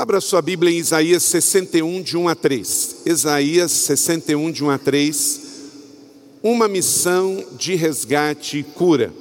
Abra 0.00 0.18
sua 0.18 0.40
Bíblia 0.40 0.72
em 0.72 0.78
Isaías 0.78 1.24
61, 1.24 2.00
de 2.00 2.16
1 2.16 2.26
a 2.26 2.34
3. 2.34 3.02
Isaías 3.04 3.70
61, 3.70 4.50
de 4.50 4.64
1 4.64 4.70
a 4.70 4.78
3. 4.78 5.40
Uma 6.42 6.66
missão 6.66 7.44
de 7.58 7.74
resgate 7.74 8.60
e 8.60 8.62
cura. 8.62 9.12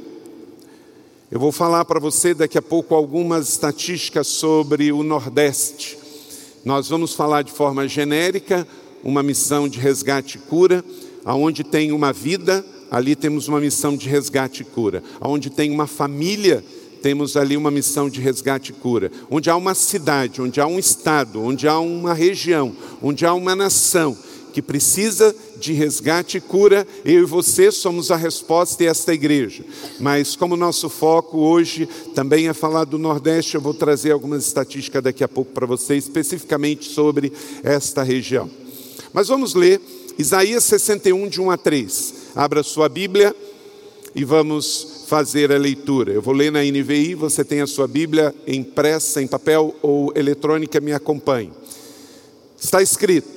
Eu 1.29 1.37
vou 1.37 1.51
falar 1.51 1.83
para 1.83 1.99
você 1.99 2.33
daqui 2.33 2.57
a 2.57 2.61
pouco 2.61 2.95
algumas 2.95 3.49
estatísticas 3.49 4.27
sobre 4.27 4.89
o 4.93 5.03
Nordeste. 5.03 5.97
Nós 6.63 6.87
vamos 6.87 7.13
falar 7.13 7.41
de 7.41 7.51
forma 7.51 7.85
genérica 7.85 8.65
uma 9.03 9.21
missão 9.21 9.67
de 9.67 9.79
resgate 9.79 10.37
e 10.37 10.39
cura, 10.39 10.81
aonde 11.25 11.61
tem 11.61 11.91
uma 11.91 12.13
vida, 12.13 12.65
ali 12.89 13.17
temos 13.17 13.49
uma 13.49 13.59
missão 13.59 13.97
de 13.97 14.07
resgate 14.07 14.61
e 14.61 14.65
cura. 14.65 15.03
Aonde 15.19 15.49
tem 15.49 15.71
uma 15.71 15.87
família, 15.87 16.63
temos 17.01 17.35
ali 17.35 17.57
uma 17.57 17.71
missão 17.71 18.09
de 18.09 18.21
resgate 18.21 18.71
e 18.71 18.75
cura. 18.75 19.11
Onde 19.29 19.49
há 19.49 19.55
uma 19.55 19.73
cidade, 19.73 20.41
onde 20.41 20.59
há 20.61 20.67
um 20.67 20.79
estado, 20.79 21.41
onde 21.41 21.67
há 21.67 21.79
uma 21.79 22.13
região, 22.13 22.75
onde 23.01 23.25
há 23.25 23.33
uma 23.33 23.55
nação 23.55 24.17
que 24.53 24.61
precisa 24.61 25.35
de 25.59 25.73
resgate 25.73 26.37
e 26.37 26.41
cura, 26.41 26.87
eu 27.05 27.21
e 27.21 27.25
você 27.25 27.71
somos 27.71 28.11
a 28.11 28.15
resposta 28.15 28.83
e 28.83 28.87
esta 28.87 29.13
igreja. 29.13 29.63
Mas 29.99 30.35
como 30.35 30.55
nosso 30.55 30.89
foco 30.89 31.37
hoje 31.37 31.87
também 32.15 32.47
é 32.47 32.53
falar 32.53 32.85
do 32.85 32.97
Nordeste, 32.97 33.55
eu 33.55 33.61
vou 33.61 33.73
trazer 33.73 34.11
algumas 34.11 34.45
estatísticas 34.45 35.03
daqui 35.03 35.23
a 35.23 35.27
pouco 35.27 35.51
para 35.51 35.65
você, 35.65 35.95
especificamente 35.95 36.89
sobre 36.89 37.31
esta 37.63 38.03
região. 38.03 38.49
Mas 39.13 39.27
vamos 39.27 39.53
ler 39.53 39.79
Isaías 40.17 40.63
61, 40.65 41.29
de 41.29 41.39
1 41.39 41.51
a 41.51 41.57
3. 41.57 42.13
Abra 42.35 42.63
sua 42.63 42.89
Bíblia 42.89 43.35
e 44.15 44.25
vamos 44.25 44.98
fazer 45.09 45.51
a 45.51 45.57
leitura. 45.57 46.13
Eu 46.13 46.21
vou 46.21 46.35
ler 46.35 46.51
na 46.51 46.61
NVI, 46.61 47.15
você 47.15 47.43
tem 47.43 47.61
a 47.61 47.67
sua 47.67 47.87
Bíblia 47.87 48.33
impressa 48.45 49.19
em 49.19 49.25
papel 49.25 49.75
ou 49.81 50.13
eletrônica, 50.15 50.79
me 50.79 50.93
acompanhe. 50.93 51.51
Está 52.61 52.79
escrito: 52.79 53.27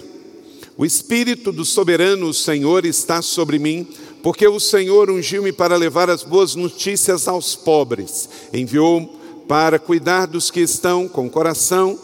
O 0.77 0.85
Espírito 0.85 1.51
do 1.51 1.65
soberano 1.65 2.35
Senhor 2.35 2.85
está 2.85 3.23
sobre 3.23 3.59
mim, 3.59 3.89
porque 4.23 4.47
o 4.47 4.61
Senhor 4.61 5.11
ungiu-me 5.11 5.51
para 5.51 5.75
levar 5.75 6.11
as 6.11 6.23
boas 6.23 6.55
notícias 6.55 7.27
aos 7.27 7.57
pobres, 7.57 8.29
enviou 8.53 9.19
para 9.49 9.79
cuidar 9.79 10.27
dos 10.27 10.51
que 10.51 10.61
estão 10.61 11.09
com 11.09 11.27
o 11.27 11.31
coração 11.31 11.99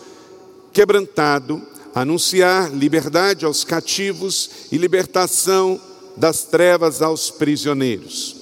quebrantado, 0.72 1.60
anunciar 1.94 2.75
liberdade 2.75 3.44
aos 3.44 3.64
cativos 3.64 4.48
e 4.72 4.78
libertação 4.78 5.78
das 6.16 6.44
trevas 6.44 7.03
aos 7.03 7.30
prisioneiros, 7.30 8.38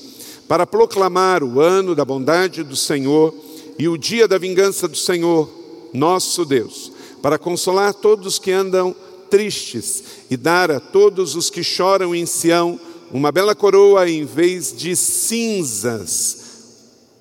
para 0.49 0.67
proclamar 0.67 1.43
o 1.43 1.61
ano 1.61 1.95
da 1.95 2.05
bondade 2.05 2.63
do 2.63 2.77
Senhor 2.77 3.35
e 3.79 3.89
o 3.89 3.97
dia 3.99 4.29
da 4.29 4.39
vingança 4.39 4.87
do 4.87 4.97
Senhor, 4.97 5.51
nosso 5.93 6.45
Deus, 6.45 6.93
para 7.21 7.39
consolar 7.39 7.93
todos 7.95 8.39
que 8.39 8.53
andam 8.53 8.95
tristes 9.29 10.05
e 10.31 10.37
dar 10.37 10.71
a 10.71 10.79
todos 10.79 11.35
os 11.35 11.51
que 11.51 11.65
choram 11.65 12.15
em 12.15 12.25
Sião 12.27 12.79
uma 13.11 13.31
bela 13.31 13.55
coroa 13.55 14.09
em 14.09 14.25
vez 14.25 14.75
de 14.77 14.97
cinzas, 14.97 16.39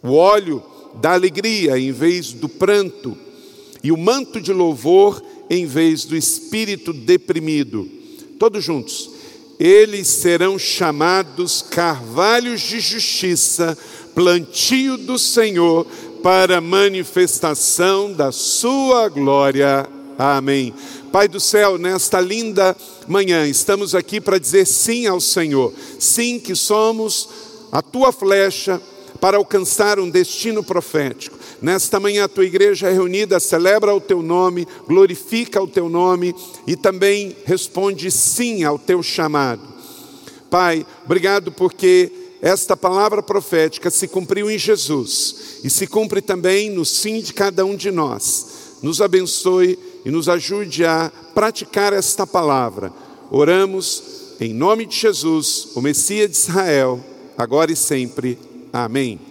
o 0.02 0.14
óleo 0.14 0.64
da 0.96 1.14
alegria 1.14 1.78
em 1.78 1.92
vez 1.92 2.32
do 2.32 2.48
pranto, 2.48 3.18
e 3.84 3.92
o 3.92 3.98
manto 3.98 4.42
de 4.42 4.52
louvor 4.52 5.22
em 5.50 5.66
vez 5.66 6.06
do 6.06 6.16
espírito 6.16 6.92
deprimido. 6.92 7.88
Todos 8.40 8.64
juntos 8.64 9.15
eles 9.60 10.08
serão 10.08 10.60
chamados 10.60 11.62
carvalhos 11.62 12.62
de 12.62 12.80
justiça, 12.80 13.78
plantio 14.14 14.98
do 14.98 15.18
Senhor, 15.18 15.86
para 16.22 16.60
manifestação 16.60 18.12
da 18.12 18.32
sua 18.32 19.08
glória. 19.10 19.88
Amém. 20.18 20.74
Pai 21.12 21.28
do 21.28 21.40
céu, 21.40 21.78
nesta 21.78 22.20
linda 22.20 22.76
manhã, 23.08 23.48
estamos 23.48 23.94
aqui 23.94 24.20
para 24.20 24.40
dizer 24.40 24.66
sim 24.66 25.06
ao 25.06 25.22
Senhor. 25.22 25.74
Sim, 26.00 26.40
que 26.40 26.56
somos 26.56 27.30
a 27.72 27.82
tua 27.82 28.12
flecha 28.12 28.82
para 29.26 29.38
alcançar 29.38 30.00
um 30.00 30.08
destino 30.08 30.64
profético. 30.64 31.36
Nesta 31.60 32.00
manhã 32.00 32.26
a 32.26 32.28
tua 32.28 32.46
igreja 32.46 32.90
é 32.90 32.94
reunida 32.94 33.40
celebra 33.40 33.92
o 33.92 34.00
teu 34.00 34.22
nome, 34.22 34.68
glorifica 34.88 35.60
o 35.60 35.68
teu 35.68 35.90
nome 35.90 36.36
e 36.68 36.76
também 36.76 37.36
responde 37.44 38.12
sim 38.12 38.64
ao 38.64 38.78
teu 38.78 39.02
chamado. 39.02 39.64
Pai, 40.48 40.86
obrigado 41.04 41.52
porque 41.52 42.12
esta 42.40 42.78
palavra 42.78 43.24
profética 43.24 43.90
se 43.90 44.08
cumpriu 44.08 44.48
em 44.48 44.60
Jesus 44.60 45.60
e 45.64 45.72
se 45.72 45.88
cumpre 45.88 46.22
também 46.22 46.70
no 46.70 46.86
sim 46.86 47.20
de 47.20 47.34
cada 47.34 47.66
um 47.66 47.76
de 47.76 47.90
nós. 47.90 48.78
Nos 48.84 49.02
abençoe 49.02 49.80
e 50.06 50.12
nos 50.12 50.30
ajude 50.30 50.86
a 50.86 51.12
praticar 51.34 51.94
esta 51.94 52.28
palavra. 52.28 52.94
Oramos 53.32 54.04
em 54.40 54.54
nome 54.54 54.86
de 54.86 54.96
Jesus, 54.96 55.70
o 55.74 55.82
Messias 55.82 56.30
de 56.30 56.38
Israel, 56.38 57.04
agora 57.36 57.72
e 57.72 57.76
sempre. 57.76 58.38
Amém. 58.76 59.22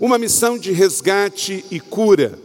Uma 0.00 0.16
missão 0.16 0.56
de 0.56 0.72
resgate 0.72 1.66
e 1.70 1.78
cura. 1.78 2.38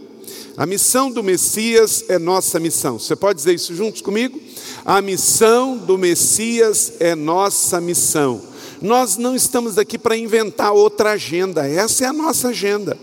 A 0.58 0.66
missão 0.66 1.10
do 1.10 1.24
Messias 1.24 2.04
é 2.10 2.20
nossa 2.20 2.60
missão. 2.60 3.00
Você 3.00 3.16
pode 3.16 3.38
dizer 3.38 3.54
isso 3.54 3.74
juntos 3.74 4.02
comigo? 4.02 4.38
A 4.84 5.02
missão 5.02 5.78
do 5.78 5.98
Messias 5.98 6.96
é 7.00 7.16
nossa 7.16 7.80
missão. 7.80 8.42
Nós 8.82 9.16
não 9.16 9.34
estamos 9.34 9.78
aqui 9.78 9.98
para 9.98 10.18
inventar 10.18 10.74
outra 10.74 11.12
agenda, 11.12 11.66
essa 11.66 12.04
é 12.04 12.08
a 12.08 12.14
nossa 12.14 12.50
agenda. 12.50 13.00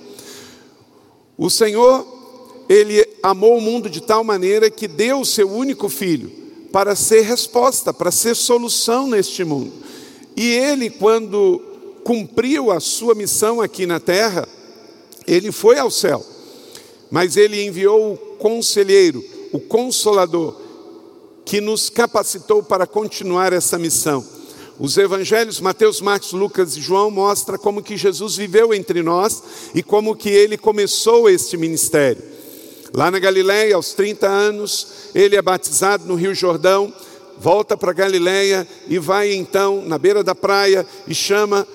O 1.39 1.49
Senhor, 1.49 2.06
Ele 2.69 3.03
amou 3.23 3.56
o 3.56 3.62
mundo 3.62 3.89
de 3.89 4.03
tal 4.03 4.23
maneira 4.23 4.69
que 4.69 4.87
deu 4.87 5.21
o 5.21 5.25
seu 5.25 5.50
único 5.50 5.89
filho 5.89 6.31
para 6.71 6.94
ser 6.94 7.23
resposta, 7.23 7.94
para 7.94 8.11
ser 8.11 8.37
solução 8.37 9.09
neste 9.09 9.43
mundo. 9.43 9.73
E 10.37 10.53
Ele, 10.53 10.91
quando 10.91 11.73
cumpriu 12.04 12.70
a 12.70 12.78
sua 12.78 13.15
missão 13.15 13.62
aqui 13.62 13.87
na 13.87 13.98
terra, 13.98 14.47
ele 15.26 15.50
foi 15.50 15.78
ao 15.78 15.91
céu, 15.91 16.25
mas 17.10 17.37
ele 17.37 17.65
enviou 17.65 18.12
o 18.12 18.16
conselheiro, 18.37 19.25
o 19.50 19.59
consolador, 19.59 20.54
que 21.44 21.60
nos 21.60 21.88
capacitou 21.88 22.62
para 22.62 22.87
continuar 22.87 23.53
essa 23.53 23.78
missão. 23.78 24.25
Os 24.78 24.97
evangelhos 24.97 25.60
Mateus, 25.60 26.00
Marcos, 26.00 26.32
Lucas 26.32 26.76
e 26.76 26.81
João 26.81 27.10
mostram 27.10 27.56
como 27.59 27.82
que 27.82 27.97
Jesus 27.97 28.37
viveu 28.37 28.75
entre 28.75 29.03
nós 29.03 29.43
e 29.75 29.82
como 29.82 30.16
que 30.16 30.28
ele 30.28 30.59
começou 30.59 31.28
este 31.28 31.56
ministério. 31.56 32.22
Lá 32.93 33.10
na 33.10 33.19
Galiléia, 33.19 33.76
aos 33.76 33.93
30 33.93 34.26
anos, 34.26 34.87
ele 35.14 35.37
é 35.37 35.43
batizado 35.43 36.06
no 36.06 36.14
Rio 36.14 36.34
Jordão, 36.34 36.93
volta 37.38 37.76
para 37.76 37.93
Galiléia 37.93 38.66
e 38.88 38.98
vai 38.98 39.32
então 39.32 39.82
na 39.87 39.98
beira 39.98 40.22
da 40.22 40.34
praia 40.34 40.87
e 41.06 41.14
chama 41.14 41.66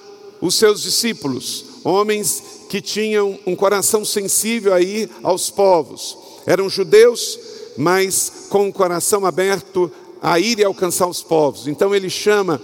os 0.42 0.56
seus 0.56 0.82
discípulos, 0.82 1.66
homens 1.84 2.44
que 2.70 2.82
tinham 2.82 3.38
um 3.46 3.56
coração 3.56 4.06
sensível 4.06 4.74
aí 4.74 5.10
aos 5.24 5.50
povos. 5.50 6.18
Eram 6.46 6.70
judeus, 6.70 7.40
mas 7.78 8.48
com 8.50 8.68
o 8.68 8.74
coração 8.74 9.26
aberto 9.26 9.92
a 10.22 10.40
ir 10.40 10.60
e 10.60 10.64
alcançar 10.64 11.08
os 11.08 11.22
povos. 11.22 11.68
Então 11.68 11.96
ele 11.96 12.10
chama 12.10 12.62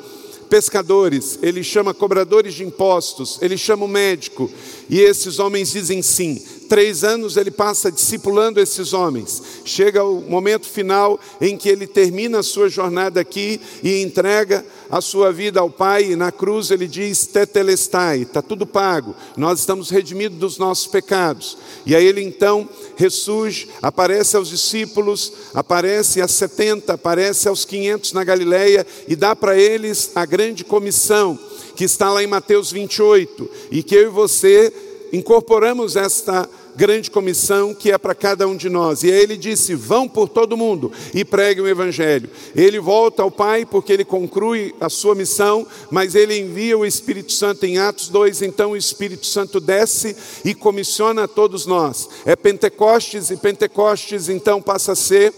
pescadores, 0.49 1.39
ele 1.41 1.63
chama 1.63 1.93
cobradores 1.93 2.53
de 2.53 2.63
impostos, 2.63 3.39
ele 3.41 3.57
chama 3.57 3.85
o 3.85 3.89
médico, 3.89 4.49
e 4.89 4.99
esses 4.99 5.39
homens 5.39 5.71
dizem 5.71 6.01
sim. 6.01 6.41
Três 6.67 7.03
anos 7.03 7.37
ele 7.37 7.51
passa 7.51 7.91
discipulando 7.91 8.59
esses 8.59 8.93
homens. 8.93 9.41
Chega 9.63 10.03
o 10.03 10.21
momento 10.21 10.67
final 10.67 11.19
em 11.39 11.57
que 11.57 11.69
ele 11.69 11.87
termina 11.87 12.39
a 12.39 12.43
sua 12.43 12.69
jornada 12.69 13.19
aqui 13.19 13.59
e 13.83 14.01
entrega 14.01 14.65
a 14.89 15.01
sua 15.01 15.31
vida 15.31 15.59
ao 15.59 15.69
Pai, 15.69 16.11
e 16.11 16.15
na 16.15 16.31
cruz 16.31 16.71
ele 16.71 16.87
diz: 16.87 17.25
Tetelestai, 17.27 18.21
está 18.21 18.41
tudo 18.41 18.65
pago, 18.65 19.15
nós 19.35 19.59
estamos 19.59 19.89
redimidos 19.89 20.37
dos 20.37 20.57
nossos 20.57 20.87
pecados. 20.87 21.57
E 21.85 21.95
aí 21.95 22.05
ele 22.05 22.21
então 22.21 22.67
ressurge, 22.95 23.67
aparece 23.81 24.37
aos 24.37 24.49
discípulos, 24.49 25.34
aparece 25.53 26.22
a 26.22 26.28
70, 26.28 26.93
aparece 26.93 27.47
aos 27.47 27.66
500 27.66 28.13
na 28.13 28.23
Galileia 28.23 28.85
e 29.07 29.16
dá 29.16 29.35
para 29.35 29.57
eles 29.57 30.11
a 30.16 30.25
grande 30.25 30.63
comissão 30.63 31.37
que 31.75 31.84
está 31.84 32.09
lá 32.09 32.23
em 32.23 32.28
Mateus 32.28 32.72
28 32.72 33.49
e 33.69 33.84
que 33.84 33.95
eu 33.95 34.03
e 34.03 34.09
você 34.09 34.72
incorporamos 35.16 35.96
esta 35.96 36.47
grande 36.76 37.09
comissão 37.09 37.73
que 37.73 37.91
é 37.91 37.97
para 37.97 38.14
cada 38.14 38.47
um 38.47 38.56
de 38.56 38.70
nós. 38.70 39.03
E 39.03 39.12
aí 39.12 39.20
ele 39.22 39.38
disse: 39.38 39.73
vão 39.73 40.08
por 40.08 40.28
todo 40.28 40.58
mundo 40.58 40.91
e 41.14 41.23
preguem 41.23 41.64
o 41.64 41.67
Evangelho. 41.67 42.29
Ele 42.56 42.79
volta 42.79 43.23
ao 43.23 43.32
Pai 43.32 43.66
porque 43.66 43.94
ele 43.94 44.06
conclui 44.06 44.76
a 44.79 44.90
sua 44.90 45.16
missão, 45.16 45.66
mas 45.90 46.16
ele 46.16 46.38
envia 46.38 46.78
o 46.78 46.85
Espírito 46.85 47.32
Santo 47.32 47.66
em 47.66 47.78
Atos 47.78 48.09
2. 48.09 48.41
Então 48.41 48.72
o 48.72 48.78
Espírito 48.78 49.26
Santo 49.26 49.59
desce 49.59 50.16
e 50.44 50.53
comissiona 50.53 51.23
a 51.23 51.28
todos 51.28 51.66
nós. 51.66 52.09
É 52.26 52.35
Pentecostes 52.35 53.29
e 53.29 53.38
Pentecostes 53.38 54.29
então 54.29 54.62
passa 54.62 54.91
a 54.91 54.96
ser 54.96 55.34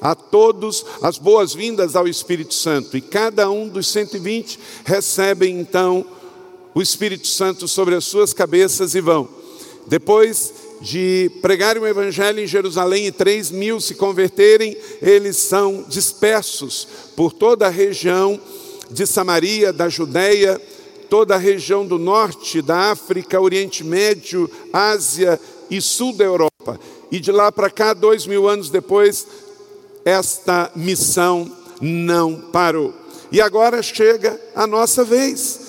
a 0.00 0.14
todos 0.14 0.84
as 1.00 1.16
boas-vindas 1.16 1.96
ao 1.96 2.06
Espírito 2.06 2.52
Santo. 2.52 2.94
E 2.94 3.00
cada 3.00 3.50
um 3.50 3.66
dos 3.66 3.88
120 3.88 4.58
recebe 4.84 5.48
então 5.48 6.04
o 6.74 6.82
Espírito 6.82 7.26
Santo 7.28 7.68
sobre 7.68 7.94
as 7.94 8.04
suas 8.04 8.32
cabeças 8.32 8.94
e 8.94 9.00
vão. 9.00 9.28
Depois 9.86 10.52
de 10.80 11.30
pregarem 11.40 11.82
o 11.82 11.86
evangelho 11.86 12.40
em 12.40 12.46
Jerusalém 12.46 13.06
e 13.06 13.12
três 13.12 13.50
mil 13.50 13.80
se 13.80 13.94
converterem, 13.94 14.76
eles 15.00 15.36
são 15.36 15.84
dispersos 15.88 16.86
por 17.16 17.32
toda 17.32 17.66
a 17.66 17.70
região 17.70 18.40
de 18.90 19.06
Samaria, 19.06 19.72
da 19.72 19.88
Judéia, 19.88 20.60
toda 21.08 21.34
a 21.34 21.38
região 21.38 21.86
do 21.86 21.98
norte 21.98 22.60
da 22.60 22.90
África, 22.90 23.40
Oriente 23.40 23.84
Médio, 23.84 24.50
Ásia 24.72 25.40
e 25.70 25.80
sul 25.80 26.12
da 26.12 26.24
Europa. 26.24 26.78
E 27.10 27.20
de 27.20 27.30
lá 27.30 27.52
para 27.52 27.70
cá, 27.70 27.94
dois 27.94 28.26
mil 28.26 28.48
anos 28.48 28.68
depois, 28.68 29.26
esta 30.04 30.70
missão 30.74 31.50
não 31.80 32.36
parou. 32.52 32.92
E 33.30 33.40
agora 33.40 33.82
chega 33.82 34.38
a 34.54 34.66
nossa 34.66 35.04
vez. 35.04 35.63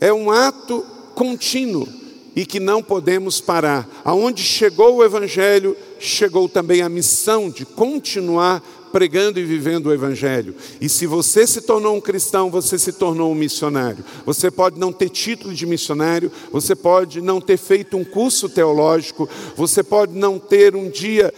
É 0.00 0.12
um 0.12 0.30
ato 0.30 0.84
contínuo 1.14 1.88
e 2.34 2.44
que 2.44 2.60
não 2.60 2.82
podemos 2.82 3.40
parar. 3.40 3.88
Aonde 4.04 4.42
chegou 4.42 4.96
o 4.96 5.04
Evangelho, 5.04 5.74
chegou 5.98 6.48
também 6.48 6.82
a 6.82 6.88
missão 6.88 7.48
de 7.48 7.64
continuar 7.64 8.62
pregando 8.92 9.38
e 9.40 9.44
vivendo 9.44 9.86
o 9.86 9.92
Evangelho. 9.92 10.54
E 10.80 10.88
se 10.88 11.06
você 11.06 11.46
se 11.46 11.62
tornou 11.62 11.96
um 11.96 12.00
cristão, 12.00 12.50
você 12.50 12.78
se 12.78 12.92
tornou 12.92 13.32
um 13.32 13.34
missionário. 13.34 14.04
Você 14.24 14.50
pode 14.50 14.78
não 14.78 14.92
ter 14.92 15.08
título 15.08 15.54
de 15.54 15.66
missionário, 15.66 16.30
você 16.52 16.74
pode 16.74 17.20
não 17.20 17.40
ter 17.40 17.56
feito 17.56 17.96
um 17.96 18.04
curso 18.04 18.48
teológico, 18.48 19.28
você 19.56 19.82
pode 19.82 20.16
não 20.16 20.38
ter 20.38 20.76
um 20.76 20.88
dia 20.90 21.32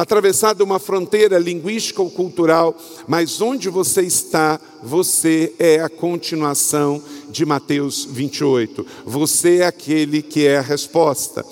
atravessado 0.00 0.62
uma 0.62 0.78
fronteira 0.78 1.38
linguística 1.38 2.00
ou 2.00 2.10
cultural, 2.10 2.74
mas 3.06 3.40
onde 3.42 3.68
você 3.68 4.00
está, 4.00 4.58
você 4.82 5.52
é 5.58 5.80
a 5.80 5.90
continuação 5.90 7.02
de 7.28 7.44
Mateus 7.44 8.06
28. 8.06 8.86
Você 9.04 9.58
é 9.58 9.66
aquele 9.66 10.22
que 10.22 10.46
é 10.46 10.56
a 10.56 10.62
resposta. 10.62 11.44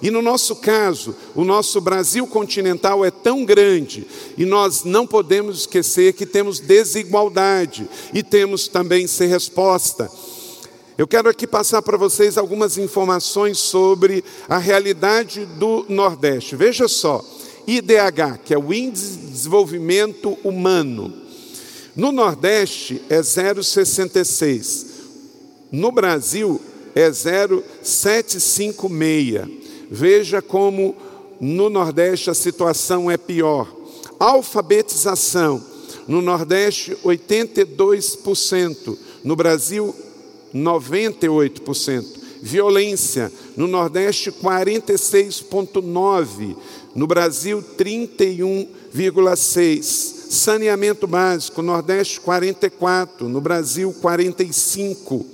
E 0.00 0.10
no 0.10 0.22
nosso 0.22 0.56
caso, 0.56 1.14
o 1.34 1.44
nosso 1.44 1.78
Brasil 1.78 2.26
continental 2.26 3.04
é 3.04 3.10
tão 3.10 3.44
grande 3.44 4.06
e 4.38 4.46
nós 4.46 4.82
não 4.82 5.06
podemos 5.06 5.60
esquecer 5.60 6.14
que 6.14 6.24
temos 6.24 6.58
desigualdade 6.58 7.86
e 8.14 8.22
temos 8.22 8.66
também 8.66 9.06
ser 9.06 9.26
resposta. 9.26 10.10
Eu 10.96 11.06
quero 11.06 11.28
aqui 11.28 11.46
passar 11.46 11.82
para 11.82 11.98
vocês 11.98 12.38
algumas 12.38 12.78
informações 12.78 13.58
sobre 13.58 14.24
a 14.48 14.56
realidade 14.56 15.44
do 15.44 15.84
Nordeste. 15.86 16.56
Veja 16.56 16.88
só, 16.88 17.22
IDH, 17.76 18.40
que 18.44 18.52
é 18.52 18.58
o 18.58 18.72
Índice 18.72 19.18
de 19.18 19.26
Desenvolvimento 19.26 20.36
Humano. 20.42 21.12
No 21.94 22.10
Nordeste 22.10 23.00
é 23.08 23.20
0,66. 23.20 24.86
No 25.70 25.92
Brasil 25.92 26.60
é 26.94 27.10
0,756. 27.10 29.48
Veja 29.88 30.42
como 30.42 30.96
no 31.40 31.70
Nordeste 31.70 32.28
a 32.30 32.34
situação 32.34 33.08
é 33.10 33.16
pior. 33.16 33.72
Alfabetização. 34.18 35.64
No 36.08 36.20
Nordeste, 36.20 36.96
82%. 37.04 38.98
No 39.22 39.36
Brasil, 39.36 39.94
98%. 40.54 42.18
Violência. 42.42 43.30
No 43.56 43.68
Nordeste, 43.68 44.32
46,9%. 44.32 46.56
No 46.94 47.06
Brasil, 47.06 47.62
31,6%. 47.76 50.20
Saneamento 50.30 51.06
básico. 51.06 51.62
Nordeste, 51.62 52.20
44%. 52.20 53.22
No 53.22 53.40
Brasil, 53.40 53.94
45%. 54.00 55.24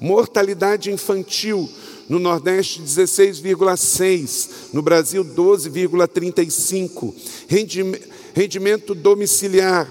Mortalidade 0.00 0.90
infantil 0.90 1.68
no 2.10 2.18
Nordeste 2.18 2.82
16,6, 2.82 4.50
no 4.72 4.82
Brasil 4.82 5.24
12,35. 5.24 7.14
Rendimento 8.34 8.96
domiciliar, 8.96 9.88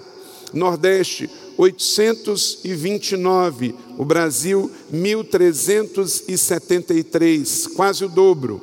Nordeste 0.54 1.30
829, 1.57 3.74
o 3.98 4.04
Brasil 4.04 4.69
1373, 4.92 7.68
quase 7.68 8.04
o 8.04 8.10
dobro. 8.10 8.62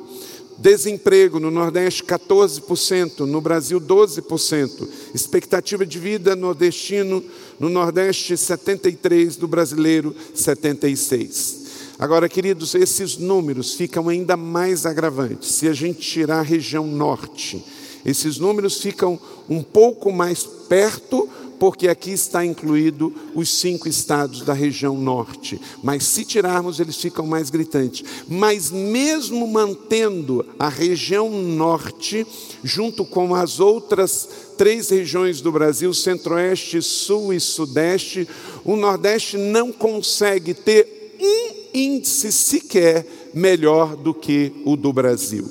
Desemprego 0.57 1.39
no 1.39 1.51
Nordeste 1.51 2.03
14%, 2.03 3.19
no 3.19 3.39
Brasil 3.39 3.79
12%. 3.79 4.87
Expectativa 5.13 5.85
de 5.85 5.99
vida 5.99 6.35
nordestino 6.35 7.23
no 7.59 7.69
Nordeste 7.69 8.35
73, 8.35 9.35
do 9.35 9.47
brasileiro 9.47 10.15
76. 10.33 11.67
Agora, 11.99 12.27
queridos, 12.27 12.73
esses 12.75 13.17
números 13.17 13.73
ficam 13.73 14.09
ainda 14.09 14.35
mais 14.35 14.85
agravantes 14.85 15.51
se 15.51 15.67
a 15.67 15.73
gente 15.73 15.99
tirar 15.99 16.39
a 16.39 16.43
região 16.43 16.87
norte. 16.87 17.63
Esses 18.05 18.37
números 18.37 18.79
ficam 18.79 19.19
um 19.49 19.61
pouco 19.61 20.11
mais 20.11 20.43
perto, 20.43 21.29
porque 21.59 21.87
aqui 21.87 22.11
está 22.11 22.45
incluído 22.45 23.13
os 23.33 23.49
cinco 23.49 23.87
estados 23.87 24.41
da 24.41 24.53
região 24.53 24.97
norte. 24.97 25.59
Mas 25.83 26.03
se 26.03 26.23
tirarmos, 26.23 26.79
eles 26.79 26.97
ficam 26.97 27.25
mais 27.25 27.49
gritantes. 27.49 28.03
Mas 28.27 28.71
mesmo 28.71 29.47
mantendo 29.47 30.45
a 30.59 30.69
região 30.69 31.29
norte, 31.29 32.25
junto 32.63 33.03
com 33.03 33.33
as 33.33 33.59
outras 33.59 34.29
três 34.57 34.89
regiões 34.89 35.41
do 35.41 35.51
Brasil, 35.51 35.93
centro-oeste, 35.93 36.81
sul 36.81 37.33
e 37.33 37.39
sudeste, 37.39 38.27
o 38.63 38.75
nordeste 38.75 39.37
não 39.37 39.71
consegue 39.71 40.53
ter 40.53 41.15
um 41.19 41.57
índice 41.73 42.31
sequer 42.31 43.05
melhor 43.33 43.95
do 43.95 44.13
que 44.13 44.51
o 44.65 44.75
do 44.75 44.91
Brasil. 44.91 45.49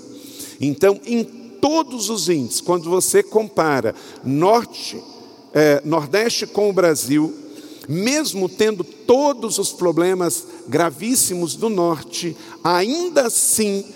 Então, 0.60 1.00
em 1.06 1.22
todos 1.60 2.10
os 2.10 2.28
índices, 2.28 2.60
quando 2.60 2.88
você 2.88 3.22
compara 3.22 3.94
norte, 4.24 5.02
é, 5.56 5.80
Nordeste 5.86 6.46
com 6.46 6.68
o 6.68 6.72
Brasil, 6.72 7.34
mesmo 7.88 8.46
tendo 8.46 8.84
todos 8.84 9.58
os 9.58 9.72
problemas 9.72 10.46
gravíssimos 10.68 11.56
do 11.56 11.70
Norte, 11.70 12.36
ainda 12.62 13.26
assim 13.26 13.86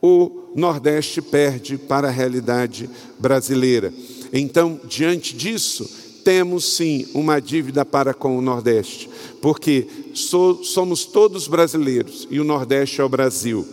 o 0.00 0.52
Nordeste 0.54 1.20
perde 1.20 1.76
para 1.76 2.06
a 2.06 2.12
realidade 2.12 2.88
brasileira. 3.18 3.92
Então, 4.32 4.80
diante 4.84 5.34
disso, 5.34 5.90
temos 6.24 6.76
sim 6.76 7.08
uma 7.12 7.40
dívida 7.40 7.84
para 7.84 8.14
com 8.14 8.38
o 8.38 8.40
Nordeste, 8.40 9.10
porque 9.40 9.88
so, 10.14 10.62
somos 10.62 11.04
todos 11.04 11.48
brasileiros 11.48 12.28
e 12.30 12.38
o 12.38 12.44
Nordeste 12.44 13.00
é 13.00 13.04
o 13.04 13.08
Brasil. 13.08 13.66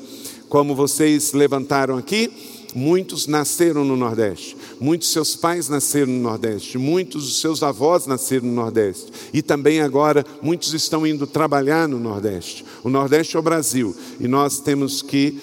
Como 0.47 0.73
vocês 0.73 1.33
levantaram 1.33 1.99
aqui, 1.99 2.31
muitos 2.73 3.27
nasceram 3.27 3.85
no 3.85 3.95
Nordeste, 3.95 4.57
muitos 4.79 5.11
seus 5.11 5.35
pais 5.35 5.67
nasceram 5.69 6.11
no 6.11 6.21
Nordeste, 6.21 6.77
muitos 6.77 7.25
dos 7.25 7.41
seus 7.41 7.61
avós 7.63 8.05
nasceram 8.05 8.47
no 8.47 8.53
Nordeste, 8.53 9.11
e 9.33 9.41
também 9.41 9.81
agora 9.81 10.25
muitos 10.41 10.73
estão 10.73 11.05
indo 11.05 11.27
trabalhar 11.27 11.87
no 11.87 11.99
Nordeste. 11.99 12.65
O 12.83 12.89
Nordeste 12.89 13.35
é 13.35 13.39
o 13.39 13.43
Brasil 13.43 13.95
e 14.19 14.27
nós 14.27 14.59
temos 14.59 15.01
que 15.01 15.39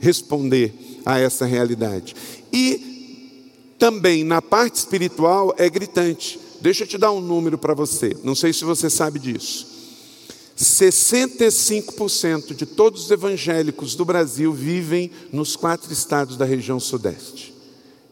responder 0.00 0.72
a 1.04 1.18
essa 1.18 1.44
realidade. 1.44 2.14
E 2.52 3.74
também 3.78 4.24
na 4.24 4.42
parte 4.42 4.76
espiritual 4.76 5.54
é 5.56 5.68
gritante. 5.68 6.38
Deixa 6.60 6.84
eu 6.84 6.88
te 6.88 6.98
dar 6.98 7.12
um 7.12 7.20
número 7.20 7.56
para 7.56 7.74
você, 7.74 8.16
não 8.22 8.34
sei 8.34 8.52
se 8.52 8.64
você 8.64 8.90
sabe 8.90 9.18
disso. 9.18 9.70
65% 10.60 12.54
de 12.54 12.66
todos 12.66 13.04
os 13.04 13.10
evangélicos 13.10 13.94
do 13.94 14.04
Brasil 14.04 14.52
vivem 14.52 15.10
nos 15.32 15.56
quatro 15.56 15.90
estados 15.90 16.36
da 16.36 16.44
região 16.44 16.78
Sudeste: 16.78 17.54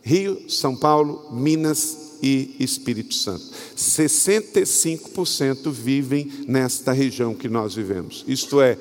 Rio, 0.02 0.50
São 0.50 0.76
Paulo, 0.76 1.30
Minas 1.32 2.18
e 2.22 2.56
Espírito 2.58 3.14
Santo. 3.14 3.44
65% 3.76 5.70
vivem 5.70 6.30
nesta 6.46 6.92
região 6.92 7.34
que 7.34 7.48
nós 7.48 7.74
vivemos. 7.74 8.24
Isto 8.26 8.60
é, 8.60 8.76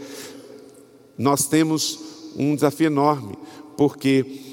nós 1.17 1.47
temos 1.47 2.00
um 2.36 2.55
desafio 2.55 2.88
enorme, 2.88 3.38
porque 3.75 4.47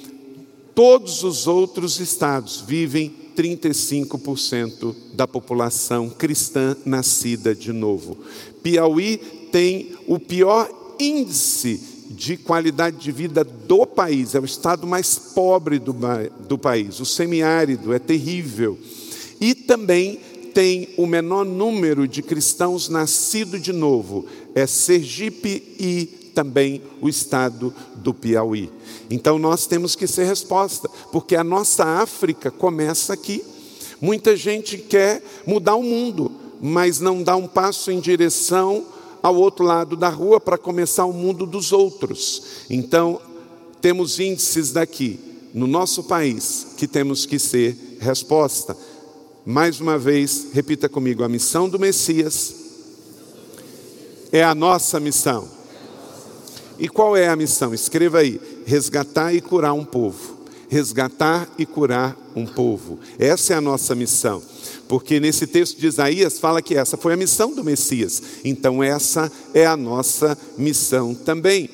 Todos 0.74 1.22
os 1.22 1.46
outros 1.46 2.00
estados 2.00 2.60
vivem 2.60 3.14
35% 3.36 4.94
da 5.14 5.26
população 5.26 6.10
cristã 6.10 6.76
nascida 6.84 7.54
de 7.54 7.72
novo. 7.72 8.18
Piauí 8.60 9.18
tem 9.52 9.92
o 10.08 10.18
pior 10.18 10.68
índice 10.98 11.80
de 12.10 12.36
qualidade 12.36 12.98
de 12.98 13.10
vida 13.10 13.42
do 13.44 13.86
país, 13.86 14.34
é 14.34 14.40
o 14.40 14.44
estado 14.44 14.86
mais 14.86 15.18
pobre 15.18 15.78
do, 15.78 15.94
do 16.46 16.58
país. 16.58 17.00
O 17.00 17.04
semiárido 17.04 17.92
é 17.92 17.98
terrível. 17.98 18.78
E 19.40 19.54
também 19.54 20.20
tem 20.54 20.90
o 20.96 21.06
menor 21.06 21.44
número 21.44 22.06
de 22.06 22.22
cristãos 22.22 22.88
nascidos 22.88 23.60
de 23.60 23.72
novo, 23.72 24.24
é 24.54 24.66
Sergipe 24.66 25.74
e 25.78 26.06
também 26.34 26.82
o 27.00 27.08
estado 27.08 27.74
do 27.96 28.14
Piauí. 28.14 28.70
Então 29.10 29.38
nós 29.38 29.66
temos 29.66 29.94
que 29.96 30.06
ser 30.06 30.24
resposta, 30.24 30.88
porque 31.10 31.36
a 31.36 31.44
nossa 31.44 31.84
África 31.84 32.50
começa 32.50 33.12
aqui. 33.12 33.44
Muita 34.00 34.36
gente 34.36 34.78
quer 34.78 35.22
mudar 35.46 35.76
o 35.76 35.82
mundo, 35.82 36.30
mas 36.60 37.00
não 37.00 37.22
dá 37.22 37.36
um 37.36 37.46
passo 37.46 37.90
em 37.90 38.00
direção 38.00 38.84
ao 39.24 39.34
outro 39.36 39.64
lado 39.64 39.96
da 39.96 40.10
rua 40.10 40.38
para 40.38 40.58
começar 40.58 41.06
o 41.06 41.12
mundo 41.12 41.46
dos 41.46 41.72
outros. 41.72 42.42
Então, 42.68 43.18
temos 43.80 44.20
índices 44.20 44.70
daqui, 44.70 45.18
no 45.54 45.66
nosso 45.66 46.04
país, 46.04 46.66
que 46.76 46.86
temos 46.86 47.24
que 47.24 47.38
ser 47.38 47.74
resposta. 48.00 48.76
Mais 49.46 49.80
uma 49.80 49.96
vez, 49.96 50.48
repita 50.52 50.90
comigo: 50.90 51.24
a 51.24 51.28
missão 51.28 51.70
do 51.70 51.78
Messias 51.78 52.54
é 54.30 54.44
a 54.44 54.54
nossa 54.54 55.00
missão. 55.00 55.48
E 56.78 56.86
qual 56.86 57.16
é 57.16 57.26
a 57.26 57.36
missão? 57.36 57.72
Escreva 57.72 58.18
aí: 58.18 58.38
resgatar 58.66 59.32
e 59.32 59.40
curar 59.40 59.72
um 59.72 59.86
povo. 59.86 60.34
Resgatar 60.68 61.48
e 61.56 61.64
curar 61.64 62.14
um 62.36 62.44
povo. 62.44 62.98
Essa 63.18 63.54
é 63.54 63.56
a 63.56 63.60
nossa 63.62 63.94
missão. 63.94 64.42
Porque 64.88 65.18
nesse 65.18 65.46
texto 65.46 65.78
de 65.78 65.86
Isaías 65.86 66.38
fala 66.38 66.60
que 66.60 66.76
essa 66.76 66.96
foi 66.96 67.14
a 67.14 67.16
missão 67.16 67.54
do 67.54 67.64
Messias. 67.64 68.22
Então, 68.44 68.82
essa 68.82 69.30
é 69.52 69.66
a 69.66 69.76
nossa 69.76 70.36
missão 70.58 71.14
também. 71.14 71.70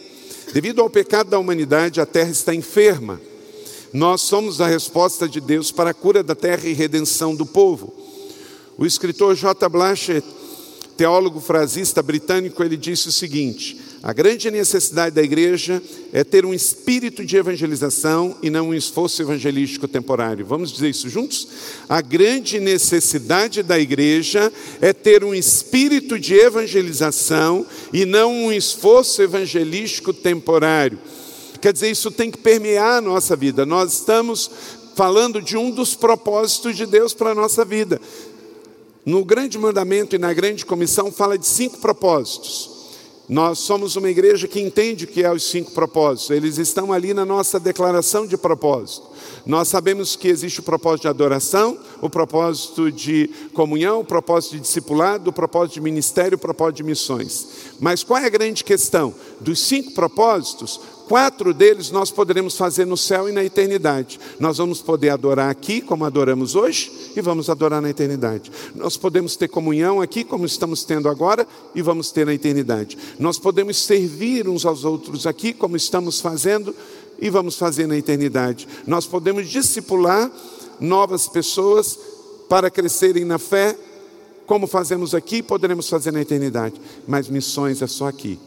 Devido 0.53 0.81
ao 0.81 0.91
pecado 0.91 1.31
da 1.31 1.39
humanidade, 1.39 2.01
a 2.01 2.07
terra 2.07 2.31
está 2.31 2.55
enferma. 2.55 3.21
Nós 3.93 4.23
somos 4.23 4.61
a 4.61 4.67
resposta 4.67 5.29
de 5.29 5.41
Deus 5.41 5.73
para 5.73 5.91
a 5.91 5.95
cura 5.95 6.23
da 6.23 6.35
terra 6.35 6.69
e 6.69 6.73
redenção 6.73 7.35
do 7.35 7.45
povo. 7.45 7.93
O 8.79 8.87
escritor 8.87 9.35
J. 9.35 9.69
Blanchett, 9.69 10.27
teólogo 11.01 11.41
frasista 11.41 12.03
britânico, 12.03 12.63
ele 12.63 12.77
disse 12.77 13.09
o 13.09 13.13
seguinte: 13.13 13.81
a 14.03 14.13
grande 14.13 14.51
necessidade 14.51 15.15
da 15.15 15.23
igreja 15.23 15.83
é 16.13 16.23
ter 16.23 16.45
um 16.45 16.53
espírito 16.53 17.25
de 17.25 17.39
evangelização 17.39 18.37
e 18.43 18.51
não 18.51 18.69
um 18.69 18.75
esforço 18.75 19.23
evangelístico 19.23 19.89
temporário. 19.89 20.45
Vamos 20.45 20.71
dizer 20.71 20.91
isso 20.91 21.09
juntos? 21.09 21.49
A 21.89 22.03
grande 22.03 22.61
necessidade 22.61 23.63
da 23.63 23.81
igreja 23.81 24.53
é 24.79 24.93
ter 24.93 25.25
um 25.25 25.35
espírito 25.35 26.19
de 26.19 26.35
evangelização 26.35 27.65
e 27.95 28.05
não 28.05 28.31
um 28.31 28.53
esforço 28.53 29.23
evangelístico 29.23 30.13
temporário. 30.13 30.99
Quer 31.63 31.73
dizer, 31.73 31.91
isso 31.91 32.11
tem 32.11 32.31
que 32.31 32.39
permear 32.39 32.99
a 32.99 33.01
nossa 33.01 33.35
vida. 33.35 33.65
Nós 33.65 33.95
estamos 33.95 34.51
falando 35.01 35.41
de 35.41 35.57
um 35.57 35.71
dos 35.71 35.95
propósitos 35.95 36.77
de 36.77 36.85
Deus 36.85 37.15
para 37.15 37.31
a 37.31 37.35
nossa 37.35 37.65
vida. 37.65 37.99
No 39.05 39.25
grande 39.25 39.59
mandamento 39.59 40.15
e 40.15 40.19
na 40.19 40.33
grande 40.33 40.67
comissão 40.67 41.11
fala 41.11 41.39
de 41.39 41.47
cinco 41.47 41.79
propósitos. 41.79 42.81
Nós 43.31 43.61
somos 43.61 43.95
uma 43.95 44.11
igreja 44.11 44.49
que 44.49 44.61
entende 44.61 45.05
o 45.05 45.07
que 45.07 45.23
é 45.23 45.33
os 45.33 45.45
cinco 45.45 45.71
propósitos, 45.71 46.31
eles 46.31 46.59
estão 46.59 46.93
ali 46.93 47.15
na 47.15 47.25
nossa 47.25 47.61
declaração 47.61 48.27
de 48.27 48.37
propósito. 48.37 49.07
Nós 49.47 49.69
sabemos 49.69 50.17
que 50.17 50.27
existe 50.27 50.59
o 50.59 50.65
propósito 50.65 51.03
de 51.03 51.09
adoração, 51.09 51.79
o 52.03 52.11
propósito 52.11 52.91
de 52.91 53.31
comunhão, 53.55 54.01
o 54.01 54.05
propósito 54.05 54.57
de 54.57 54.61
discipulado, 54.63 55.31
o 55.31 55.33
propósito 55.33 55.75
de 55.75 55.81
ministério, 55.81 56.35
o 56.35 56.41
propósito 56.41 56.79
de 56.79 56.83
missões. 56.83 57.47
Mas 57.79 58.03
qual 58.03 58.19
é 58.19 58.27
a 58.27 58.31
grande 58.31 58.65
questão? 58.65 59.15
Dos 59.41 59.61
cinco 59.61 59.93
propósitos, 59.93 60.81
Quatro 61.11 61.53
deles 61.53 61.91
nós 61.91 62.13
poderemos 62.13 62.57
fazer 62.57 62.85
no 62.85 62.97
céu 62.97 63.29
e 63.29 63.33
na 63.33 63.43
eternidade. 63.43 64.21
Nós 64.39 64.59
vamos 64.59 64.81
poder 64.81 65.09
adorar 65.09 65.51
aqui, 65.51 65.81
como 65.81 66.05
adoramos 66.05 66.55
hoje, 66.55 67.11
e 67.17 67.21
vamos 67.21 67.51
adorar 67.51 67.83
na 67.83 67.91
eternidade. 67.91 68.53
Nós 68.77 68.97
podemos 68.97 69.35
ter 69.35 69.49
comunhão 69.49 70.01
aqui, 70.01 70.23
como 70.23 70.47
estamos 70.47 70.85
tendo 70.85 71.09
agora, 71.09 71.45
e 71.75 71.83
vamos 71.83 72.13
ter 72.13 72.25
na 72.25 72.33
eternidade. 72.33 72.97
Nós 73.19 73.41
podemos 73.41 73.77
servir 73.79 74.49
uns 74.49 74.65
aos 74.65 74.85
outros 74.85 75.27
aqui, 75.27 75.53
como 75.53 75.77
estamos 75.77 76.21
fazendo, 76.21 76.73
e 77.21 77.29
vamos 77.29 77.57
fazer 77.57 77.89
na 77.89 77.97
eternidade. 77.97 78.69
Nós 78.87 79.05
podemos 79.05 79.49
discipular 79.49 80.31
novas 80.79 81.27
pessoas 81.27 81.99
para 82.49 82.71
crescerem 82.71 83.25
na 83.25 83.41
fé, 83.41 83.77
como 84.47 84.69
fazemos 84.69 85.13
aqui, 85.13 85.43
poderemos 85.43 85.89
fazer 85.89 86.13
na 86.13 86.21
eternidade. 86.21 86.81
Mas 87.09 87.29
missões 87.29 87.83
é 87.83 87.89
só 87.89 88.07
aqui 88.07 88.39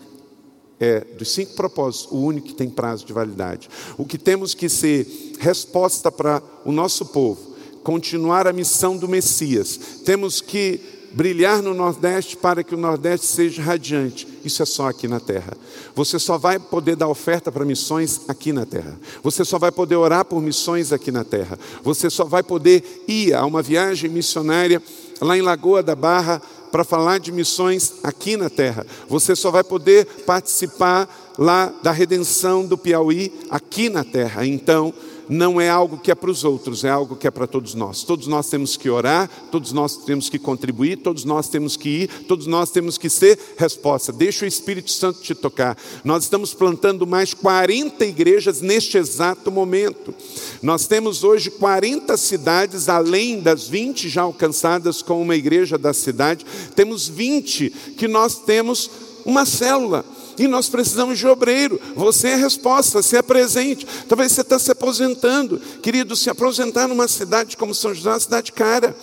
é, 0.79 1.01
dos 1.17 1.31
cinco 1.31 1.53
propósitos, 1.53 2.11
o 2.11 2.17
único 2.17 2.47
que 2.47 2.53
tem 2.53 2.69
prazo 2.69 3.05
de 3.05 3.13
validade. 3.13 3.69
O 3.97 4.05
que 4.05 4.17
temos 4.17 4.53
que 4.53 4.67
ser 4.67 5.07
resposta 5.39 6.11
para 6.11 6.41
o 6.65 6.71
nosso 6.71 7.05
povo, 7.07 7.55
continuar 7.83 8.47
a 8.47 8.53
missão 8.53 8.97
do 8.97 9.07
Messias. 9.07 9.77
Temos 10.05 10.41
que 10.41 10.79
brilhar 11.13 11.61
no 11.61 11.73
Nordeste 11.73 12.35
para 12.35 12.63
que 12.63 12.73
o 12.73 12.77
Nordeste 12.77 13.27
seja 13.27 13.61
radiante. 13.61 14.27
Isso 14.43 14.63
é 14.63 14.65
só 14.65 14.89
aqui 14.89 15.07
na 15.07 15.19
terra. 15.19 15.55
Você 15.95 16.17
só 16.17 16.37
vai 16.37 16.57
poder 16.57 16.95
dar 16.95 17.07
oferta 17.07 17.51
para 17.51 17.63
missões 17.63 18.21
aqui 18.27 18.51
na 18.51 18.65
terra. 18.65 18.99
Você 19.21 19.45
só 19.45 19.59
vai 19.59 19.71
poder 19.71 19.95
orar 19.95 20.25
por 20.25 20.41
missões 20.41 20.91
aqui 20.91 21.11
na 21.11 21.23
terra. 21.23 21.57
Você 21.83 22.09
só 22.09 22.25
vai 22.25 22.41
poder 22.41 23.03
ir 23.07 23.33
a 23.33 23.45
uma 23.45 23.61
viagem 23.61 24.09
missionária 24.09 24.81
lá 25.23 25.37
em 25.37 25.41
Lagoa 25.41 25.81
da 25.81 25.95
Barra 25.95 26.41
para 26.71 26.83
falar 26.83 27.19
de 27.19 27.31
missões 27.31 27.93
aqui 28.03 28.35
na 28.35 28.49
terra. 28.49 28.85
Você 29.07 29.35
só 29.35 29.51
vai 29.51 29.63
poder 29.63 30.05
participar 30.25 31.07
lá 31.37 31.71
da 31.81 31.91
redenção 31.91 32.65
do 32.65 32.77
Piauí 32.77 33.31
aqui 33.49 33.89
na 33.89 34.03
terra. 34.03 34.45
Então, 34.45 34.93
não 35.29 35.59
é 35.59 35.69
algo 35.69 35.97
que 35.97 36.11
é 36.11 36.15
para 36.15 36.29
os 36.29 36.43
outros, 36.43 36.83
é 36.83 36.89
algo 36.89 37.15
que 37.15 37.27
é 37.27 37.31
para 37.31 37.47
todos 37.47 37.73
nós. 37.73 38.03
Todos 38.03 38.27
nós 38.27 38.49
temos 38.49 38.75
que 38.77 38.89
orar, 38.89 39.29
todos 39.51 39.71
nós 39.71 39.97
temos 39.97 40.29
que 40.29 40.39
contribuir, 40.39 40.97
todos 40.97 41.23
nós 41.23 41.47
temos 41.47 41.77
que 41.77 41.89
ir, 41.89 42.09
todos 42.27 42.47
nós 42.47 42.71
temos 42.71 42.97
que 42.97 43.09
ser 43.09 43.39
resposta. 43.57 44.11
Deixa 44.11 44.45
o 44.45 44.47
Espírito 44.47 44.91
Santo 44.91 45.21
te 45.21 45.33
tocar. 45.33 45.77
Nós 46.03 46.23
estamos 46.23 46.53
plantando 46.53 47.07
mais 47.07 47.33
40 47.33 48.05
igrejas 48.05 48.61
neste 48.61 48.97
exato 48.97 49.51
momento. 49.51 50.13
Nós 50.61 50.87
temos 50.87 51.23
hoje 51.23 51.49
40 51.49 52.15
cidades, 52.17 52.89
além 52.89 53.39
das 53.39 53.67
20 53.67 54.09
já 54.09 54.23
alcançadas 54.23 55.01
com 55.01 55.21
uma 55.21 55.35
igreja 55.35 55.77
da 55.77 55.93
cidade, 55.93 56.45
temos 56.75 57.07
20 57.07 57.69
que 57.97 58.07
nós 58.07 58.39
temos 58.39 58.89
uma 59.25 59.45
célula. 59.45 60.05
E 60.37 60.47
nós 60.47 60.69
precisamos 60.69 61.19
de 61.19 61.27
obreiro. 61.27 61.79
Você 61.95 62.29
é 62.29 62.33
a 62.33 62.37
resposta, 62.37 63.01
você 63.01 63.17
é 63.17 63.21
presente. 63.21 63.85
Talvez 64.07 64.31
você 64.31 64.41
está 64.41 64.57
se 64.57 64.71
aposentando. 64.71 65.59
Querido, 65.81 66.15
se 66.15 66.29
aposentar 66.29 66.87
numa 66.87 67.07
cidade 67.07 67.55
como 67.57 67.73
São 67.73 67.93
José 67.93 68.09
é 68.09 68.13
uma 68.13 68.19
cidade 68.19 68.51
cara. 68.51 68.95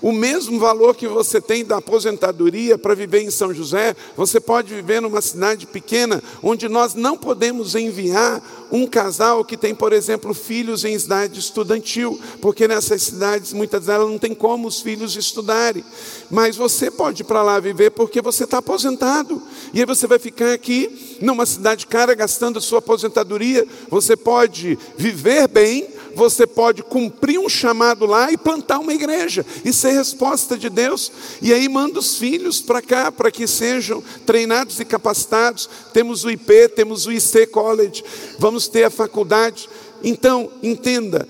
O 0.00 0.12
mesmo 0.12 0.60
valor 0.60 0.94
que 0.94 1.08
você 1.08 1.40
tem 1.40 1.64
da 1.64 1.78
aposentadoria 1.78 2.78
para 2.78 2.94
viver 2.94 3.22
em 3.22 3.30
São 3.30 3.52
José, 3.52 3.96
você 4.16 4.38
pode 4.38 4.72
viver 4.72 5.02
numa 5.02 5.20
cidade 5.20 5.66
pequena, 5.66 6.22
onde 6.40 6.68
nós 6.68 6.94
não 6.94 7.16
podemos 7.16 7.74
enviar 7.74 8.40
um 8.70 8.86
casal 8.86 9.44
que 9.44 9.56
tem, 9.56 9.74
por 9.74 9.92
exemplo, 9.92 10.32
filhos 10.34 10.84
em 10.84 10.94
idade 10.94 11.40
estudantil, 11.40 12.20
porque 12.40 12.68
nessas 12.68 13.02
cidades, 13.02 13.52
muitas 13.52 13.86
delas, 13.86 14.08
não 14.08 14.18
tem 14.18 14.34
como 14.34 14.68
os 14.68 14.80
filhos 14.80 15.16
estudarem. 15.16 15.84
Mas 16.30 16.56
você 16.56 16.90
pode 16.90 17.22
ir 17.22 17.24
para 17.24 17.42
lá 17.42 17.58
viver 17.58 17.90
porque 17.90 18.20
você 18.20 18.44
está 18.44 18.58
aposentado. 18.58 19.42
E 19.72 19.80
aí 19.80 19.86
você 19.86 20.06
vai 20.06 20.18
ficar 20.18 20.52
aqui, 20.52 21.18
numa 21.20 21.46
cidade 21.46 21.86
cara, 21.86 22.14
gastando 22.14 22.60
sua 22.60 22.78
aposentadoria. 22.78 23.66
Você 23.88 24.16
pode 24.16 24.78
viver 24.96 25.48
bem, 25.48 25.88
você 26.18 26.48
pode 26.48 26.82
cumprir 26.82 27.38
um 27.38 27.48
chamado 27.48 28.04
lá 28.04 28.32
e 28.32 28.36
plantar 28.36 28.80
uma 28.80 28.92
igreja 28.92 29.46
e 29.64 29.72
ser 29.72 29.92
resposta 29.92 30.58
de 30.58 30.68
Deus. 30.68 31.12
E 31.40 31.54
aí 31.54 31.68
manda 31.68 32.00
os 32.00 32.16
filhos 32.16 32.60
para 32.60 32.82
cá 32.82 33.12
para 33.12 33.30
que 33.30 33.46
sejam 33.46 34.02
treinados 34.26 34.80
e 34.80 34.84
capacitados. 34.84 35.70
Temos 35.92 36.24
o 36.24 36.30
IP, 36.30 36.70
temos 36.70 37.06
o 37.06 37.12
IC 37.12 37.46
College, 37.46 38.04
vamos 38.36 38.66
ter 38.66 38.82
a 38.82 38.90
faculdade. 38.90 39.68
Então, 40.02 40.50
entenda, 40.60 41.26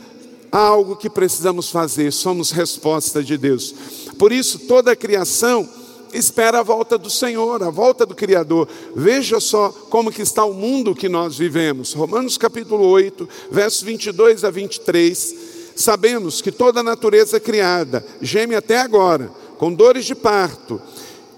há 0.50 0.58
algo 0.58 0.96
que 0.96 1.10
precisamos 1.10 1.68
fazer, 1.68 2.10
somos 2.10 2.50
resposta 2.50 3.22
de 3.22 3.36
Deus. 3.36 3.74
Por 4.18 4.32
isso, 4.32 4.58
toda 4.60 4.92
a 4.92 4.96
criação 4.96 5.68
espera 6.12 6.60
a 6.60 6.62
volta 6.62 6.96
do 6.96 7.10
Senhor, 7.10 7.62
a 7.62 7.70
volta 7.70 8.04
do 8.04 8.14
Criador. 8.14 8.68
Veja 8.94 9.40
só 9.40 9.70
como 9.90 10.12
que 10.12 10.22
está 10.22 10.44
o 10.44 10.54
mundo 10.54 10.94
que 10.94 11.08
nós 11.08 11.36
vivemos. 11.36 11.92
Romanos 11.92 12.38
capítulo 12.38 12.86
8, 12.86 13.28
versos 13.50 13.82
22 13.82 14.44
a 14.44 14.50
23. 14.50 15.34
Sabemos 15.74 16.40
que 16.40 16.50
toda 16.50 16.80
a 16.80 16.82
natureza 16.82 17.38
criada 17.38 18.04
geme 18.20 18.54
até 18.54 18.78
agora, 18.78 19.30
com 19.58 19.72
dores 19.72 20.04
de 20.04 20.14
parto. 20.14 20.80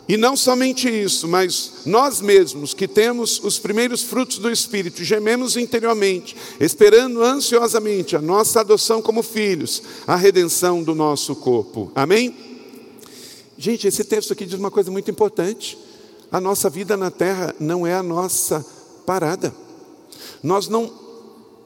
E 0.09 0.17
não 0.17 0.37
somente 0.37 0.89
isso, 0.89 1.29
mas 1.29 1.83
nós 1.87 2.21
mesmos 2.21 2.75
que 2.75 2.89
temos 2.89 3.41
os 3.45 3.61
primeiros 3.61 4.03
frutos 4.03 4.39
do 4.39 4.51
Espírito, 4.51 5.05
gememos 5.05 5.57
interiormente, 5.57 6.37
esperando 6.59 7.23
ansiosamente 7.23 8.17
a 8.17 8.21
nossa 8.21 8.59
adoção 8.59 9.01
como 9.01 9.23
filhos, 9.23 9.81
a 10.09 10.17
redenção 10.17 10.83
do 10.83 10.97
nosso 10.97 11.37
corpo. 11.37 11.93
Amém? 11.95 12.50
Gente, 13.63 13.87
esse 13.87 14.03
texto 14.05 14.33
aqui 14.33 14.47
diz 14.47 14.59
uma 14.59 14.71
coisa 14.71 14.91
muito 14.91 15.11
importante. 15.11 15.77
A 16.33 16.41
nossa 16.41 16.71
vida 16.71 16.97
na 16.97 17.11
terra 17.11 17.55
não 17.61 17.87
é 17.87 17.93
a 17.93 18.03
nossa 18.03 18.65
parada. 19.05 19.55
Nós 20.43 20.67
não 20.67 20.91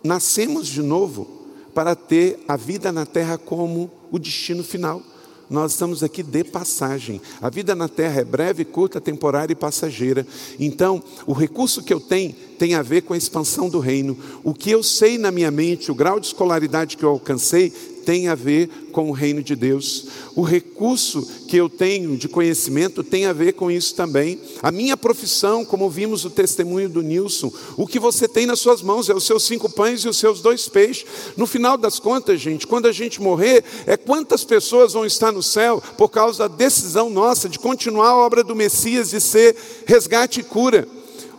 nascemos 0.03 0.67
de 0.67 0.83
novo 0.83 1.25
para 1.73 1.95
ter 1.95 2.41
a 2.49 2.57
vida 2.57 2.91
na 2.91 3.07
terra 3.07 3.39
como 3.39 3.89
o 4.11 4.19
destino 4.19 4.65
final. 4.65 5.01
Nós 5.49 5.71
estamos 5.71 6.03
aqui 6.03 6.25
de 6.25 6.43
passagem. 6.43 7.21
A 7.41 7.49
vida 7.49 7.77
na 7.77 7.89
terra 7.89 8.23
é 8.23 8.25
breve, 8.25 8.65
curta, 8.65 9.01
temporária 9.01 9.53
e 9.53 9.57
passageira. 9.57 10.27
Então, 10.59 11.01
o 11.29 11.33
recurso 11.33 11.81
que 11.81 11.95
eu 11.95 12.01
tenho 12.01 12.35
tem 12.59 12.75
a 12.75 12.83
ver 12.83 13.03
com 13.03 13.15
a 13.15 13.17
expansão 13.17 13.69
do 13.69 13.79
reino. 13.79 14.19
O 14.43 14.53
que 14.53 14.69
eu 14.69 14.83
sei 14.83 15.17
na 15.17 15.31
minha 15.31 15.51
mente, 15.51 15.93
o 15.93 15.95
grau 15.95 16.19
de 16.19 16.27
escolaridade 16.27 16.97
que 16.97 17.05
eu 17.05 17.11
alcancei, 17.11 17.73
tem 18.05 18.29
a 18.29 18.35
ver 18.35 18.69
com 18.93 19.09
o 19.09 19.13
reino 19.13 19.43
de 19.43 19.57
Deus. 19.57 20.07
O 20.37 20.43
recurso 20.43 21.27
que 21.49 21.57
eu 21.57 21.69
tenho 21.69 22.17
de 22.17 22.29
conhecimento 22.29 23.03
tem 23.03 23.27
a 23.27 23.33
ver 23.33 23.55
com 23.55 23.71
isso 23.71 23.95
também. 23.95 24.41
A 24.63 24.71
minha 24.71 24.97
profissão, 24.97 25.65
como 25.65 25.91
vimos 25.91 26.25
o 26.25 26.31
testemunho 26.31 26.89
do 26.89 27.03
Nilson, 27.03 27.53
o 27.77 27.87
que 27.87 27.99
você 27.99 28.29
tem 28.29 28.47
nas 28.47 28.61
suas 28.61 28.83
mãos 28.83 29.09
é 29.09 29.15
os 29.15 29.25
seus 29.25 29.45
cinco 29.45 29.69
pães 29.69 30.03
e 30.03 30.09
os 30.09 30.19
seus 30.19 30.41
dois 30.41 30.69
peixes. 30.69 31.07
No 31.37 31.47
final 31.47 31.77
das 31.77 31.99
contas, 31.99 32.41
gente, 32.41 32.67
quando 32.67 32.87
a 32.87 32.93
gente 32.93 33.21
morrer, 33.21 33.65
é 33.87 33.97
quantas 33.97 34.45
pessoas 34.45 34.93
vão 34.93 35.07
estar 35.07 35.33
no 35.33 35.43
céu 35.43 35.83
por 35.97 36.09
causa 36.09 36.49
da 36.49 36.55
decisão 36.55 37.11
nossa 37.11 37.49
de 37.49 37.59
continuar 37.59 38.09
a 38.09 38.17
obra 38.17 38.45
do 38.45 38.55
Messias 38.55 39.11
de 39.11 39.21
ser 39.21 39.57
resgate 39.87 40.41
e 40.41 40.45
cura. 40.45 40.87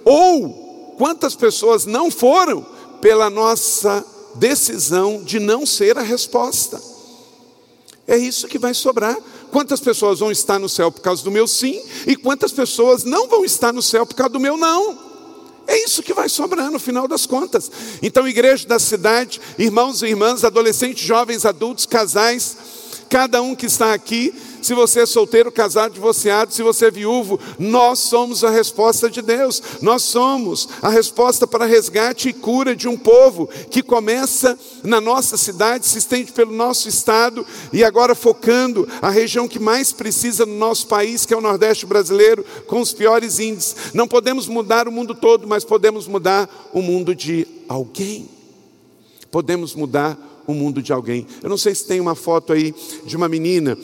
Ou 0.03 0.95
quantas 0.97 1.35
pessoas 1.35 1.85
não 1.85 2.09
foram 2.09 2.65
pela 3.01 3.29
nossa 3.29 4.14
decisão 4.35 5.23
de 5.23 5.39
não 5.39 5.65
ser 5.65 5.97
a 5.97 6.01
resposta. 6.01 6.81
É 8.07 8.17
isso 8.17 8.47
que 8.47 8.59
vai 8.59 8.73
sobrar. 8.73 9.17
Quantas 9.51 9.79
pessoas 9.79 10.19
vão 10.19 10.31
estar 10.31 10.59
no 10.59 10.69
céu 10.69 10.91
por 10.91 11.01
causa 11.01 11.23
do 11.23 11.31
meu 11.31 11.47
sim 11.47 11.81
e 12.05 12.15
quantas 12.15 12.51
pessoas 12.51 13.03
não 13.03 13.27
vão 13.27 13.45
estar 13.45 13.71
no 13.71 13.81
céu 13.81 14.05
por 14.05 14.15
causa 14.15 14.33
do 14.33 14.39
meu 14.39 14.57
não? 14.57 15.05
É 15.67 15.83
isso 15.83 16.03
que 16.03 16.13
vai 16.13 16.29
sobrar 16.29 16.69
no 16.69 16.77
final 16.77 17.07
das 17.07 17.25
contas. 17.25 17.71
Então, 18.01 18.27
igreja 18.27 18.67
da 18.67 18.77
cidade, 18.77 19.41
irmãos 19.57 20.01
e 20.01 20.07
irmãs, 20.07 20.43
adolescentes, 20.43 21.03
jovens, 21.03 21.45
adultos, 21.45 21.85
casais, 21.85 22.55
cada 23.09 23.41
um 23.41 23.55
que 23.55 23.65
está 23.65 23.93
aqui, 23.93 24.33
se 24.65 24.73
você 24.73 25.01
é 25.01 25.05
solteiro, 25.05 25.51
casado, 25.51 25.93
divorciado, 25.93 26.51
se 26.51 26.63
você 26.63 26.87
é 26.87 26.91
viúvo, 26.91 27.39
nós 27.59 27.99
somos 27.99 28.43
a 28.43 28.49
resposta 28.49 29.07
de 29.09 29.21
Deus. 29.21 29.61
Nós 29.79 30.01
somos 30.01 30.67
a 30.81 30.89
resposta 30.89 31.45
para 31.45 31.65
resgate 31.65 32.29
e 32.29 32.33
cura 32.33 32.75
de 32.75 32.87
um 32.87 32.97
povo 32.97 33.47
que 33.69 33.83
começa 33.83 34.57
na 34.83 34.99
nossa 34.99 35.37
cidade, 35.37 35.87
se 35.87 35.99
estende 35.99 36.31
pelo 36.31 36.51
nosso 36.51 36.89
estado 36.89 37.45
e 37.71 37.83
agora 37.83 38.15
focando 38.15 38.87
a 39.01 39.11
região 39.11 39.47
que 39.47 39.59
mais 39.59 39.91
precisa 39.91 40.45
no 40.47 40.55
nosso 40.55 40.87
país, 40.87 41.27
que 41.27 41.33
é 41.33 41.37
o 41.37 41.41
Nordeste 41.41 41.85
brasileiro, 41.85 42.43
com 42.65 42.81
os 42.81 42.91
piores 42.91 43.39
índices. 43.39 43.93
Não 43.93 44.07
podemos 44.07 44.47
mudar 44.47 44.87
o 44.87 44.91
mundo 44.91 45.13
todo, 45.13 45.47
mas 45.47 45.63
podemos 45.63 46.07
mudar 46.07 46.49
o 46.73 46.81
mundo 46.81 47.13
de 47.13 47.47
alguém. 47.69 48.27
Podemos 49.29 49.75
mudar 49.75 50.17
o 50.17 50.34
mundo 50.53 50.81
de 50.81 50.93
alguém. 50.93 51.25
Eu 51.41 51.49
não 51.49 51.57
sei 51.57 51.73
se 51.73 51.85
tem 51.85 51.99
uma 51.99 52.15
foto 52.15 52.53
aí 52.53 52.73
de 53.05 53.15
uma 53.15 53.27
menina 53.27 53.77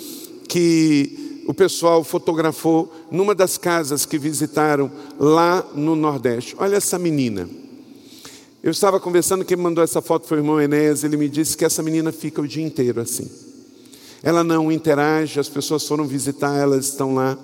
que 0.48 1.44
o 1.48 1.54
pessoal 1.54 2.04
fotografou 2.04 2.94
numa 3.10 3.34
das 3.34 3.58
casas 3.58 4.06
que 4.06 4.18
visitaram 4.18 4.92
lá 5.20 5.66
no 5.74 5.96
Nordeste. 5.96 6.56
Olha 6.58 6.76
essa 6.76 7.00
menina. 7.00 7.50
Eu 8.64 8.72
estava 8.72 9.00
conversando, 9.00 9.44
quem 9.44 9.58
mandou 9.58 9.84
essa 9.84 10.02
foto 10.02 10.28
foi 10.28 10.38
o 10.38 10.42
irmão 10.42 10.62
Enéas, 10.62 11.04
ele 11.04 11.18
me 11.18 11.28
disse 11.28 11.58
que 11.58 11.66
essa 11.66 11.82
menina 11.82 12.12
fica 12.12 12.42
o 12.42 12.48
dia 12.48 12.64
inteiro 12.64 13.02
assim. 13.02 13.30
Ela 14.22 14.44
não 14.44 14.72
interage, 14.72 15.40
as 15.40 15.50
pessoas 15.50 15.88
foram 15.88 16.06
visitar, 16.06 16.56
elas 16.58 16.86
estão 16.86 17.16
lá. 17.16 17.38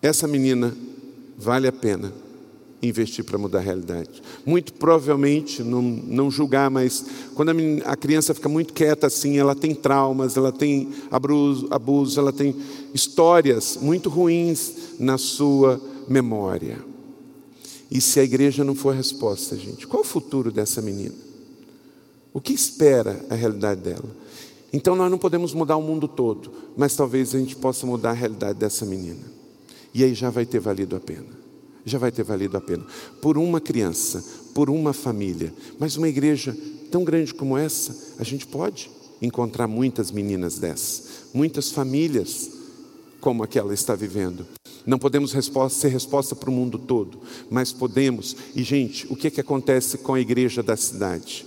Essa 0.00 0.28
menina 0.28 0.76
vale 1.36 1.66
a 1.66 1.72
pena 1.72 2.23
investir 2.88 3.24
para 3.24 3.38
mudar 3.38 3.58
a 3.58 3.62
realidade. 3.62 4.22
Muito 4.44 4.72
provavelmente, 4.74 5.62
não, 5.62 5.82
não 5.82 6.30
julgar, 6.30 6.70
mas 6.70 7.04
quando 7.34 7.50
a, 7.50 7.54
menina, 7.54 7.84
a, 7.86 7.96
criança 7.96 8.34
fica 8.34 8.48
muito 8.48 8.72
quieta 8.72 9.06
assim, 9.06 9.38
ela 9.38 9.54
tem 9.54 9.74
traumas, 9.74 10.36
ela 10.36 10.52
tem 10.52 10.92
abuso, 11.10 11.68
abuso, 11.70 12.18
ela 12.18 12.32
tem 12.32 12.56
histórias 12.92 13.78
muito 13.80 14.08
ruins 14.08 14.96
na 14.98 15.18
sua 15.18 15.80
memória. 16.08 16.78
E 17.90 18.00
se 18.00 18.18
a 18.18 18.24
igreja 18.24 18.64
não 18.64 18.74
for 18.74 18.92
a 18.92 18.96
resposta, 18.96 19.56
gente, 19.56 19.86
qual 19.86 20.02
o 20.02 20.06
futuro 20.06 20.50
dessa 20.50 20.82
menina? 20.82 21.14
O 22.32 22.40
que 22.40 22.52
espera 22.52 23.24
a 23.30 23.34
realidade 23.34 23.82
dela? 23.82 24.24
Então 24.72 24.96
nós 24.96 25.10
não 25.10 25.18
podemos 25.18 25.54
mudar 25.54 25.76
o 25.76 25.82
mundo 25.82 26.08
todo, 26.08 26.50
mas 26.76 26.96
talvez 26.96 27.34
a 27.34 27.38
gente 27.38 27.54
possa 27.54 27.86
mudar 27.86 28.10
a 28.10 28.14
realidade 28.14 28.58
dessa 28.58 28.84
menina. 28.84 29.32
E 29.94 30.02
aí 30.02 30.14
já 30.14 30.30
vai 30.30 30.44
ter 30.44 30.58
valido 30.58 30.96
a 30.96 31.00
pena 31.00 31.43
já 31.84 31.98
vai 31.98 32.10
ter 32.10 32.22
valido 32.22 32.56
a 32.56 32.60
pena. 32.60 32.84
Por 33.20 33.36
uma 33.36 33.60
criança, 33.60 34.24
por 34.54 34.70
uma 34.70 34.92
família. 34.92 35.52
Mas 35.78 35.96
uma 35.96 36.08
igreja 36.08 36.56
tão 36.90 37.04
grande 37.04 37.34
como 37.34 37.58
essa, 37.58 38.14
a 38.18 38.24
gente 38.24 38.46
pode 38.46 38.90
encontrar 39.20 39.66
muitas 39.66 40.10
meninas 40.10 40.58
dessas, 40.58 41.28
muitas 41.32 41.70
famílias 41.70 42.50
como 43.20 43.42
aquela 43.42 43.72
está 43.72 43.94
vivendo. 43.94 44.46
Não 44.86 44.98
podemos 44.98 45.32
resposta, 45.32 45.80
ser 45.80 45.88
resposta 45.88 46.36
para 46.36 46.50
o 46.50 46.52
mundo 46.52 46.78
todo, 46.78 47.18
mas 47.50 47.72
podemos. 47.72 48.36
E, 48.54 48.62
gente, 48.62 49.06
o 49.10 49.16
que, 49.16 49.28
é 49.28 49.30
que 49.30 49.40
acontece 49.40 49.98
com 49.98 50.12
a 50.12 50.20
igreja 50.20 50.62
da 50.62 50.76
cidade? 50.76 51.46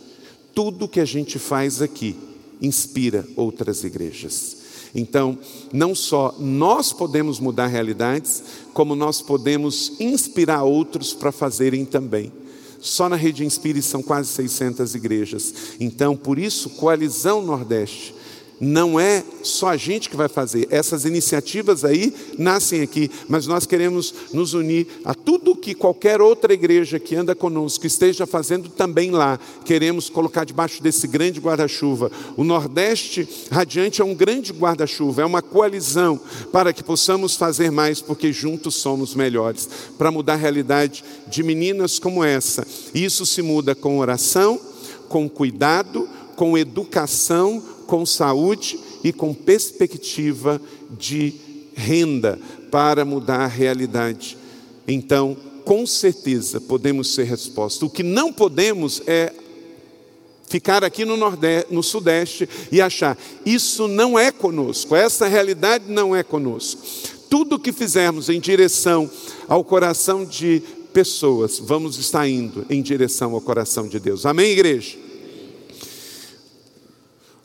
Tudo 0.56 0.88
que 0.88 1.00
a 1.00 1.06
gente 1.06 1.38
faz 1.38 1.82
aqui 1.82 2.16
inspira 2.60 3.28
outras 3.36 3.84
igrejas. 3.84 4.57
Então, 4.94 5.38
não 5.72 5.94
só 5.94 6.36
nós 6.40 6.94
podemos 6.94 7.40
mudar 7.40 7.68
realidades, 7.68 8.44
como 8.74 8.96
nós 8.96 9.22
podemos 9.22 9.94
inspirar 10.00 10.64
outros 10.64 11.14
para 11.14 11.32
fazerem 11.32 11.86
também. 11.86 12.32
Só 12.80 13.10
na 13.10 13.16
Rede 13.16 13.46
Inspire 13.46 13.82
são 13.82 14.04
quase 14.04 14.30
600 14.30 14.96
igrejas. 14.96 15.54
Então, 15.80 16.16
por 16.16 16.38
isso, 16.38 16.70
Coalizão 16.72 17.42
Nordeste 17.42 18.14
não 18.60 19.00
é 19.00 19.24
só 19.44 19.70
a 19.70 19.78
gente 19.78 20.10
que 20.10 20.16
vai 20.16 20.28
fazer, 20.28 20.68
essas 20.72 21.06
iniciativas 21.06 21.86
aí 21.86 22.14
nascem 22.38 22.82
aqui, 22.82 23.10
mas 23.28 23.48
nós 23.48 23.66
queremos 23.66 24.14
nos 24.34 24.54
unir 24.54 24.88
a 25.06 25.14
tudo 25.14 25.56
que 25.56 25.74
qualquer 25.74 26.22
outra 26.22 26.54
igreja 26.54 27.00
que 27.00 27.16
anda 27.16 27.36
conosco 27.36 27.86
esteja 27.86 28.26
fazendo 28.26 28.70
também 28.70 29.12
lá. 29.12 29.40
Queremos 29.64 30.10
colocar 30.10 30.44
debaixo 30.44 30.82
desse 30.82 31.08
grande 31.08 31.40
guarda-chuva. 31.40 32.12
O 32.36 32.44
Nordeste 32.44 33.28
Radiante 33.52 34.02
é 34.02 34.06
um 34.06 34.16
grande 34.16 34.52
guarda-chuva, 34.52 35.22
é 35.22 35.26
uma 35.26 35.42
coalizão 35.42 36.20
para 36.52 36.74
que 36.74 36.84
possamos 36.84 37.36
fazer 37.36 37.72
mais, 37.72 38.02
porque 38.02 38.32
juntos 38.34 38.76
somos 38.76 39.14
melhores, 39.14 39.70
para 39.98 40.12
mudar 40.12 40.34
a 40.34 40.38
realidade 40.38 41.04
de 41.28 41.44
meninas 41.44 42.00
como 42.00 42.24
essa. 42.24 42.66
E 42.94 43.04
isso 43.04 43.26
se 43.26 43.42
muda 43.42 43.76
com 43.76 44.00
oração, 44.00 44.60
com 45.08 45.30
cuidado, 45.30 46.08
com 46.38 46.58
educação, 46.58 47.62
com 47.88 48.06
saúde 48.06 48.80
e 49.04 49.12
com 49.12 49.34
perspectiva 49.34 50.62
de 50.92 51.34
renda 51.76 52.40
para 52.72 53.04
mudar 53.04 53.42
a 53.42 53.48
realidade. 53.48 54.38
Então, 54.88 55.36
com 55.66 55.86
certeza 55.86 56.62
podemos 56.62 57.14
ser 57.14 57.24
resposta. 57.24 57.86
O 57.86 57.90
que 57.90 58.04
não 58.04 58.32
podemos 58.32 59.02
é 59.08 59.34
ficar 60.48 60.84
aqui 60.84 61.04
no 61.04 61.18
Nordeste, 61.18 61.74
no 61.74 61.82
Sudeste 61.82 62.48
e 62.72 62.80
achar 62.80 63.18
isso 63.44 63.88
não 63.88 64.18
é 64.18 64.32
conosco, 64.32 64.96
essa 64.96 65.28
realidade 65.28 65.92
não 65.92 66.16
é 66.16 66.22
conosco. 66.22 66.82
Tudo 67.32 67.60
que 67.60 67.74
fizermos 67.74 68.30
em 68.30 68.40
direção 68.40 69.10
ao 69.48 69.64
coração 69.64 70.24
de 70.24 70.62
pessoas, 70.94 71.58
vamos 71.60 71.98
estar 71.98 72.28
indo 72.28 72.64
em 72.70 72.82
direção 72.82 73.34
ao 73.34 73.42
coração 73.42 73.88
de 73.88 74.00
Deus. 74.00 74.26
Amém, 74.26 74.52
igreja? 74.52 75.07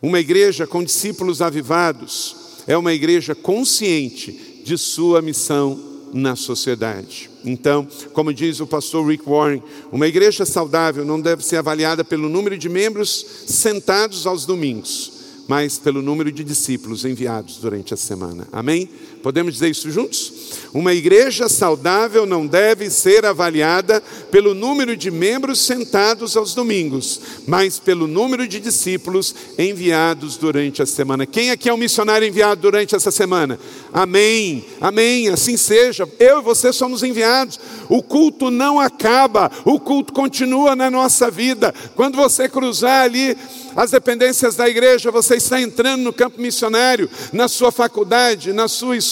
Uma 0.03 0.19
igreja 0.19 0.67
com 0.67 0.83
discípulos 0.83 1.41
avivados 1.41 2.35
é 2.67 2.77
uma 2.77 2.93
igreja 2.93 3.37
consciente 3.37 4.63
de 4.65 4.77
sua 4.77 5.23
missão 5.23 5.79
na 6.13 6.35
sociedade. 6.35 7.31
Então, 7.45 7.87
como 8.13 8.35
diz 8.35 8.59
o 8.61 8.67
pastor 8.67 9.07
Rick 9.07 9.25
Warren, 9.25 9.63
uma 9.93 10.09
igreja 10.09 10.45
saudável 10.45 11.05
não 11.05 11.21
deve 11.21 11.45
ser 11.45 11.57
avaliada 11.57 12.05
pelo 12.05 12.29
número 12.29 12.59
de 12.59 12.69
membros 12.69 13.25
sentados 13.47 14.27
aos 14.27 14.45
domingos, 14.45 15.13
mas 15.49 15.79
pelo 15.79 16.03
número 16.03 16.31
de 16.31 16.43
discípulos 16.43 17.05
enviados 17.05 17.59
durante 17.59 17.95
a 17.95 17.97
semana. 17.97 18.47
Amém? 18.53 18.89
Podemos 19.23 19.55
dizer 19.55 19.71
isso 19.71 19.91
juntos? 19.91 20.33
Uma 20.75 20.93
igreja 20.93 21.49
saudável 21.49 22.27
não 22.27 22.47
deve 22.47 22.91
ser 22.91 23.25
avaliada 23.25 24.03
pelo 24.31 24.55
número 24.55 24.97
de 24.97 25.11
membros 25.11 25.61
sentados 25.61 26.37
aos 26.37 26.55
domingos, 26.55 27.21
mas 27.47 27.79
pelo 27.79 28.07
número 28.07 28.49
de 28.49 28.59
discípulos 28.59 29.35
enviados 29.59 30.37
durante 30.37 30.83
a 30.83 30.87
semana. 30.87 31.27
Quem 31.27 31.51
aqui 31.51 31.69
é 31.69 31.75
um 31.75 31.77
missionário 31.77 32.27
enviado 32.27 32.61
durante 32.63 32.97
essa 32.97 33.11
semana? 33.11 33.59
Amém, 33.93 34.65
amém, 34.81 35.29
assim 35.29 35.57
seja. 35.57 36.09
Eu 36.19 36.41
e 36.41 36.43
você 36.43 36.73
somos 36.73 37.03
enviados. 37.03 37.61
O 37.89 38.03
culto 38.03 38.51
não 38.51 38.81
acaba, 38.81 39.51
o 39.65 39.79
culto 39.79 40.13
continua 40.13 40.75
na 40.75 40.91
nossa 40.91 41.31
vida. 41.31 41.75
Quando 41.95 42.17
você 42.17 42.49
cruzar 42.49 43.05
ali 43.05 43.37
as 43.77 43.91
dependências 43.91 44.57
da 44.57 44.69
igreja, 44.69 45.11
você 45.11 45.37
está 45.37 45.61
entrando 45.61 46.03
no 46.03 46.13
campo 46.13 46.41
missionário, 46.41 47.09
na 47.33 47.49
sua 47.49 47.71
faculdade, 47.73 48.53
na 48.53 48.69
sua 48.69 48.97
escola, 48.97 49.12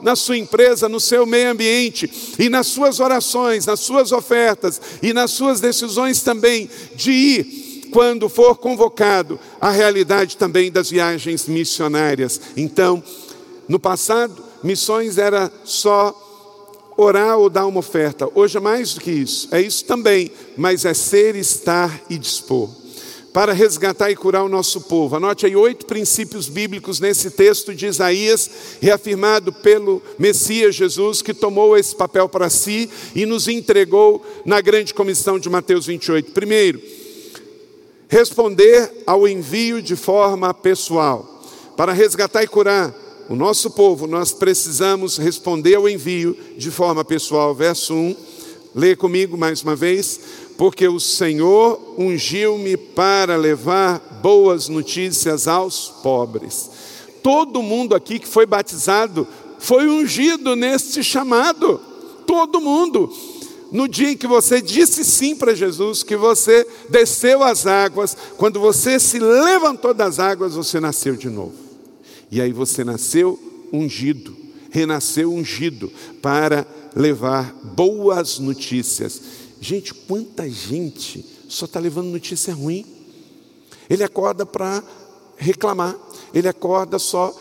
na 0.00 0.16
sua 0.16 0.36
empresa, 0.36 0.88
no 0.88 1.00
seu 1.00 1.26
meio 1.26 1.50
ambiente, 1.50 2.10
e 2.38 2.48
nas 2.48 2.66
suas 2.66 3.00
orações, 3.00 3.66
nas 3.66 3.80
suas 3.80 4.12
ofertas 4.12 4.80
e 5.02 5.12
nas 5.12 5.30
suas 5.30 5.60
decisões 5.60 6.22
também 6.22 6.68
de 6.94 7.10
ir 7.10 7.64
quando 7.92 8.28
for 8.28 8.56
convocado 8.56 9.38
a 9.60 9.70
realidade 9.70 10.36
também 10.36 10.70
das 10.70 10.90
viagens 10.90 11.46
missionárias. 11.46 12.40
Então, 12.56 13.02
no 13.68 13.78
passado, 13.78 14.42
missões 14.62 15.16
era 15.16 15.50
só 15.64 16.12
orar 16.96 17.38
ou 17.38 17.48
dar 17.48 17.66
uma 17.66 17.80
oferta. 17.80 18.28
Hoje 18.34 18.56
é 18.56 18.60
mais 18.60 18.94
do 18.94 19.00
que 19.00 19.10
isso. 19.10 19.48
É 19.50 19.60
isso 19.60 19.84
também, 19.84 20.30
mas 20.56 20.84
é 20.84 20.94
ser, 20.94 21.36
estar 21.36 22.00
e 22.08 22.18
dispor. 22.18 22.68
Para 23.34 23.52
resgatar 23.52 24.12
e 24.12 24.16
curar 24.16 24.44
o 24.44 24.48
nosso 24.48 24.82
povo. 24.82 25.16
Anote 25.16 25.44
aí 25.44 25.56
oito 25.56 25.86
princípios 25.86 26.48
bíblicos 26.48 27.00
nesse 27.00 27.32
texto 27.32 27.74
de 27.74 27.84
Isaías, 27.84 28.48
reafirmado 28.80 29.52
pelo 29.52 30.00
Messias 30.16 30.76
Jesus, 30.76 31.20
que 31.20 31.34
tomou 31.34 31.76
esse 31.76 31.96
papel 31.96 32.28
para 32.28 32.48
si 32.48 32.88
e 33.12 33.26
nos 33.26 33.48
entregou 33.48 34.24
na 34.46 34.60
grande 34.60 34.94
comissão 34.94 35.36
de 35.36 35.50
Mateus 35.50 35.86
28. 35.86 36.30
Primeiro, 36.30 36.80
responder 38.06 39.02
ao 39.04 39.26
envio 39.26 39.82
de 39.82 39.96
forma 39.96 40.54
pessoal. 40.54 41.42
Para 41.76 41.92
resgatar 41.92 42.44
e 42.44 42.46
curar 42.46 42.94
o 43.28 43.34
nosso 43.34 43.68
povo, 43.72 44.06
nós 44.06 44.32
precisamos 44.32 45.16
responder 45.18 45.74
ao 45.74 45.88
envio 45.88 46.38
de 46.56 46.70
forma 46.70 47.04
pessoal. 47.04 47.52
Verso 47.52 47.94
1, 47.94 48.16
leia 48.76 48.96
comigo 48.96 49.36
mais 49.36 49.60
uma 49.60 49.74
vez 49.74 50.20
porque 50.56 50.86
o 50.86 51.00
Senhor 51.00 51.94
ungiu-me 51.98 52.76
para 52.76 53.36
levar 53.36 54.20
boas 54.22 54.68
notícias 54.68 55.48
aos 55.48 55.88
pobres. 56.02 56.70
Todo 57.22 57.62
mundo 57.62 57.94
aqui 57.94 58.18
que 58.18 58.28
foi 58.28 58.46
batizado 58.46 59.26
foi 59.58 59.88
ungido 59.88 60.54
neste 60.54 61.02
chamado. 61.02 61.80
Todo 62.26 62.60
mundo. 62.60 63.10
No 63.72 63.88
dia 63.88 64.12
em 64.12 64.16
que 64.16 64.26
você 64.26 64.60
disse 64.60 65.04
sim 65.04 65.34
para 65.34 65.54
Jesus, 65.54 66.02
que 66.02 66.16
você 66.16 66.66
desceu 66.88 67.42
as 67.42 67.66
águas, 67.66 68.16
quando 68.36 68.60
você 68.60 69.00
se 69.00 69.18
levantou 69.18 69.92
das 69.92 70.20
águas, 70.20 70.54
você 70.54 70.78
nasceu 70.78 71.16
de 71.16 71.28
novo. 71.28 71.54
E 72.30 72.40
aí 72.40 72.52
você 72.52 72.84
nasceu 72.84 73.38
ungido, 73.72 74.36
renasceu 74.70 75.32
ungido 75.32 75.90
para 76.22 76.66
levar 76.94 77.52
boas 77.74 78.38
notícias. 78.38 79.20
Gente, 79.64 79.94
quanta 79.94 80.46
gente 80.46 81.24
só 81.48 81.64
está 81.64 81.80
levando 81.80 82.08
notícia 82.08 82.52
ruim. 82.52 82.84
Ele 83.88 84.04
acorda 84.04 84.44
para 84.44 84.84
reclamar, 85.38 85.96
ele 86.34 86.46
acorda 86.46 86.98
só. 86.98 87.34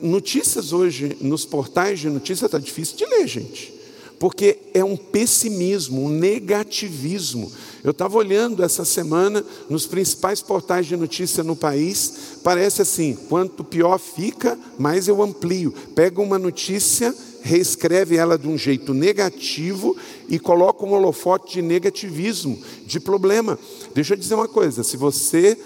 Notícias 0.00 0.72
hoje, 0.72 1.16
nos 1.20 1.44
portais 1.44 1.98
de 1.98 2.08
notícias, 2.08 2.42
está 2.42 2.60
difícil 2.60 2.96
de 2.96 3.06
ler, 3.06 3.26
gente, 3.26 3.74
porque 4.20 4.56
é 4.72 4.84
um 4.84 4.96
pessimismo, 4.96 6.04
um 6.04 6.08
negativismo. 6.08 7.50
Eu 7.82 7.90
estava 7.90 8.16
olhando 8.16 8.62
essa 8.62 8.84
semana 8.84 9.44
nos 9.68 9.86
principais 9.86 10.40
portais 10.42 10.86
de 10.86 10.96
notícia 10.96 11.42
no 11.42 11.56
país, 11.56 12.38
parece 12.44 12.82
assim: 12.82 13.16
quanto 13.28 13.64
pior 13.64 13.98
fica, 13.98 14.56
mais 14.78 15.08
eu 15.08 15.20
amplio. 15.20 15.74
Pega 15.96 16.22
uma 16.22 16.38
notícia 16.38 17.12
reescreve 17.44 18.16
ela 18.16 18.38
de 18.38 18.48
um 18.48 18.56
jeito 18.56 18.94
negativo 18.94 19.94
e 20.28 20.38
coloca 20.38 20.84
um 20.84 20.92
holofote 20.92 21.54
de 21.54 21.62
negativismo, 21.62 22.58
de 22.86 22.98
problema. 23.00 23.58
Deixa 23.94 24.14
eu 24.14 24.18
dizer 24.18 24.34
uma 24.34 24.48
coisa: 24.48 24.82
se 24.82 24.96
você 24.96 25.58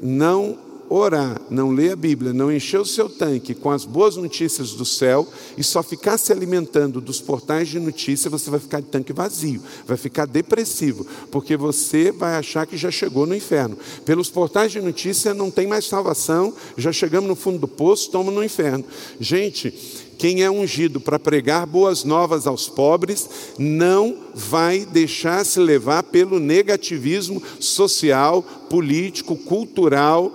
não 0.00 0.70
orar, 0.90 1.40
não 1.48 1.70
ler 1.70 1.92
a 1.92 1.96
Bíblia, 1.96 2.32
não 2.32 2.50
encher 2.50 2.80
o 2.80 2.84
seu 2.84 3.08
tanque 3.08 3.54
com 3.54 3.70
as 3.70 3.84
boas 3.84 4.16
notícias 4.16 4.72
do 4.72 4.84
céu 4.84 5.26
e 5.56 5.62
só 5.62 5.84
ficar 5.84 6.18
se 6.18 6.32
alimentando 6.32 7.00
dos 7.00 7.20
portais 7.20 7.68
de 7.68 7.78
notícia, 7.78 8.28
você 8.28 8.50
vai 8.50 8.58
ficar 8.58 8.80
de 8.80 8.88
tanque 8.88 9.12
vazio, 9.12 9.62
vai 9.86 9.96
ficar 9.96 10.26
depressivo, 10.26 11.06
porque 11.30 11.56
você 11.56 12.10
vai 12.10 12.34
achar 12.34 12.66
que 12.66 12.76
já 12.76 12.90
chegou 12.90 13.24
no 13.24 13.36
inferno. 13.36 13.78
Pelos 14.04 14.28
portais 14.28 14.72
de 14.72 14.80
notícia 14.80 15.32
não 15.32 15.48
tem 15.48 15.68
mais 15.68 15.86
salvação, 15.86 16.52
já 16.76 16.90
chegamos 16.90 17.28
no 17.28 17.36
fundo 17.36 17.60
do 17.60 17.68
poço, 17.68 18.06
estamos 18.06 18.34
no 18.34 18.42
inferno. 18.42 18.84
Gente, 19.20 19.72
quem 20.20 20.42
é 20.42 20.50
ungido 20.50 21.00
para 21.00 21.18
pregar 21.18 21.64
boas 21.64 22.04
novas 22.04 22.46
aos 22.46 22.68
pobres 22.68 23.26
não 23.58 24.18
vai 24.34 24.84
deixar 24.84 25.46
se 25.46 25.58
levar 25.58 26.02
pelo 26.02 26.38
negativismo 26.38 27.42
social, 27.58 28.42
político, 28.68 29.34
cultural, 29.34 30.30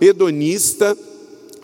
hedonista 0.00 0.96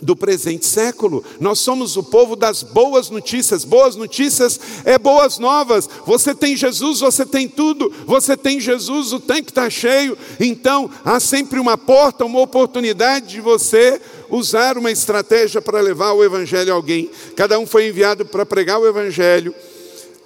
do 0.02 0.14
presente 0.14 0.66
século. 0.66 1.24
Nós 1.40 1.61
somos 1.61 1.96
o 1.96 2.02
povo 2.02 2.37
das 2.37 2.62
boas 2.62 3.08
notícias. 3.08 3.64
Boas 3.64 3.96
notícias 3.96 4.61
é 4.85 4.98
boas 4.98 5.38
novas. 5.38 5.88
Você 6.04 6.35
tem 6.35 6.54
Jesus, 6.56 7.00
você 7.00 7.24
tem 7.24 7.48
tudo. 7.48 7.90
Você 8.04 8.37
tem 8.37 8.61
Jesus, 8.61 9.14
o 9.14 9.20
tanque 9.20 9.50
está 9.50 9.70
cheio. 9.70 10.18
Então 10.38 10.90
há 11.04 11.18
sempre 11.20 11.58
uma 11.58 11.78
porta, 11.78 12.24
uma 12.24 12.40
oportunidade 12.40 13.28
de 13.28 13.40
você 13.40 13.98
usar 14.32 14.78
uma 14.78 14.90
estratégia 14.90 15.60
para 15.60 15.80
levar 15.80 16.12
o 16.12 16.24
Evangelho 16.24 16.72
a 16.72 16.74
alguém. 16.74 17.10
Cada 17.36 17.58
um 17.58 17.66
foi 17.66 17.86
enviado 17.86 18.24
para 18.24 18.46
pregar 18.46 18.80
o 18.80 18.88
Evangelho 18.88 19.54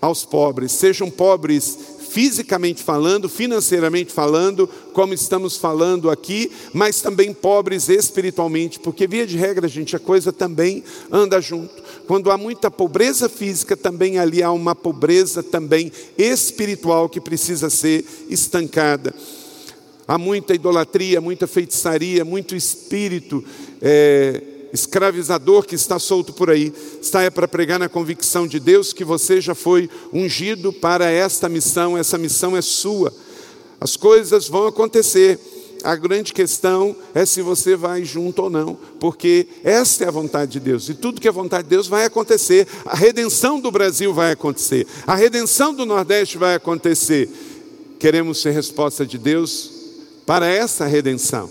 aos 0.00 0.24
pobres, 0.24 0.70
sejam 0.72 1.10
pobres 1.10 1.96
fisicamente 2.08 2.82
falando, 2.82 3.28
financeiramente 3.28 4.12
falando, 4.12 4.66
como 4.94 5.12
estamos 5.12 5.56
falando 5.56 6.08
aqui, 6.08 6.50
mas 6.72 7.02
também 7.02 7.34
pobres 7.34 7.88
espiritualmente, 7.88 8.78
porque 8.78 9.06
via 9.06 9.26
de 9.26 9.36
regra, 9.36 9.68
gente, 9.68 9.94
a 9.96 9.98
coisa 9.98 10.32
também 10.32 10.82
anda 11.10 11.40
junto. 11.40 11.82
Quando 12.06 12.30
há 12.30 12.38
muita 12.38 12.70
pobreza 12.70 13.28
física, 13.28 13.76
também 13.76 14.18
ali 14.18 14.42
há 14.42 14.52
uma 14.52 14.74
pobreza 14.74 15.42
também 15.42 15.92
espiritual 16.16 17.08
que 17.08 17.20
precisa 17.20 17.68
ser 17.68 18.04
estancada. 18.30 19.12
Há 20.08 20.16
muita 20.16 20.54
idolatria, 20.54 21.20
muita 21.20 21.46
feitiçaria, 21.46 22.24
muito 22.24 22.54
espírito 22.54 23.44
é, 23.82 24.40
escravizador 24.72 25.64
que 25.64 25.74
está 25.74 25.98
solto 25.98 26.32
por 26.32 26.48
aí. 26.48 26.72
É 27.14 27.30
para 27.30 27.48
pregar 27.48 27.78
na 27.78 27.88
convicção 27.88 28.46
de 28.46 28.60
Deus 28.60 28.92
que 28.92 29.04
você 29.04 29.40
já 29.40 29.54
foi 29.54 29.90
ungido 30.12 30.72
para 30.72 31.10
esta 31.10 31.48
missão, 31.48 31.98
essa 31.98 32.16
missão 32.16 32.56
é 32.56 32.62
sua. 32.62 33.12
As 33.80 33.96
coisas 33.96 34.48
vão 34.48 34.66
acontecer. 34.66 35.38
A 35.82 35.94
grande 35.94 36.32
questão 36.32 36.96
é 37.14 37.24
se 37.26 37.42
você 37.42 37.76
vai 37.76 38.04
junto 38.04 38.42
ou 38.42 38.50
não, 38.50 38.76
porque 38.98 39.46
essa 39.62 40.04
é 40.04 40.08
a 40.08 40.10
vontade 40.10 40.52
de 40.52 40.60
Deus, 40.60 40.88
e 40.88 40.94
tudo 40.94 41.20
que 41.20 41.28
é 41.28 41.30
vontade 41.30 41.64
de 41.64 41.70
Deus 41.70 41.86
vai 41.86 42.04
acontecer. 42.04 42.66
A 42.84 42.96
redenção 42.96 43.60
do 43.60 43.70
Brasil 43.70 44.12
vai 44.12 44.32
acontecer, 44.32 44.86
a 45.06 45.14
redenção 45.14 45.72
do 45.72 45.86
Nordeste 45.86 46.38
vai 46.38 46.54
acontecer. 46.54 47.28
Queremos 48.00 48.40
ser 48.40 48.50
resposta 48.50 49.06
de 49.06 49.16
Deus 49.16 49.75
para 50.26 50.46
essa 50.48 50.84
redenção. 50.84 51.48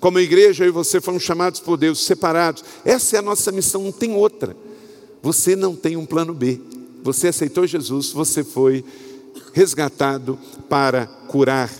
Como 0.00 0.18
igreja, 0.18 0.64
eu 0.64 0.68
e 0.68 0.72
você 0.72 1.00
foram 1.00 1.20
chamados 1.20 1.60
por 1.60 1.76
Deus, 1.76 2.04
separados. 2.04 2.64
Essa 2.84 3.16
é 3.16 3.18
a 3.20 3.22
nossa 3.22 3.52
missão, 3.52 3.84
não 3.84 3.92
tem 3.92 4.12
outra. 4.12 4.56
Você 5.22 5.54
não 5.54 5.76
tem 5.76 5.96
um 5.96 6.04
plano 6.04 6.34
B. 6.34 6.60
Você 7.04 7.28
aceitou 7.28 7.66
Jesus, 7.66 8.10
você 8.10 8.42
foi 8.42 8.84
resgatado 9.52 10.36
para 10.68 11.06
curar. 11.06 11.70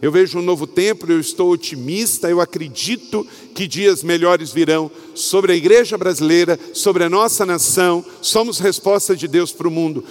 Eu 0.00 0.12
vejo 0.12 0.38
um 0.38 0.42
novo 0.42 0.66
tempo, 0.66 1.10
eu 1.10 1.18
estou 1.18 1.50
otimista, 1.50 2.30
eu 2.30 2.40
acredito 2.40 3.26
que 3.54 3.66
dias 3.66 4.02
melhores 4.02 4.52
virão 4.52 4.88
sobre 5.12 5.52
a 5.52 5.56
igreja 5.56 5.98
brasileira, 5.98 6.58
sobre 6.72 7.02
a 7.02 7.08
nossa 7.08 7.44
nação. 7.44 8.04
Somos 8.22 8.60
resposta 8.60 9.16
de 9.16 9.26
Deus 9.26 9.50
para 9.50 9.66
o 9.66 9.70
mundo. 9.70 10.04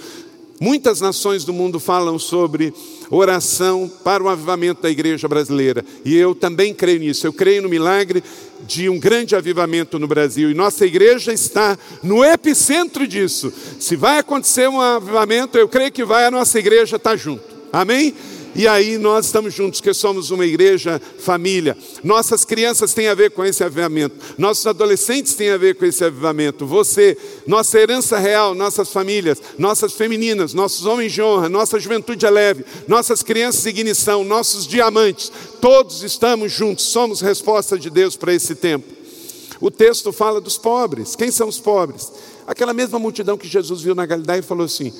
Muitas 0.60 1.00
nações 1.00 1.44
do 1.44 1.52
mundo 1.52 1.78
falam 1.78 2.18
sobre 2.18 2.74
oração 3.10 3.90
para 4.02 4.22
o 4.22 4.28
avivamento 4.28 4.82
da 4.82 4.90
igreja 4.90 5.28
brasileira, 5.28 5.84
e 6.04 6.16
eu 6.16 6.34
também 6.34 6.74
creio 6.74 6.98
nisso. 6.98 7.26
Eu 7.26 7.32
creio 7.32 7.62
no 7.62 7.68
milagre 7.68 8.22
de 8.66 8.88
um 8.88 8.98
grande 8.98 9.36
avivamento 9.36 9.98
no 9.98 10.08
Brasil, 10.08 10.50
e 10.50 10.54
nossa 10.54 10.84
igreja 10.84 11.32
está 11.32 11.78
no 12.02 12.24
epicentro 12.24 13.06
disso. 13.06 13.52
Se 13.78 13.94
vai 13.94 14.18
acontecer 14.18 14.68
um 14.68 14.80
avivamento, 14.80 15.56
eu 15.56 15.68
creio 15.68 15.92
que 15.92 16.04
vai 16.04 16.26
a 16.26 16.30
nossa 16.30 16.58
igreja 16.58 16.96
estar 16.96 17.16
junto. 17.16 17.44
Amém? 17.72 18.14
E 18.54 18.66
aí 18.66 18.98
nós 18.98 19.26
estamos 19.26 19.54
juntos, 19.54 19.80
que 19.80 19.92
somos 19.94 20.30
uma 20.30 20.44
igreja 20.44 21.00
família. 21.18 21.76
Nossas 22.02 22.44
crianças 22.44 22.92
têm 22.92 23.08
a 23.08 23.14
ver 23.14 23.30
com 23.30 23.44
esse 23.44 23.62
avivamento. 23.62 24.16
Nossos 24.36 24.66
adolescentes 24.66 25.34
têm 25.34 25.50
a 25.50 25.56
ver 25.56 25.76
com 25.76 25.84
esse 25.84 26.04
avivamento. 26.04 26.66
Você, 26.66 27.16
nossa 27.46 27.78
herança 27.78 28.18
real, 28.18 28.54
nossas 28.54 28.90
famílias, 28.90 29.40
nossas 29.58 29.92
femininas, 29.92 30.54
nossos 30.54 30.86
homens 30.86 31.12
de 31.12 31.22
honra, 31.22 31.48
nossa 31.48 31.78
juventude 31.78 32.26
é 32.26 32.30
leve, 32.30 32.64
nossas 32.86 33.22
crianças 33.22 33.62
de 33.62 33.68
ignição, 33.68 34.24
nossos 34.24 34.66
diamantes, 34.66 35.30
todos 35.60 36.02
estamos 36.02 36.50
juntos. 36.52 36.84
Somos 36.86 37.20
resposta 37.20 37.78
de 37.78 37.90
Deus 37.90 38.16
para 38.16 38.34
esse 38.34 38.54
tempo. 38.54 38.98
O 39.60 39.70
texto 39.70 40.12
fala 40.12 40.40
dos 40.40 40.56
pobres. 40.56 41.16
Quem 41.16 41.30
são 41.30 41.48
os 41.48 41.58
pobres? 41.58 42.12
Aquela 42.46 42.72
mesma 42.72 42.98
multidão 42.98 43.36
que 43.36 43.46
Jesus 43.46 43.82
viu 43.82 43.94
na 43.94 44.06
Galiléia 44.06 44.38
e 44.38 44.42
falou 44.42 44.64
assim: 44.64 44.92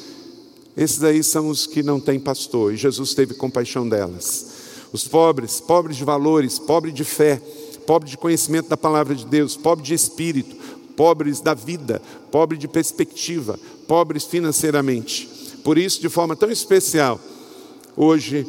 esses 0.78 1.02
aí 1.02 1.24
são 1.24 1.48
os 1.48 1.66
que 1.66 1.82
não 1.82 1.98
têm 1.98 2.20
pastor, 2.20 2.72
e 2.72 2.76
Jesus 2.76 3.12
teve 3.12 3.34
compaixão 3.34 3.88
delas. 3.88 4.46
Os 4.92 5.08
pobres, 5.08 5.60
pobres 5.60 5.96
de 5.96 6.04
valores, 6.04 6.56
pobres 6.56 6.94
de 6.94 7.02
fé, 7.02 7.42
pobres 7.84 8.12
de 8.12 8.16
conhecimento 8.16 8.68
da 8.68 8.76
palavra 8.76 9.12
de 9.12 9.26
Deus, 9.26 9.56
pobres 9.56 9.88
de 9.88 9.94
espírito, 9.94 10.54
pobres 10.96 11.40
da 11.40 11.52
vida, 11.52 12.00
pobres 12.30 12.60
de 12.60 12.68
perspectiva, 12.68 13.58
pobres 13.88 14.22
financeiramente. 14.22 15.28
Por 15.64 15.76
isso, 15.76 16.00
de 16.00 16.08
forma 16.08 16.36
tão 16.36 16.48
especial, 16.48 17.20
hoje 17.96 18.46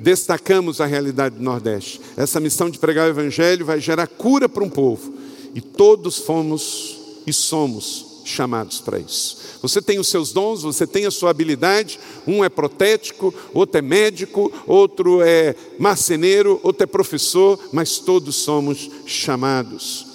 destacamos 0.00 0.80
a 0.80 0.86
realidade 0.86 1.36
do 1.36 1.42
Nordeste. 1.42 2.00
Essa 2.16 2.40
missão 2.40 2.70
de 2.70 2.78
pregar 2.78 3.06
o 3.06 3.10
Evangelho 3.10 3.66
vai 3.66 3.80
gerar 3.80 4.06
cura 4.06 4.48
para 4.48 4.64
um 4.64 4.70
povo, 4.70 5.12
e 5.54 5.60
todos 5.60 6.16
fomos 6.16 6.98
e 7.26 7.34
somos 7.34 8.15
chamados 8.28 8.80
para 8.80 8.98
isso. 8.98 9.38
Você 9.62 9.80
tem 9.80 9.98
os 9.98 10.08
seus 10.08 10.32
dons, 10.32 10.62
você 10.62 10.86
tem 10.86 11.06
a 11.06 11.10
sua 11.10 11.30
habilidade, 11.30 11.98
um 12.26 12.44
é 12.44 12.48
protético, 12.48 13.34
outro 13.52 13.78
é 13.78 13.82
médico, 13.82 14.52
outro 14.66 15.22
é 15.22 15.54
marceneiro, 15.78 16.60
outro 16.62 16.84
é 16.84 16.86
professor, 16.86 17.58
mas 17.72 17.98
todos 17.98 18.36
somos 18.36 18.90
chamados. 19.06 20.06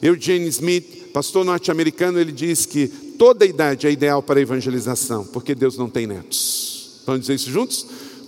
Eugene 0.00 0.48
Smith, 0.48 1.10
pastor 1.12 1.44
norte-americano, 1.44 2.18
ele 2.18 2.32
diz 2.32 2.64
que 2.66 2.88
toda 2.88 3.44
idade 3.44 3.86
é 3.86 3.90
ideal 3.90 4.22
para 4.22 4.38
a 4.38 4.42
evangelização, 4.42 5.24
porque 5.24 5.54
Deus 5.54 5.76
não 5.76 5.88
tem 5.88 6.06
netos. 6.06 7.02
Vamos 7.06 7.22
dizer 7.22 7.34
isso 7.34 7.50
juntos? 7.50 7.86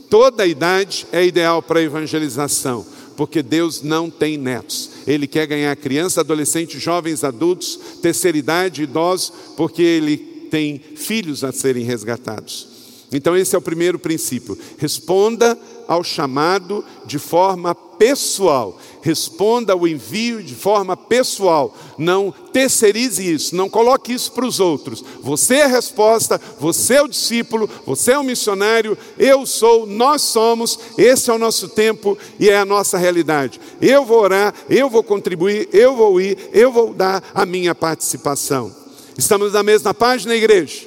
Toda 0.08 0.46
idade 0.46 1.06
é 1.12 1.24
ideal 1.24 1.62
para 1.62 1.78
a 1.78 1.82
evangelização, 1.82 2.84
porque 3.16 3.42
Deus 3.42 3.82
não 3.82 4.10
tem 4.10 4.36
netos. 4.36 4.90
Ele 5.10 5.26
quer 5.26 5.46
ganhar 5.46 5.74
crianças, 5.76 6.18
adolescentes, 6.18 6.80
jovens, 6.80 7.24
adultos, 7.24 7.78
terceira 8.00 8.38
idade, 8.38 8.82
idosos, 8.84 9.32
porque 9.56 9.82
Ele 9.82 10.16
tem 10.50 10.80
filhos 10.96 11.42
a 11.42 11.52
serem 11.52 11.84
resgatados. 11.84 12.68
Então, 13.12 13.36
esse 13.36 13.54
é 13.54 13.58
o 13.58 13.62
primeiro 13.62 13.98
princípio. 13.98 14.56
Responda 14.78 15.58
ao 15.88 16.04
chamado 16.04 16.84
de 17.06 17.18
forma 17.18 17.74
pessoal. 18.00 18.80
Responda 19.02 19.74
ao 19.74 19.86
envio 19.86 20.42
de 20.42 20.54
forma 20.54 20.96
pessoal. 20.96 21.76
Não 21.98 22.32
terceirize 22.50 23.22
isso, 23.30 23.54
não 23.54 23.68
coloque 23.68 24.10
isso 24.10 24.32
para 24.32 24.46
os 24.46 24.58
outros. 24.58 25.04
Você 25.20 25.56
é 25.56 25.64
a 25.64 25.68
resposta, 25.68 26.40
você 26.58 26.94
é 26.94 27.02
o 27.02 27.08
discípulo, 27.08 27.68
você 27.86 28.12
é 28.12 28.18
o 28.18 28.24
missionário, 28.24 28.96
eu 29.18 29.44
sou, 29.44 29.86
nós 29.86 30.22
somos, 30.22 30.78
esse 30.96 31.30
é 31.30 31.34
o 31.34 31.38
nosso 31.38 31.68
tempo 31.68 32.16
e 32.38 32.48
é 32.48 32.56
a 32.56 32.64
nossa 32.64 32.96
realidade. 32.96 33.60
Eu 33.82 34.06
vou 34.06 34.20
orar, 34.20 34.54
eu 34.70 34.88
vou 34.88 35.02
contribuir, 35.02 35.68
eu 35.70 35.94
vou 35.94 36.18
ir, 36.18 36.38
eu 36.54 36.72
vou 36.72 36.94
dar 36.94 37.22
a 37.34 37.44
minha 37.44 37.74
participação. 37.74 38.74
Estamos 39.18 39.52
na 39.52 39.62
mesma 39.62 39.92
página, 39.92 40.34
igreja? 40.34 40.86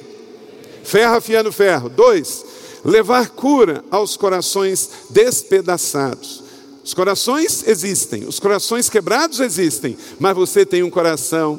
Ferro 0.82 1.14
afiando 1.14 1.52
ferro. 1.52 1.88
Dois, 1.88 2.44
levar 2.84 3.30
cura 3.30 3.84
aos 3.90 4.16
corações 4.16 4.90
despedaçados. 5.10 6.43
Os 6.84 6.92
corações 6.92 7.66
existem, 7.66 8.24
os 8.24 8.38
corações 8.38 8.90
quebrados 8.90 9.40
existem, 9.40 9.96
mas 10.20 10.36
você 10.36 10.66
tem 10.66 10.82
um 10.82 10.90
coração 10.90 11.58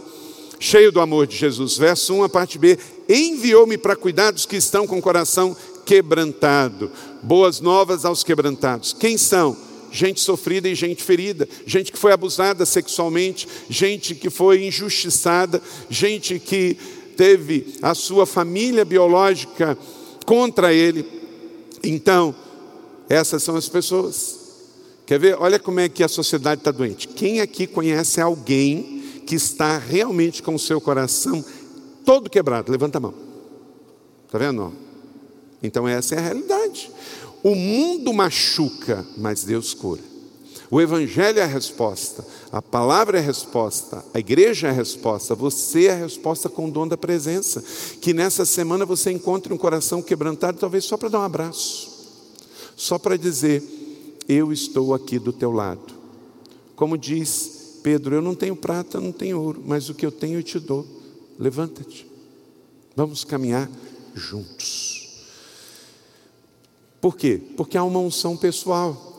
cheio 0.59 0.91
do 0.91 1.01
amor 1.01 1.25
de 1.25 1.35
Jesus. 1.35 1.77
Verso 1.77 2.13
1, 2.13 2.23
a 2.23 2.29
parte 2.29 2.59
B: 2.59 2.77
enviou-me 3.09 3.75
para 3.75 3.95
cuidar 3.95 4.29
dos 4.29 4.45
que 4.45 4.55
estão 4.55 4.85
com 4.85 4.99
o 4.99 5.01
coração 5.01 5.57
quebrantado. 5.83 6.91
Boas 7.23 7.59
novas 7.59 8.05
aos 8.05 8.23
quebrantados. 8.23 8.93
Quem 8.93 9.17
são? 9.17 9.57
Gente 9.91 10.19
sofrida 10.19 10.69
e 10.69 10.75
gente 10.75 11.01
ferida, 11.01 11.49
gente 11.65 11.91
que 11.91 11.97
foi 11.97 12.11
abusada 12.11 12.63
sexualmente, 12.63 13.47
gente 13.67 14.13
que 14.13 14.29
foi 14.29 14.65
injustiçada, 14.65 15.59
gente 15.89 16.37
que 16.37 16.77
teve 17.17 17.75
a 17.81 17.95
sua 17.95 18.27
família 18.27 18.85
biológica 18.85 19.75
contra 20.23 20.71
ele. 20.71 21.03
Então, 21.81 22.35
essas 23.09 23.41
são 23.41 23.55
as 23.55 23.67
pessoas. 23.67 24.44
Quer 25.05 25.19
ver? 25.19 25.37
Olha 25.39 25.59
como 25.59 25.79
é 25.79 25.87
que 25.87 26.03
a 26.03 26.07
sociedade 26.07 26.61
está 26.61 26.71
doente. 26.71 27.07
Quem 27.07 27.39
aqui 27.39 27.67
conhece 27.67 28.19
alguém 28.19 29.21
que 29.25 29.35
está 29.35 29.77
realmente 29.77 30.41
com 30.41 30.55
o 30.55 30.59
seu 30.59 30.81
coração 30.81 31.43
todo 32.03 32.29
quebrado? 32.29 32.71
Levanta 32.71 32.97
a 32.97 33.01
mão. 33.01 33.13
Está 34.25 34.39
vendo? 34.39 34.73
Então, 35.61 35.87
essa 35.87 36.15
é 36.15 36.17
a 36.17 36.21
realidade. 36.21 36.91
O 37.43 37.53
mundo 37.53 38.11
machuca, 38.11 39.05
mas 39.17 39.43
Deus 39.43 39.73
cura. 39.73 40.01
O 40.71 40.81
Evangelho 40.81 41.39
é 41.39 41.43
a 41.43 41.47
resposta, 41.47 42.25
a 42.51 42.59
palavra 42.59 43.19
é 43.19 43.21
a 43.21 43.23
resposta, 43.23 44.03
a 44.11 44.19
igreja 44.19 44.67
é 44.67 44.71
a 44.71 44.73
resposta, 44.73 45.35
você 45.35 45.85
é 45.85 45.91
a 45.91 45.95
resposta 45.95 46.49
com 46.49 46.67
o 46.67 46.71
dom 46.71 46.87
da 46.87 46.97
presença. 46.97 47.63
Que 48.01 48.13
nessa 48.13 48.45
semana 48.45 48.83
você 48.83 49.11
encontre 49.11 49.53
um 49.53 49.57
coração 49.57 50.01
quebrantado, 50.01 50.57
talvez 50.57 50.83
só 50.85 50.97
para 50.97 51.09
dar 51.09 51.19
um 51.19 51.23
abraço, 51.23 51.87
só 52.75 52.97
para 52.97 53.15
dizer: 53.15 53.61
Eu 54.27 54.51
estou 54.51 54.93
aqui 54.93 55.19
do 55.19 55.31
teu 55.31 55.51
lado. 55.51 55.93
Como 56.75 56.97
diz 56.97 57.79
Pedro: 57.83 58.15
Eu 58.15 58.21
não 58.21 58.35
tenho 58.35 58.55
prata, 58.55 58.99
não 58.99 59.11
tenho 59.11 59.39
ouro, 59.39 59.63
mas 59.65 59.89
o 59.89 59.93
que 59.93 60.05
eu 60.05 60.11
tenho 60.11 60.39
eu 60.39 60.43
te 60.43 60.59
dou. 60.59 60.85
Levanta-te, 61.37 62.07
vamos 62.95 63.23
caminhar 63.23 63.69
juntos. 64.13 65.25
Por 67.01 67.15
quê? 67.15 67.39
Porque 67.55 67.77
há 67.77 67.83
uma 67.83 67.99
unção 67.99 68.35
pessoal. 68.35 69.13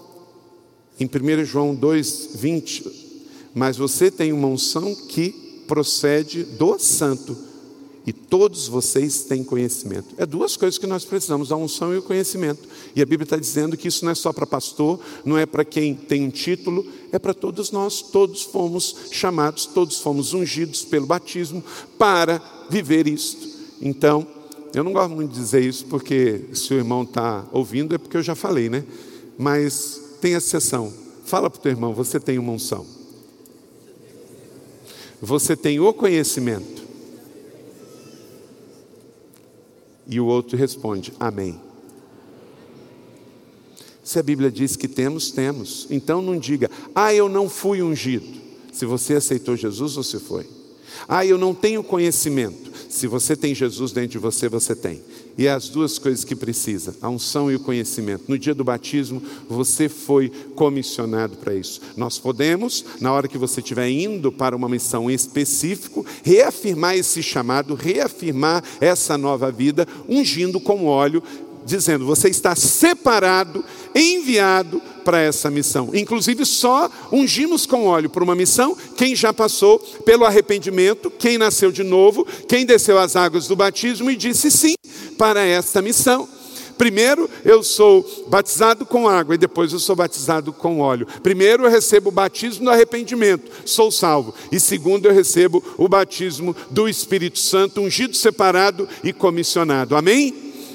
Em 0.98 1.04
1 1.04 1.44
João 1.44 1.74
2, 1.74 2.30
20, 2.34 3.50
mas 3.54 3.76
você 3.76 4.10
tem 4.10 4.32
uma 4.32 4.48
unção 4.48 4.94
que 4.94 5.62
procede 5.68 6.42
do 6.42 6.78
santo, 6.78 7.36
e 8.06 8.12
todos 8.12 8.68
vocês 8.68 9.24
têm 9.24 9.42
conhecimento. 9.42 10.14
É 10.16 10.24
duas 10.24 10.56
coisas 10.56 10.78
que 10.78 10.86
nós 10.86 11.04
precisamos, 11.04 11.50
a 11.50 11.56
unção 11.56 11.92
e 11.92 11.98
o 11.98 12.02
conhecimento. 12.02 12.68
E 12.94 13.02
a 13.02 13.04
Bíblia 13.04 13.24
está 13.24 13.36
dizendo 13.36 13.76
que 13.76 13.88
isso 13.88 14.04
não 14.04 14.12
é 14.12 14.14
só 14.14 14.32
para 14.32 14.46
pastor, 14.46 15.00
não 15.24 15.36
é 15.36 15.44
para 15.44 15.64
quem 15.64 15.92
tem 15.92 16.24
um 16.24 16.30
título, 16.30 16.86
é 17.10 17.18
para 17.18 17.34
todos 17.34 17.72
nós. 17.72 18.00
Todos 18.02 18.42
fomos 18.42 18.94
chamados, 19.10 19.66
todos 19.66 19.98
fomos 19.98 20.32
ungidos 20.34 20.84
pelo 20.84 21.04
batismo 21.04 21.64
para 21.98 22.40
viver 22.70 23.08
isto. 23.08 23.48
Então, 23.82 24.24
eu 24.72 24.84
não 24.84 24.92
gosto 24.92 25.12
muito 25.12 25.32
de 25.32 25.40
dizer 25.40 25.64
isso, 25.64 25.84
porque 25.86 26.44
se 26.54 26.72
o 26.74 26.76
irmão 26.76 27.02
está 27.02 27.44
ouvindo 27.52 27.92
é 27.92 27.98
porque 27.98 28.16
eu 28.16 28.22
já 28.22 28.36
falei, 28.36 28.68
né? 28.68 28.84
Mas 29.36 30.00
tem 30.20 30.34
exceção. 30.34 30.92
Fala 31.24 31.50
para 31.50 31.58
o 31.58 31.62
teu 31.62 31.72
irmão, 31.72 31.92
você 31.92 32.20
tem 32.20 32.38
uma 32.38 32.52
unção. 32.52 32.86
Você 35.20 35.56
tem 35.56 35.80
o 35.80 35.92
conhecimento. 35.92 36.86
E 40.06 40.20
o 40.20 40.26
outro 40.26 40.56
responde, 40.56 41.12
amém. 41.18 41.60
Se 44.02 44.20
a 44.20 44.22
Bíblia 44.22 44.50
diz 44.52 44.76
que 44.76 44.86
temos, 44.86 45.32
temos. 45.32 45.86
Então 45.90 46.22
não 46.22 46.38
diga, 46.38 46.70
ah, 46.94 47.12
eu 47.12 47.28
não 47.28 47.48
fui 47.48 47.82
ungido. 47.82 48.26
Se 48.72 48.86
você 48.86 49.14
aceitou 49.14 49.56
Jesus, 49.56 49.94
você 49.94 50.20
foi. 50.20 50.46
Ah, 51.08 51.26
eu 51.26 51.36
não 51.36 51.52
tenho 51.52 51.82
conhecimento. 51.82 52.70
Se 52.88 53.06
você 53.06 53.34
tem 53.34 53.54
Jesus 53.54 53.90
dentro 53.90 54.10
de 54.10 54.18
você, 54.18 54.48
você 54.48 54.76
tem. 54.76 55.02
E 55.38 55.46
é 55.46 55.51
as 55.51 55.68
duas 55.68 55.99
coisas 55.99 56.25
que 56.25 56.35
precisa, 56.35 56.96
a 57.03 57.11
unção 57.11 57.51
e 57.51 57.57
o 57.57 57.61
conhecimento. 57.61 58.25
No 58.27 58.38
dia 58.38 58.55
do 58.55 58.64
batismo, 58.64 59.22
você 59.49 59.88
foi 59.88 60.31
comissionado 60.55 61.37
para 61.37 61.55
isso. 61.55 61.81
Nós 61.94 62.18
podemos, 62.18 62.85
na 63.01 63.12
hora 63.12 63.29
que 63.29 63.37
você 63.37 63.61
estiver 63.61 63.88
indo 63.90 64.33
para 64.33 64.57
uma 64.57 64.68
missão 64.68 65.11
em 65.11 65.14
específico, 65.14 66.07
reafirmar 66.22 66.96
esse 66.96 67.22
chamado, 67.22 67.75
reafirmar 67.75 68.64
essa 68.81 69.18
nova 69.18 69.53
vida, 69.53 69.87
ungindo 70.09 70.59
com 70.59 70.87
óleo, 70.87 71.22
dizendo: 71.66 72.07
você 72.07 72.31
está 72.31 72.57
separado, 72.57 73.62
enviado 73.94 74.81
para 75.05 75.20
essa 75.20 75.51
missão. 75.51 75.90
Inclusive, 75.92 76.46
só 76.46 76.90
ungimos 77.12 77.66
com 77.66 77.85
óleo 77.85 78.09
para 78.09 78.25
uma 78.25 78.35
missão 78.35 78.77
quem 78.96 79.14
já 79.14 79.33
passou 79.35 79.79
pelo 80.05 80.25
arrependimento, 80.25 81.11
quem 81.11 81.37
nasceu 81.37 81.70
de 81.70 81.83
novo, 81.83 82.27
quem 82.49 82.64
desceu 82.64 82.99
as 82.99 83.16
águas 83.16 83.46
do 83.46 83.55
batismo 83.55 84.11
e 84.11 84.16
disse 84.16 84.51
sim 84.51 84.75
para 85.16 85.44
esta 85.44 85.83
missão. 85.83 86.29
Primeiro 86.76 87.29
eu 87.44 87.62
sou 87.62 88.05
batizado 88.29 88.85
com 88.85 89.09
água 89.09 89.35
e 89.35 89.38
depois 89.38 89.72
eu 89.72 89.79
sou 89.79 89.96
batizado 89.96 90.52
com 90.52 90.81
óleo. 90.81 91.07
Primeiro 91.22 91.64
eu 91.64 91.70
recebo 91.70 92.11
o 92.11 92.12
batismo 92.12 92.66
do 92.66 92.70
arrependimento, 92.70 93.50
sou 93.64 93.90
salvo. 93.90 94.35
E 94.52 94.61
segundo 94.61 95.07
eu 95.07 95.14
recebo 95.14 95.62
o 95.79 95.88
batismo 95.88 96.55
do 96.70 96.88
Espírito 96.88 97.38
Santo, 97.38 97.81
ungido, 97.81 98.14
separado 98.14 98.88
e 99.02 99.12
comissionado. 99.12 99.96
Amém? 99.96 100.35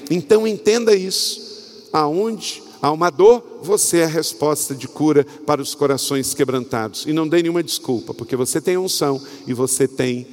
Então 0.09 0.47
entenda 0.47 0.95
isso. 0.95 1.89
Aonde 1.93 2.63
há 2.81 2.91
uma 2.91 3.09
dor, 3.09 3.59
você 3.61 3.97
é 3.97 4.05
a 4.05 4.07
resposta 4.07 4.73
de 4.73 4.87
cura 4.87 5.25
para 5.45 5.61
os 5.61 5.75
corações 5.75 6.33
quebrantados. 6.33 7.05
E 7.05 7.13
não 7.13 7.27
dê 7.27 7.43
nenhuma 7.43 7.61
desculpa, 7.61 8.13
porque 8.13 8.35
você 8.35 8.59
tem 8.59 8.77
unção 8.77 9.21
e 9.45 9.53
você 9.53 9.87
tem 9.87 10.25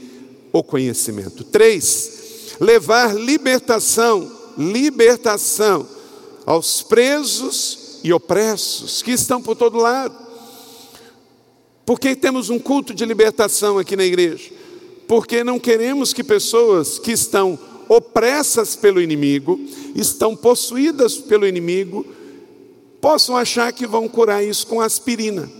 o 0.53 0.63
conhecimento. 0.63 1.45
Três, 1.45 2.18
levar 2.61 3.15
libertação, 3.15 4.31
libertação 4.57 5.87
aos 6.47 6.83
presos 6.83 7.99
e 8.03 8.13
opressos 8.13 9.03
que 9.03 9.13
estão 9.13 9.43
por 9.43 9.57
todo 9.57 9.79
lado. 9.79 10.17
Porque 11.85 12.15
temos 12.15 12.51
um 12.51 12.59
culto 12.59 12.93
de 12.93 13.05
libertação 13.05 13.79
aqui 13.79 13.97
na 13.97 14.05
igreja? 14.05 14.51
Porque 15.07 15.43
não 15.43 15.59
queremos 15.59 16.13
que 16.13 16.23
pessoas 16.23 16.99
que 16.99 17.13
estão 17.13 17.59
opressas 17.89 18.77
pelo 18.77 19.01
inimigo, 19.01 19.59
estão 19.95 20.37
possuídas 20.37 21.17
pelo 21.17 21.47
inimigo, 21.47 22.05
possam 23.01 23.37
achar 23.37 23.73
que 23.73 23.87
vão 23.87 24.09
curar 24.09 24.45
isso 24.45 24.67
com 24.67 24.81
aspirina, 24.81 25.51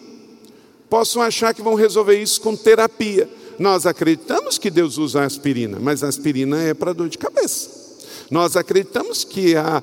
possam 0.91 1.23
achar 1.23 1.55
que 1.55 1.63
vão 1.63 1.75
resolver 1.75 2.21
isso 2.21 2.41
com 2.41 2.55
terapia. 2.55 3.29
Nós 3.59 3.87
acreditamos 3.87 4.59
que 4.59 4.71
Deus 4.71 4.99
usa 4.99 5.25
aspirina, 5.25 5.79
mas 5.81 6.05
a 6.05 6.09
aspirina 6.09 6.63
é 6.63 6.75
para 6.75 6.93
dor 6.93 7.09
de 7.09 7.19
cabeça. 7.19 7.71
Nós 8.31 8.57
acreditamos 8.57 9.25
que 9.25 9.57
a 9.57 9.83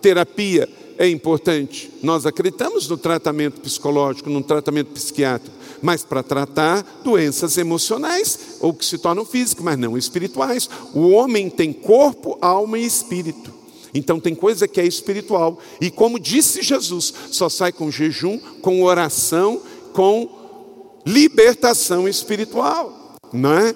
terapia 0.00 0.68
é 0.98 1.08
importante. 1.08 1.90
Nós 2.02 2.26
acreditamos 2.26 2.88
no 2.88 2.96
tratamento 2.96 3.60
psicológico, 3.60 4.30
no 4.30 4.42
tratamento 4.42 4.88
psiquiátrico, 4.92 5.56
mas 5.82 6.02
para 6.02 6.22
tratar 6.22 6.82
doenças 7.02 7.58
emocionais 7.58 8.56
ou 8.60 8.72
que 8.72 8.84
se 8.84 8.98
tornam 8.98 9.24
físicas, 9.24 9.64
mas 9.64 9.78
não 9.78 9.98
espirituais. 9.98 10.68
O 10.92 11.10
homem 11.10 11.50
tem 11.50 11.72
corpo, 11.72 12.38
alma 12.40 12.78
e 12.78 12.86
espírito. 12.86 13.52
Então 13.92 14.18
tem 14.18 14.34
coisa 14.34 14.66
que 14.66 14.80
é 14.80 14.86
espiritual. 14.86 15.58
E 15.80 15.90
como 15.90 16.18
disse 16.18 16.62
Jesus, 16.62 17.14
só 17.30 17.48
sai 17.48 17.72
com 17.72 17.90
jejum, 17.90 18.38
com 18.60 18.82
oração, 18.82 19.60
com 19.92 20.44
libertação 21.06 22.08
espiritual, 22.08 23.03
não 23.34 23.52
é? 23.52 23.74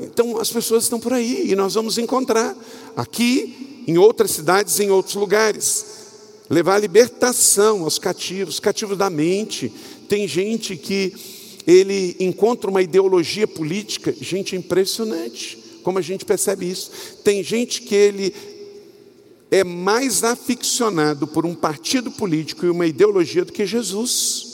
Então 0.00 0.38
as 0.38 0.50
pessoas 0.50 0.84
estão 0.84 1.00
por 1.00 1.12
aí 1.12 1.50
e 1.50 1.56
nós 1.56 1.74
vamos 1.74 1.98
encontrar 1.98 2.56
aqui, 2.96 3.84
em 3.86 3.98
outras 3.98 4.30
cidades, 4.30 4.78
em 4.78 4.90
outros 4.90 5.14
lugares. 5.14 5.86
Levar 6.48 6.78
libertação 6.78 7.82
aos 7.82 7.98
cativos, 7.98 8.60
cativos 8.60 8.96
da 8.96 9.10
mente. 9.10 9.72
Tem 10.08 10.28
gente 10.28 10.76
que 10.76 11.14
ele 11.66 12.16
encontra 12.20 12.70
uma 12.70 12.82
ideologia 12.82 13.46
política, 13.46 14.14
gente, 14.20 14.54
é 14.54 14.58
impressionante 14.58 15.62
como 15.82 15.98
a 15.98 16.02
gente 16.02 16.24
percebe 16.24 16.70
isso. 16.70 16.90
Tem 17.24 17.42
gente 17.42 17.82
que 17.82 17.94
ele 17.94 18.34
é 19.50 19.62
mais 19.62 20.24
aficionado 20.24 21.26
por 21.26 21.44
um 21.44 21.54
partido 21.54 22.10
político 22.10 22.64
e 22.64 22.70
uma 22.70 22.86
ideologia 22.86 23.44
do 23.44 23.52
que 23.52 23.66
Jesus. 23.66 24.51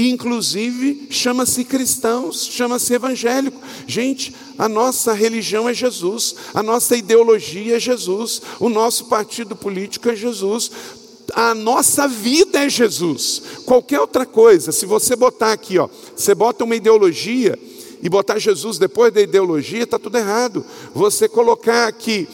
Inclusive, 0.00 1.08
chama-se 1.10 1.64
cristãos, 1.64 2.46
chama-se 2.46 2.94
evangélico. 2.94 3.60
Gente, 3.84 4.32
a 4.56 4.68
nossa 4.68 5.12
religião 5.12 5.68
é 5.68 5.74
Jesus, 5.74 6.36
a 6.54 6.62
nossa 6.62 6.96
ideologia 6.96 7.76
é 7.76 7.80
Jesus, 7.80 8.40
o 8.60 8.68
nosso 8.68 9.06
partido 9.06 9.56
político 9.56 10.08
é 10.08 10.14
Jesus, 10.14 10.70
a 11.34 11.52
nossa 11.52 12.06
vida 12.06 12.64
é 12.64 12.68
Jesus. 12.68 13.42
Qualquer 13.66 13.98
outra 13.98 14.24
coisa, 14.24 14.70
se 14.70 14.86
você 14.86 15.16
botar 15.16 15.50
aqui, 15.52 15.78
ó, 15.78 15.88
você 16.14 16.32
bota 16.32 16.62
uma 16.62 16.76
ideologia 16.76 17.58
e 18.00 18.08
botar 18.08 18.38
Jesus 18.38 18.78
depois 18.78 19.12
da 19.12 19.20
ideologia, 19.20 19.82
está 19.82 19.98
tudo 19.98 20.16
errado. 20.16 20.64
Você 20.94 21.28
colocar 21.28 21.88
aqui 21.88 22.28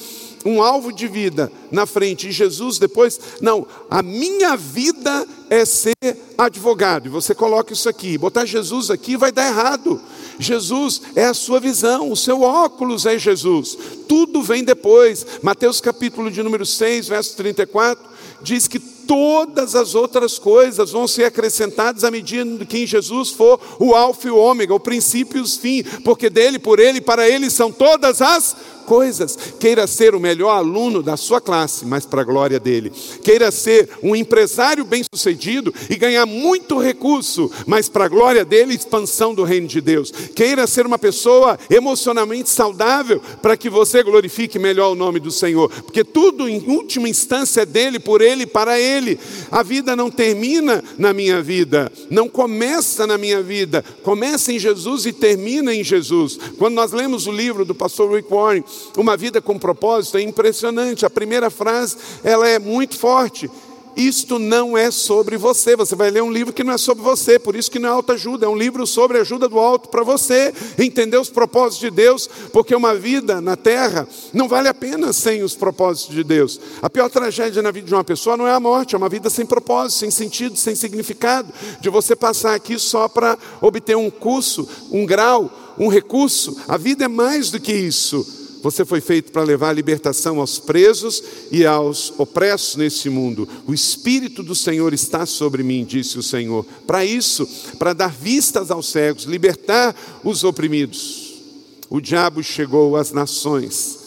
um 0.44 0.62
alvo 0.62 0.92
de 0.92 1.08
vida 1.08 1.50
na 1.70 1.86
frente 1.86 2.28
e 2.28 2.32
Jesus 2.32 2.78
depois, 2.78 3.18
não, 3.40 3.66
a 3.90 4.02
minha 4.02 4.56
vida 4.56 5.26
é 5.48 5.64
ser 5.64 5.94
advogado. 6.36 7.06
E 7.06 7.10
você 7.10 7.34
coloca 7.34 7.72
isso 7.72 7.88
aqui, 7.88 8.18
botar 8.18 8.44
Jesus 8.44 8.90
aqui 8.90 9.16
vai 9.16 9.32
dar 9.32 9.46
errado. 9.46 10.00
Jesus 10.38 11.00
é 11.14 11.24
a 11.24 11.34
sua 11.34 11.60
visão, 11.60 12.10
o 12.10 12.16
seu 12.16 12.42
óculos 12.42 13.06
é 13.06 13.18
Jesus. 13.18 13.78
Tudo 14.08 14.42
vem 14.42 14.64
depois. 14.64 15.24
Mateus 15.42 15.80
capítulo 15.80 16.30
de 16.30 16.42
número 16.42 16.66
6, 16.66 17.08
verso 17.08 17.36
34, 17.36 18.04
diz 18.42 18.66
que 18.66 18.78
todas 18.78 19.74
as 19.74 19.94
outras 19.94 20.38
coisas 20.38 20.90
vão 20.90 21.06
ser 21.06 21.24
acrescentadas 21.24 22.04
à 22.04 22.10
medida 22.10 22.64
que 22.64 22.78
em 22.78 22.86
Jesus 22.86 23.30
for 23.30 23.60
o 23.78 23.94
alfa 23.94 24.28
e 24.28 24.30
o 24.30 24.36
ômega, 24.36 24.74
o 24.74 24.80
princípio 24.80 25.38
e 25.38 25.40
os 25.40 25.56
fins, 25.56 25.84
porque 26.04 26.28
dele, 26.28 26.58
por 26.58 26.78
ele 26.78 26.98
e 26.98 27.02
para 27.02 27.28
ele 27.28 27.50
são 27.50 27.70
todas 27.70 28.20
as 28.20 28.56
coisas. 28.84 29.36
Queira 29.58 29.86
ser 29.86 30.14
o 30.14 30.20
melhor 30.20 30.50
aluno 30.50 31.02
da 31.02 31.16
sua 31.16 31.40
classe, 31.40 31.84
mas 31.84 32.06
para 32.06 32.20
a 32.20 32.24
glória 32.24 32.60
dele. 32.60 32.92
Queira 33.22 33.50
ser 33.50 33.88
um 34.02 34.14
empresário 34.14 34.84
bem-sucedido 34.84 35.74
e 35.90 35.96
ganhar 35.96 36.26
muito 36.26 36.78
recurso, 36.78 37.50
mas 37.66 37.88
para 37.88 38.04
a 38.04 38.08
glória 38.08 38.44
dele, 38.44 38.74
expansão 38.74 39.34
do 39.34 39.42
reino 39.42 39.66
de 39.66 39.80
Deus. 39.80 40.10
Queira 40.34 40.66
ser 40.66 40.86
uma 40.86 40.98
pessoa 40.98 41.58
emocionalmente 41.70 42.48
saudável 42.48 43.20
para 43.42 43.56
que 43.56 43.70
você 43.70 44.02
glorifique 44.02 44.58
melhor 44.58 44.92
o 44.92 44.94
nome 44.94 45.18
do 45.18 45.30
Senhor, 45.30 45.70
porque 45.82 46.04
tudo 46.04 46.48
em 46.48 46.62
última 46.66 47.08
instância 47.08 47.62
é 47.62 47.66
dele, 47.66 47.98
por 47.98 48.20
ele, 48.20 48.46
para 48.46 48.78
ele. 48.78 49.18
A 49.50 49.62
vida 49.62 49.96
não 49.96 50.10
termina 50.10 50.82
na 50.98 51.12
minha 51.12 51.42
vida, 51.42 51.90
não 52.10 52.28
começa 52.28 53.06
na 53.06 53.16
minha 53.16 53.42
vida, 53.42 53.84
começa 54.02 54.52
em 54.52 54.58
Jesus 54.58 55.06
e 55.06 55.12
termina 55.12 55.74
em 55.74 55.82
Jesus. 55.82 56.38
Quando 56.58 56.74
nós 56.74 56.92
lemos 56.92 57.26
o 57.26 57.32
livro 57.32 57.64
do 57.64 57.74
pastor 57.74 58.12
Rick 58.12 58.30
Warren, 58.30 58.64
uma 58.96 59.16
vida 59.16 59.40
com 59.40 59.58
propósito 59.58 60.18
é 60.18 60.22
impressionante. 60.22 61.06
A 61.06 61.10
primeira 61.10 61.50
frase, 61.50 61.96
ela 62.22 62.48
é 62.48 62.58
muito 62.58 62.96
forte. 62.96 63.50
Isto 63.96 64.38
não 64.38 64.76
é 64.76 64.90
sobre 64.90 65.36
você. 65.36 65.76
Você 65.76 65.94
vai 65.94 66.10
ler 66.10 66.22
um 66.22 66.32
livro 66.32 66.52
que 66.52 66.64
não 66.64 66.72
é 66.72 66.78
sobre 66.78 67.02
você, 67.02 67.38
por 67.38 67.54
isso 67.54 67.70
que 67.70 67.78
não 67.78 67.88
é 67.88 67.92
autoajuda, 67.92 68.46
é 68.46 68.48
um 68.48 68.56
livro 68.56 68.86
sobre 68.86 69.18
ajuda 69.18 69.48
do 69.48 69.58
alto 69.58 69.88
para 69.88 70.02
você 70.02 70.52
entender 70.78 71.16
os 71.16 71.30
propósitos 71.30 71.78
de 71.78 71.90
Deus, 71.90 72.28
porque 72.52 72.74
uma 72.74 72.94
vida 72.94 73.40
na 73.40 73.56
terra 73.56 74.06
não 74.32 74.48
vale 74.48 74.68
a 74.68 74.74
pena 74.74 75.12
sem 75.12 75.42
os 75.42 75.54
propósitos 75.54 76.14
de 76.14 76.24
Deus. 76.24 76.60
A 76.82 76.90
pior 76.90 77.08
tragédia 77.08 77.62
na 77.62 77.70
vida 77.70 77.86
de 77.86 77.94
uma 77.94 78.04
pessoa 78.04 78.36
não 78.36 78.46
é 78.46 78.52
a 78.52 78.60
morte, 78.60 78.94
é 78.94 78.98
uma 78.98 79.08
vida 79.08 79.30
sem 79.30 79.46
propósito, 79.46 80.00
sem 80.00 80.10
sentido, 80.10 80.56
sem 80.56 80.74
significado, 80.74 81.52
de 81.80 81.88
você 81.88 82.16
passar 82.16 82.54
aqui 82.54 82.78
só 82.78 83.08
para 83.08 83.38
obter 83.60 83.96
um 83.96 84.10
curso, 84.10 84.68
um 84.90 85.06
grau, 85.06 85.50
um 85.78 85.88
recurso. 85.88 86.56
A 86.66 86.76
vida 86.76 87.04
é 87.04 87.08
mais 87.08 87.50
do 87.50 87.60
que 87.60 87.72
isso. 87.72 88.43
Você 88.64 88.82
foi 88.82 89.02
feito 89.02 89.30
para 89.30 89.42
levar 89.42 89.68
a 89.68 89.72
libertação 89.74 90.40
aos 90.40 90.58
presos 90.58 91.22
e 91.52 91.66
aos 91.66 92.14
opressos 92.16 92.76
nesse 92.76 93.10
mundo. 93.10 93.46
O 93.66 93.74
Espírito 93.74 94.42
do 94.42 94.54
Senhor 94.54 94.94
está 94.94 95.26
sobre 95.26 95.62
mim, 95.62 95.84
disse 95.84 96.18
o 96.18 96.22
Senhor. 96.22 96.64
Para 96.86 97.04
isso, 97.04 97.46
para 97.78 97.92
dar 97.92 98.10
vistas 98.10 98.70
aos 98.70 98.88
cegos, 98.88 99.24
libertar 99.24 99.94
os 100.24 100.44
oprimidos. 100.44 101.42
O 101.90 102.00
diabo 102.00 102.42
chegou 102.42 102.96
às 102.96 103.12
nações 103.12 103.98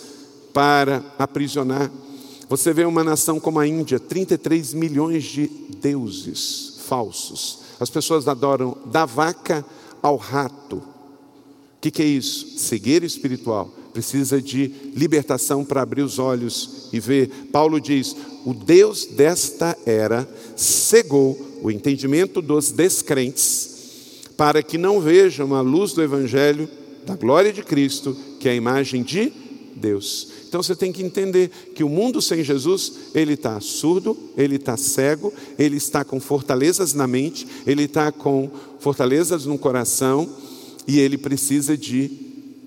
para 0.52 1.06
aprisionar. 1.20 1.92
Você 2.50 2.74
vê 2.74 2.84
uma 2.84 3.04
nação 3.04 3.40
como 3.40 3.60
a 3.60 3.68
Índia, 3.68 4.00
33 4.00 4.74
milhões 4.74 5.24
de 5.24 5.46
deuses 5.80 6.80
falsos. 6.88 7.60
As 7.80 7.92
pessoas 7.92 8.28
adoram 8.28 8.76
da 8.88 9.06
vaca 9.06 9.64
ao 10.02 10.16
rato. 10.16 10.78
O 10.78 11.80
que, 11.80 11.92
que 11.92 12.02
é 12.02 12.08
isso? 12.08 12.58
Cegueira 12.58 13.06
espiritual 13.06 13.77
precisa 13.98 14.40
de 14.40 14.72
libertação 14.96 15.66
para 15.66 15.82
abrir 15.82 16.04
os 16.04 16.20
olhos 16.20 16.88
e 16.94 17.00
ver. 17.00 17.32
Paulo 17.52 17.82
diz: 17.82 18.16
o 18.46 18.54
Deus 18.54 19.06
desta 19.06 19.76
era 19.88 20.28
cegou 20.56 21.36
o 21.64 21.72
entendimento 21.72 22.40
dos 22.40 22.72
descrentes, 22.72 24.28
para 24.38 24.62
que 24.62 24.78
não 24.78 25.02
vejam 25.02 25.56
a 25.56 25.62
luz 25.62 25.94
do 25.94 26.04
Evangelho 26.04 26.70
da 27.08 27.16
glória 27.16 27.52
de 27.52 27.64
Cristo, 27.64 28.16
que 28.40 28.48
é 28.48 28.52
a 28.52 28.56
imagem 28.56 29.02
de 29.02 29.34
Deus. 29.76 30.28
Então 30.48 30.62
você 30.62 30.76
tem 30.76 30.92
que 30.92 31.02
entender 31.02 31.50
que 31.74 31.84
o 31.84 31.90
mundo 31.90 32.22
sem 32.22 32.44
Jesus, 32.44 32.94
ele 33.16 33.34
está 33.34 33.60
surdo, 33.60 34.16
ele 34.38 34.58
está 34.58 34.78
cego, 34.78 35.34
ele 35.58 35.78
está 35.78 36.06
com 36.06 36.20
fortalezas 36.20 36.94
na 36.94 37.08
mente, 37.08 37.48
ele 37.66 37.86
está 37.86 38.12
com 38.12 38.48
fortalezas 38.80 39.48
no 39.48 39.58
coração 39.58 40.30
e 40.88 41.00
ele 41.00 41.18
precisa 41.18 41.76
de 41.76 42.12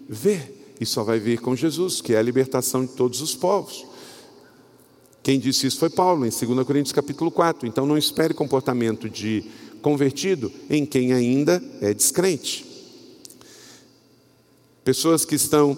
ver 0.08 0.59
e 0.80 0.86
só 0.86 1.04
vai 1.04 1.20
vir 1.20 1.40
com 1.40 1.54
Jesus, 1.54 2.00
que 2.00 2.14
é 2.14 2.18
a 2.18 2.22
libertação 2.22 2.86
de 2.86 2.92
todos 2.92 3.20
os 3.20 3.34
povos. 3.34 3.84
Quem 5.22 5.38
disse 5.38 5.66
isso 5.66 5.78
foi 5.78 5.90
Paulo, 5.90 6.24
em 6.24 6.30
2 6.30 6.66
Coríntios 6.66 6.92
capítulo 6.92 7.30
4. 7.30 7.68
Então 7.68 7.84
não 7.84 7.98
espere 7.98 8.32
comportamento 8.32 9.08
de 9.10 9.44
convertido 9.82 10.50
em 10.70 10.86
quem 10.86 11.12
ainda 11.12 11.62
é 11.82 11.92
descrente. 11.92 12.64
Pessoas 14.82 15.26
que 15.26 15.34
estão 15.34 15.76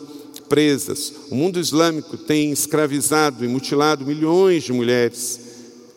presas. 0.48 1.12
O 1.30 1.34
mundo 1.34 1.58
islâmico 1.58 2.16
tem 2.16 2.52
escravizado 2.52 3.44
e 3.44 3.48
mutilado 3.48 4.06
milhões 4.06 4.62
de 4.62 4.72
mulheres. 4.72 5.40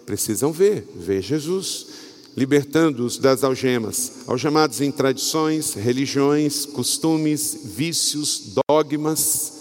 Precisam 0.06 0.52
ver, 0.52 0.88
ver 0.96 1.22
Jesus 1.22 1.95
libertando-os 2.36 3.18
das 3.18 3.44
algemas, 3.44 4.12
algemados 4.28 4.82
em 4.82 4.92
tradições, 4.92 5.74
religiões, 5.74 6.66
costumes, 6.66 7.58
vícios, 7.64 8.54
dogmas. 8.68 9.54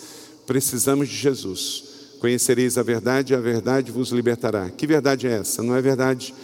Precisamos 0.47 1.09
de 1.09 1.15
Jesus. 1.15 1.85
Conhecereis 2.19 2.77
a 2.77 2.83
verdade 2.83 3.33
e 3.33 3.37
a 3.37 3.41
verdade 3.41 3.93
vos 3.93 4.11
libertará. 4.11 4.71
Que 4.71 4.87
verdade 4.87 5.27
é 5.27 5.33
essa? 5.33 5.63
Não 5.63 5.77
é 5.77 5.81
verdade 5.81 6.35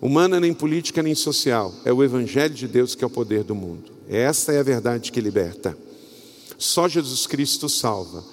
humana, 0.00 0.40
nem 0.40 0.54
política, 0.54 1.02
nem 1.02 1.14
social. 1.14 1.74
É 1.84 1.92
o 1.92 2.02
Evangelho 2.02 2.54
de 2.54 2.66
Deus 2.66 2.94
que 2.94 3.04
é 3.04 3.06
o 3.06 3.10
poder 3.10 3.44
do 3.44 3.54
mundo. 3.54 3.92
Essa 4.08 4.52
é 4.52 4.60
a 4.60 4.62
verdade 4.62 5.12
que 5.12 5.20
liberta. 5.20 5.76
Só 6.56 6.88
Jesus 6.88 7.26
Cristo 7.26 7.68
salva. 7.68 8.24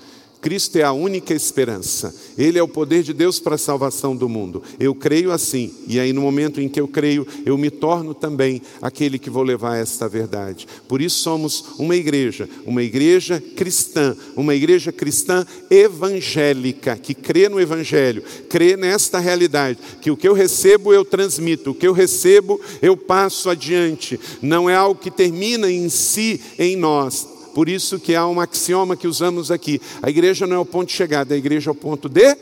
Cristo 0.44 0.76
é 0.76 0.84
a 0.84 0.92
única 0.92 1.34
esperança. 1.34 2.14
Ele 2.38 2.60
é 2.60 2.64
o 2.64 2.68
poder 2.68 3.02
de 3.02 3.14
Deus 3.14 3.40
para 3.40 3.56
a 3.56 3.58
salvação 3.58 4.14
do 4.14 4.28
mundo. 4.28 4.62
Eu 4.78 4.94
creio 4.94 5.32
assim, 5.32 5.74
e 5.88 6.02
aí 6.02 6.12
no 6.12 6.20
momento 6.20 6.60
em 6.60 6.68
que 6.68 6.82
eu 6.82 6.88
creio, 6.88 7.26
eu 7.46 7.58
me 7.58 7.70
torno 7.70 8.14
também 8.14 8.62
aquele 8.82 9.18
que 9.18 9.30
vou 9.30 9.42
levar 9.42 9.78
esta 9.78 10.06
verdade. 10.10 10.68
Por 10.86 11.02
isso 11.02 11.22
somos 11.22 11.64
uma 11.80 11.96
igreja, 11.96 12.50
uma 12.66 12.84
igreja 12.84 13.42
cristã, 13.56 14.18
uma 14.36 14.54
igreja 14.54 14.92
cristã 14.92 15.46
evangélica, 15.72 16.98
que 16.98 17.14
crê 17.14 17.48
no 17.48 17.58
evangelho, 17.58 18.22
crê 18.50 18.76
nesta 18.76 19.20
realidade, 19.20 19.80
que 20.02 20.12
o 20.12 20.18
que 20.18 20.28
eu 20.28 20.34
recebo 20.34 20.94
eu 20.94 21.06
transmito, 21.06 21.72
o 21.72 21.76
que 21.76 21.88
eu 21.88 21.94
recebo 21.94 22.60
eu 22.82 22.98
passo 22.98 23.50
adiante. 23.50 24.20
Não 24.42 24.70
é 24.70 24.76
algo 24.76 25.00
que 25.00 25.10
termina 25.10 25.72
em 25.72 25.88
si 25.88 26.42
em 26.60 26.76
nós, 26.76 27.30
por 27.54 27.70
isso 27.70 28.00
que 28.00 28.16
há 28.16 28.28
um 28.28 28.40
axioma 28.40 28.96
que 28.96 29.08
usamos 29.08 29.52
aqui. 29.52 29.82
A 30.02 30.10
igreja 30.10 30.48
não 30.48 30.56
é 30.56 30.60
o 30.60 30.66
ponto 30.66 30.88
de 30.88 30.94
chegada, 30.94 31.34
a 31.34 31.38
igreja 31.38 31.70
é 31.70 31.72
o 31.72 31.76
ponto 31.76 32.10
de 32.10 32.36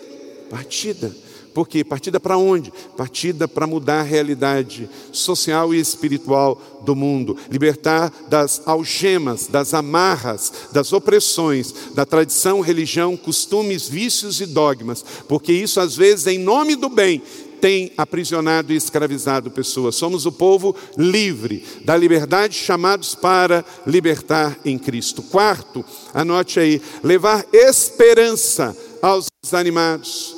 partida. 0.50 1.14
Por 1.54 1.68
quê? 1.68 1.84
Partida 1.84 2.20
para 2.20 2.38
onde? 2.38 2.72
Partida 2.96 3.46
para 3.48 3.68
mudar 3.68 4.00
a 4.00 4.04
realidade 4.04 4.90
social 5.12 5.74
e 5.74 5.80
espiritual 5.80 6.82
do 6.86 6.96
mundo, 6.96 7.36
libertar 7.50 8.12
das 8.30 8.62
algemas, 8.66 9.48
das 9.48 9.74
amarras, 9.74 10.52
das 10.72 10.94
opressões, 10.94 11.74
da 11.94 12.06
tradição, 12.06 12.62
religião, 12.62 13.18
costumes, 13.18 13.90
vícios 13.90 14.40
e 14.40 14.46
dogmas, 14.46 15.04
porque 15.28 15.52
isso 15.52 15.80
às 15.82 15.96
vezes 15.96 16.28
em 16.28 16.40
nome 16.40 16.76
do 16.76 16.88
bem 16.88 17.22
tem 17.62 17.94
aprisionado 17.96 18.74
e 18.74 18.76
escravizado 18.76 19.52
pessoas. 19.52 19.96
Somos 19.96 20.26
o 20.26 20.32
povo 20.32 20.76
livre, 20.98 21.64
da 21.86 21.96
liberdade 21.96 22.56
chamados 22.56 23.14
para 23.14 23.64
libertar 23.86 24.60
em 24.66 24.80
Cristo. 24.80 25.22
Quarto, 25.22 25.86
anote 26.14 26.60
aí, 26.60 26.82
levar 27.04 27.46
esperança 27.54 28.76
aos 29.02 29.28
desanimados. 29.44 30.36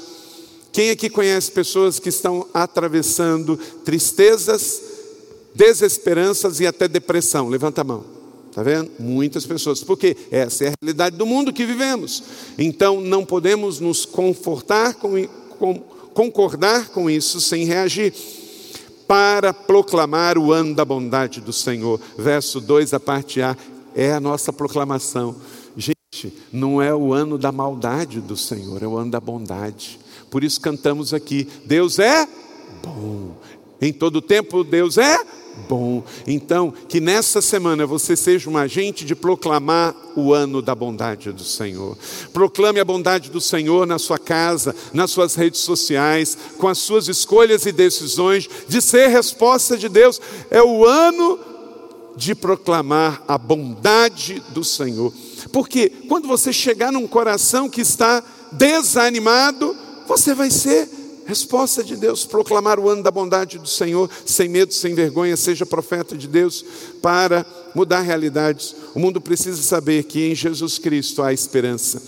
Quem 0.74 0.89
aqui 0.89 1.09
conhece 1.09 1.51
pessoas 1.51 1.99
que 1.99 2.09
estão 2.09 2.47
atravessando 2.53 3.57
tristezas, 3.86 4.82
desesperanças 5.55 6.59
e 6.59 6.67
até 6.67 6.88
depressão? 6.88 7.47
Levanta 7.47 7.82
a 7.82 7.84
mão. 7.84 8.03
Está 8.49 8.61
vendo? 8.61 8.91
Muitas 8.99 9.45
pessoas. 9.45 9.84
Porque 9.84 10.17
essa 10.30 10.65
é 10.65 10.67
a 10.69 10.74
realidade 10.82 11.15
do 11.15 11.26
mundo 11.26 11.53
que 11.53 11.65
vivemos. 11.65 12.24
Então 12.57 13.01
não 13.01 13.24
podemos 13.24 13.80
nos 13.80 14.05
confortar 14.05 14.95
com, 14.95 15.28
com 15.57 15.93
concordar 16.14 16.89
com 16.89 17.09
isso 17.09 17.41
sem 17.41 17.66
reagir, 17.66 18.14
para 19.07 19.53
proclamar 19.53 20.38
o 20.38 20.51
ano 20.51 20.74
da 20.74 20.86
bondade 20.86 21.41
do 21.41 21.51
Senhor. 21.51 21.99
Verso 22.18 22.61
2, 22.61 22.93
a 22.93 22.99
parte 22.99 23.41
A, 23.41 23.55
é 23.93 24.11
a 24.11 24.20
nossa 24.20 24.51
proclamação. 24.53 25.36
Gente, 25.76 26.34
não 26.51 26.82
é 26.82 26.93
o 26.93 27.14
ano 27.14 27.38
da 27.38 27.51
maldade 27.51 28.22
do 28.22 28.38
Senhor, 28.38 28.82
é 28.82 28.88
o 28.88 28.97
ano 28.97 29.11
da 29.11 29.20
bondade. 29.20 29.99
Por 30.32 30.43
isso 30.43 30.59
cantamos 30.61 31.14
aqui: 31.14 31.47
Deus 31.66 31.99
é 31.99 32.28
bom. 32.84 33.36
Em 33.82 33.91
todo 33.91 34.22
tempo, 34.22 34.64
Deus 34.64 34.97
é 34.97 35.20
bom. 35.68 36.04
Então, 36.28 36.74
que 36.88 36.99
nessa 36.99 37.41
semana 37.41 37.86
você 37.86 38.16
seja 38.16 38.49
um 38.49 38.58
agente 38.58 39.06
de 39.06 39.16
proclamar 39.16 39.95
o 40.16 40.34
ano 40.34 40.62
da 40.62 40.76
bondade 40.76 41.32
do 41.32 41.43
Senhor. 41.43 41.97
Proclame 42.32 42.80
a 42.80 42.86
bondade 42.86 43.30
do 43.30 43.41
Senhor 43.41 43.86
na 43.88 43.97
sua 43.97 44.18
casa, 44.18 44.76
nas 44.93 45.12
suas 45.12 45.36
redes 45.36 45.62
sociais, 45.62 46.38
com 46.58 46.68
as 46.68 46.78
suas 46.78 47.08
escolhas 47.08 47.66
e 47.66 47.72
decisões, 47.72 48.49
de 48.68 48.82
ser 48.82 49.08
resposta 49.08 49.78
de 49.78 49.89
Deus. 49.89 50.22
É 50.49 50.62
o 50.62 50.86
ano 50.86 51.39
de 52.16 52.36
proclamar 52.36 53.24
a 53.28 53.38
bondade 53.38 54.41
do 54.49 54.64
Senhor. 54.64 55.12
Porque 55.51 55.89
quando 56.08 56.28
você 56.28 56.54
chegar 56.54 56.91
num 56.91 57.08
coração 57.08 57.70
que 57.70 57.82
está 57.82 58.24
desanimado, 58.51 59.76
você 60.08 60.34
vai 60.34 60.51
ser 60.51 60.88
Resposta 61.26 61.84
de 61.84 61.95
Deus, 61.95 62.26
proclamar 62.26 62.80
o 62.80 62.89
ano 62.89 63.01
da 63.01 63.11
bondade 63.11 63.57
do 63.57 63.67
Senhor, 63.67 64.09
sem 64.26 64.49
medo, 64.49 64.74
sem 64.74 64.93
vergonha, 64.93 65.38
seja 65.38 65.65
profeta 65.65 66.17
de 66.17 66.28
Deus, 66.28 66.63
para 67.01 67.45
mudar 67.74 68.01
realidades. 68.01 68.76
O 68.93 68.99
mundo 68.99 69.21
precisa 69.21 69.61
saber 69.61 70.03
que 70.03 70.26
em 70.26 70.36
Jesus 70.36 70.78
Cristo 70.78 71.21
há 71.21 71.34
esperança. 71.34 72.01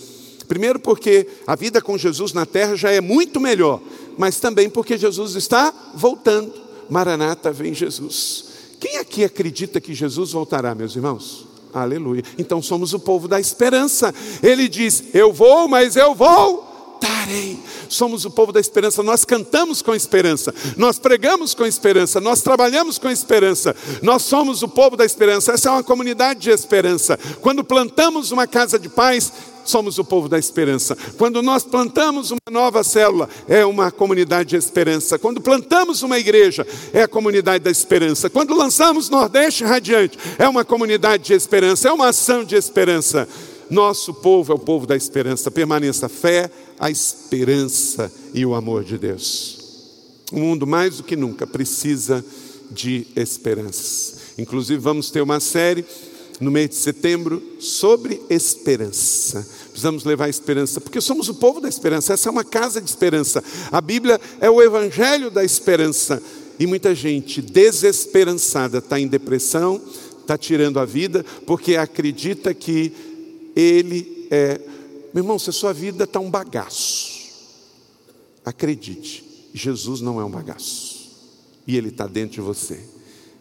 Primeiro, 0.46 0.78
porque 0.78 1.26
a 1.46 1.56
vida 1.56 1.80
com 1.80 1.98
Jesus 1.98 2.32
na 2.32 2.46
terra 2.46 2.76
já 2.76 2.90
é 2.90 3.00
muito 3.00 3.40
melhor, 3.40 3.80
mas 4.16 4.38
também 4.38 4.70
porque 4.70 4.96
Jesus 4.96 5.34
está 5.34 5.72
voltando. 5.94 6.52
Maranata, 6.88 7.52
vem 7.52 7.74
Jesus. 7.74 8.44
Quem 8.78 8.98
aqui 8.98 9.24
acredita 9.24 9.80
que 9.80 9.94
Jesus 9.94 10.32
voltará, 10.32 10.74
meus 10.74 10.94
irmãos? 10.94 11.46
Aleluia. 11.74 12.22
Então 12.38 12.62
somos 12.62 12.92
o 12.92 12.98
povo 12.98 13.26
da 13.26 13.40
esperança. 13.40 14.14
Ele 14.42 14.68
diz: 14.68 15.04
Eu 15.12 15.32
vou, 15.32 15.68
mas 15.68 15.96
eu 15.96 16.14
vou 16.14 16.75
voltarei. 16.96 17.58
Somos 17.88 18.24
o 18.24 18.30
povo 18.30 18.52
da 18.52 18.60
esperança, 18.60 19.02
nós 19.02 19.24
cantamos 19.24 19.82
com 19.82 19.94
esperança, 19.94 20.54
nós 20.76 20.98
pregamos 20.98 21.54
com 21.54 21.64
esperança, 21.64 22.20
nós 22.20 22.40
trabalhamos 22.40 22.98
com 22.98 23.08
esperança, 23.08 23.74
nós 24.02 24.22
somos 24.22 24.62
o 24.62 24.68
povo 24.68 24.96
da 24.96 25.04
esperança. 25.04 25.52
Essa 25.52 25.68
é 25.68 25.72
uma 25.72 25.82
comunidade 25.82 26.40
de 26.40 26.50
esperança. 26.50 27.18
Quando 27.40 27.62
plantamos 27.62 28.32
uma 28.32 28.46
casa 28.46 28.78
de 28.78 28.88
paz, 28.88 29.32
somos 29.64 29.98
o 29.98 30.04
povo 30.04 30.28
da 30.28 30.38
esperança. 30.38 30.96
Quando 31.18 31.42
nós 31.42 31.64
plantamos 31.64 32.30
uma 32.30 32.38
nova 32.50 32.84
célula, 32.84 33.28
é 33.48 33.66
uma 33.66 33.90
comunidade 33.90 34.50
de 34.50 34.56
esperança. 34.56 35.18
Quando 35.18 35.40
plantamos 35.40 36.02
uma 36.02 36.18
igreja, 36.18 36.66
é 36.92 37.02
a 37.02 37.08
comunidade 37.08 37.64
da 37.64 37.70
esperança. 37.70 38.30
Quando 38.30 38.54
lançamos 38.54 39.10
Nordeste 39.10 39.64
Radiante, 39.64 40.18
é 40.38 40.48
uma 40.48 40.64
comunidade 40.64 41.24
de 41.24 41.34
esperança, 41.34 41.88
é 41.88 41.92
uma 41.92 42.08
ação 42.08 42.44
de 42.44 42.54
esperança. 42.54 43.28
Nosso 43.68 44.14
povo 44.14 44.52
é 44.52 44.54
o 44.54 44.58
povo 44.58 44.86
da 44.86 44.96
esperança. 44.96 45.50
Permaneça 45.50 46.06
a 46.06 46.08
fé, 46.08 46.50
a 46.78 46.90
esperança 46.90 48.12
e 48.32 48.46
o 48.46 48.54
amor 48.54 48.84
de 48.84 48.96
Deus. 48.96 49.58
O 50.32 50.38
mundo, 50.38 50.66
mais 50.66 50.98
do 50.98 51.02
que 51.02 51.16
nunca, 51.16 51.46
precisa 51.46 52.24
de 52.70 53.06
esperança. 53.14 54.16
Inclusive, 54.38 54.80
vamos 54.80 55.10
ter 55.10 55.20
uma 55.20 55.40
série 55.40 55.84
no 56.40 56.50
mês 56.50 56.70
de 56.70 56.76
setembro 56.76 57.42
sobre 57.58 58.20
esperança. 58.28 59.46
Precisamos 59.70 60.04
levar 60.04 60.28
esperança, 60.28 60.80
porque 60.80 61.00
somos 61.00 61.28
o 61.28 61.34
povo 61.34 61.60
da 61.60 61.68
esperança. 61.68 62.12
Essa 62.12 62.28
é 62.28 62.32
uma 62.32 62.44
casa 62.44 62.80
de 62.80 62.88
esperança. 62.88 63.42
A 63.72 63.80
Bíblia 63.80 64.20
é 64.40 64.50
o 64.50 64.62
evangelho 64.62 65.30
da 65.30 65.44
esperança. 65.44 66.22
E 66.58 66.66
muita 66.66 66.94
gente 66.94 67.42
desesperançada 67.42 68.78
está 68.78 68.98
em 68.98 69.06
depressão, 69.06 69.80
está 70.20 70.38
tirando 70.38 70.80
a 70.80 70.84
vida, 70.84 71.24
porque 71.46 71.76
acredita 71.76 72.54
que 72.54 72.92
ele 73.56 74.28
é 74.30 74.60
meu 75.16 75.22
irmão, 75.22 75.38
se 75.38 75.48
a 75.48 75.52
sua 75.52 75.72
vida 75.72 76.04
está 76.04 76.20
um 76.20 76.30
bagaço, 76.30 77.22
acredite, 78.44 79.48
Jesus 79.54 80.02
não 80.02 80.20
é 80.20 80.24
um 80.26 80.30
bagaço, 80.30 81.10
e 81.66 81.74
Ele 81.74 81.88
está 81.88 82.06
dentro 82.06 82.34
de 82.34 82.42
você. 82.42 82.78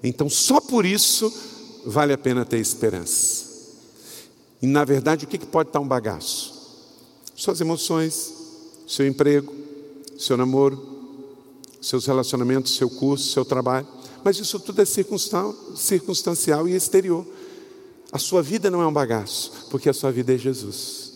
Então, 0.02 0.30
só 0.30 0.62
por 0.62 0.86
isso, 0.86 1.30
vale 1.86 2.14
a 2.14 2.18
pena 2.18 2.46
ter 2.46 2.60
esperança. 2.60 3.44
E, 4.62 4.68
na 4.68 4.86
verdade, 4.86 5.26
o 5.26 5.28
que 5.28 5.38
pode 5.40 5.68
estar 5.68 5.82
um 5.82 5.88
bagaço? 5.88 6.54
Suas 7.36 7.60
emoções, 7.60 8.34
seu 8.88 9.06
emprego, 9.06 9.54
seu 10.18 10.38
namoro, 10.38 10.82
seus 11.82 12.06
relacionamentos, 12.06 12.78
seu 12.78 12.90
curso, 12.90 13.34
seu 13.34 13.44
trabalho. 13.44 13.86
Mas 14.24 14.40
isso 14.40 14.62
tudo 14.62 14.82
é 14.82 14.86
circunstancial 14.86 16.70
e 16.70 16.74
exterior. 16.74 17.28
A 18.16 18.18
sua 18.18 18.42
vida 18.42 18.72
não 18.72 18.82
é 18.82 18.88
um 18.88 18.94
bagaço, 18.94 19.68
porque 19.70 19.90
a 19.90 19.94
sua 19.94 20.10
vida 20.10 20.34
é 20.34 20.38
Jesus. 20.38 21.12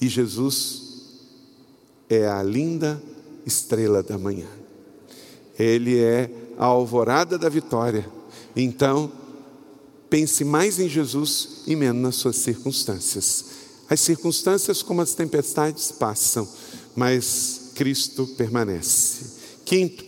E 0.00 0.08
Jesus 0.08 0.82
é 2.08 2.26
a 2.26 2.42
linda 2.42 2.98
estrela 3.44 4.02
da 4.02 4.16
manhã. 4.16 4.48
Ele 5.58 5.98
é 5.98 6.30
a 6.56 6.64
alvorada 6.64 7.36
da 7.36 7.50
vitória. 7.50 8.10
Então, 8.56 9.12
pense 10.08 10.44
mais 10.44 10.80
em 10.80 10.88
Jesus 10.88 11.64
e 11.66 11.76
menos 11.76 12.00
nas 12.00 12.14
suas 12.14 12.36
circunstâncias. 12.36 13.44
As 13.86 14.00
circunstâncias, 14.00 14.82
como 14.82 15.02
as 15.02 15.12
tempestades, 15.12 15.92
passam, 15.92 16.48
mas 16.94 17.72
Cristo 17.74 18.26
permanece. 18.28 19.26
Quinto, 19.66 20.06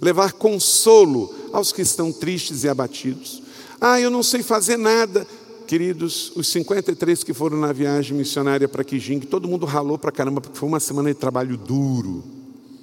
levar 0.00 0.32
consolo 0.32 1.30
aos 1.52 1.72
que 1.72 1.82
estão 1.82 2.10
tristes 2.10 2.64
e 2.64 2.70
abatidos. 2.70 3.43
Ah, 3.86 4.00
eu 4.00 4.08
não 4.08 4.22
sei 4.22 4.42
fazer 4.42 4.78
nada. 4.78 5.26
Queridos, 5.66 6.32
os 6.34 6.48
53 6.48 7.22
que 7.22 7.34
foram 7.34 7.58
na 7.58 7.70
viagem 7.70 8.16
missionária 8.16 8.66
para 8.66 8.82
Quijing, 8.82 9.20
todo 9.20 9.46
mundo 9.46 9.66
ralou 9.66 9.98
para 9.98 10.10
caramba, 10.10 10.40
porque 10.40 10.56
foi 10.56 10.66
uma 10.66 10.80
semana 10.80 11.10
de 11.12 11.16
trabalho 11.20 11.54
duro. 11.58 12.24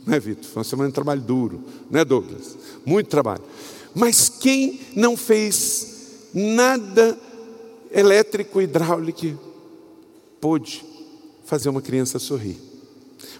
Não 0.05 0.13
é, 0.13 0.19
Vitor? 0.19 0.43
Foi 0.43 0.59
uma 0.59 0.63
semana 0.63 0.89
de 0.89 0.93
trabalho 0.93 1.21
duro, 1.21 1.63
não 1.89 1.99
é, 1.99 2.05
Douglas? 2.05 2.55
Muito 2.85 3.07
trabalho. 3.07 3.41
Mas 3.95 4.29
quem 4.29 4.79
não 4.95 5.17
fez 5.17 6.27
nada 6.35 7.17
elétrico, 7.91 8.61
hidráulico, 8.61 9.39
pôde 10.39 10.85
fazer 11.45 11.69
uma 11.69 11.81
criança 11.81 12.19
sorrir, 12.19 12.59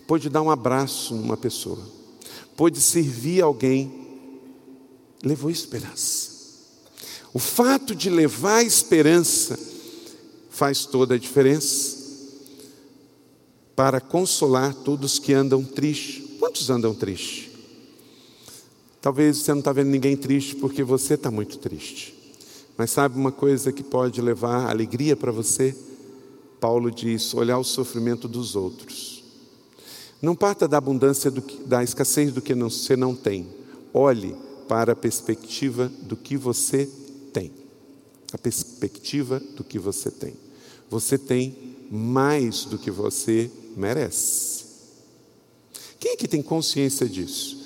pôde 0.08 0.32
dar 0.32 0.42
um 0.42 0.50
abraço 0.50 1.14
numa 1.14 1.38
pessoa, 1.38 1.88
pôde 2.58 2.82
servir 2.82 3.44
alguém, 3.44 3.92
levou 5.24 5.52
esperança. 5.52 6.31
O 7.34 7.40
fato 7.40 7.96
de 7.96 8.10
levar 8.10 8.64
esperança 8.64 9.58
faz 10.50 10.86
toda 10.86 11.16
a 11.16 11.18
diferença 11.18 11.98
para 13.76 14.02
consolar 14.02 14.74
todos 14.74 15.18
que 15.18 15.34
andam 15.34 15.64
tristes. 15.64 16.38
Quantos 16.40 16.70
andam 16.70 16.94
tristes? 16.94 17.50
Talvez 19.02 19.38
você 19.38 19.52
não 19.52 19.60
está 19.60 19.72
vendo 19.72 19.88
ninguém 19.88 20.16
triste 20.16 20.56
porque 20.56 20.84
você 20.84 21.14
está 21.14 21.32
muito 21.32 21.58
triste. 21.58 22.14
Mas 22.78 22.92
sabe 22.92 23.18
uma 23.18 23.32
coisa 23.32 23.72
que 23.72 23.84
pode 23.84 24.22
levar 24.22 24.70
alegria 24.70 25.16
para 25.16 25.32
você? 25.32 25.76
Paulo 26.60 26.92
diz: 26.92 27.34
olhar 27.34 27.58
o 27.58 27.64
sofrimento 27.64 28.28
dos 28.28 28.56
outros. 28.56 29.24
Não 30.22 30.36
parta 30.36 30.68
da 30.68 30.78
abundância, 30.78 31.32
do 31.32 31.42
que, 31.42 31.64
da 31.64 31.84
escassez 31.84 32.32
do 32.32 32.42
que 32.42 32.54
não, 32.54 32.70
você 32.70 32.96
não 32.96 33.16
tem. 33.16 33.48
Olhe 33.92 34.36
para 34.68 34.94
a 34.94 34.96
perspectiva 34.96 35.92
do 36.04 36.16
que 36.16 36.38
você 36.38 36.86
tem, 36.86 37.01
a 38.34 38.38
perspectiva 38.38 39.40
do 39.40 39.64
que 39.64 39.78
você 39.78 40.10
tem. 40.10 40.34
Você 40.90 41.18
tem 41.18 41.56
mais 41.90 42.66
do 42.66 42.78
que 42.78 42.90
você 42.90 43.52
merece. 43.76 44.66
Quem 46.00 46.14
é 46.14 46.16
que 46.16 46.28
tem 46.28 46.42
consciência 46.42 47.08
disso? 47.08 47.58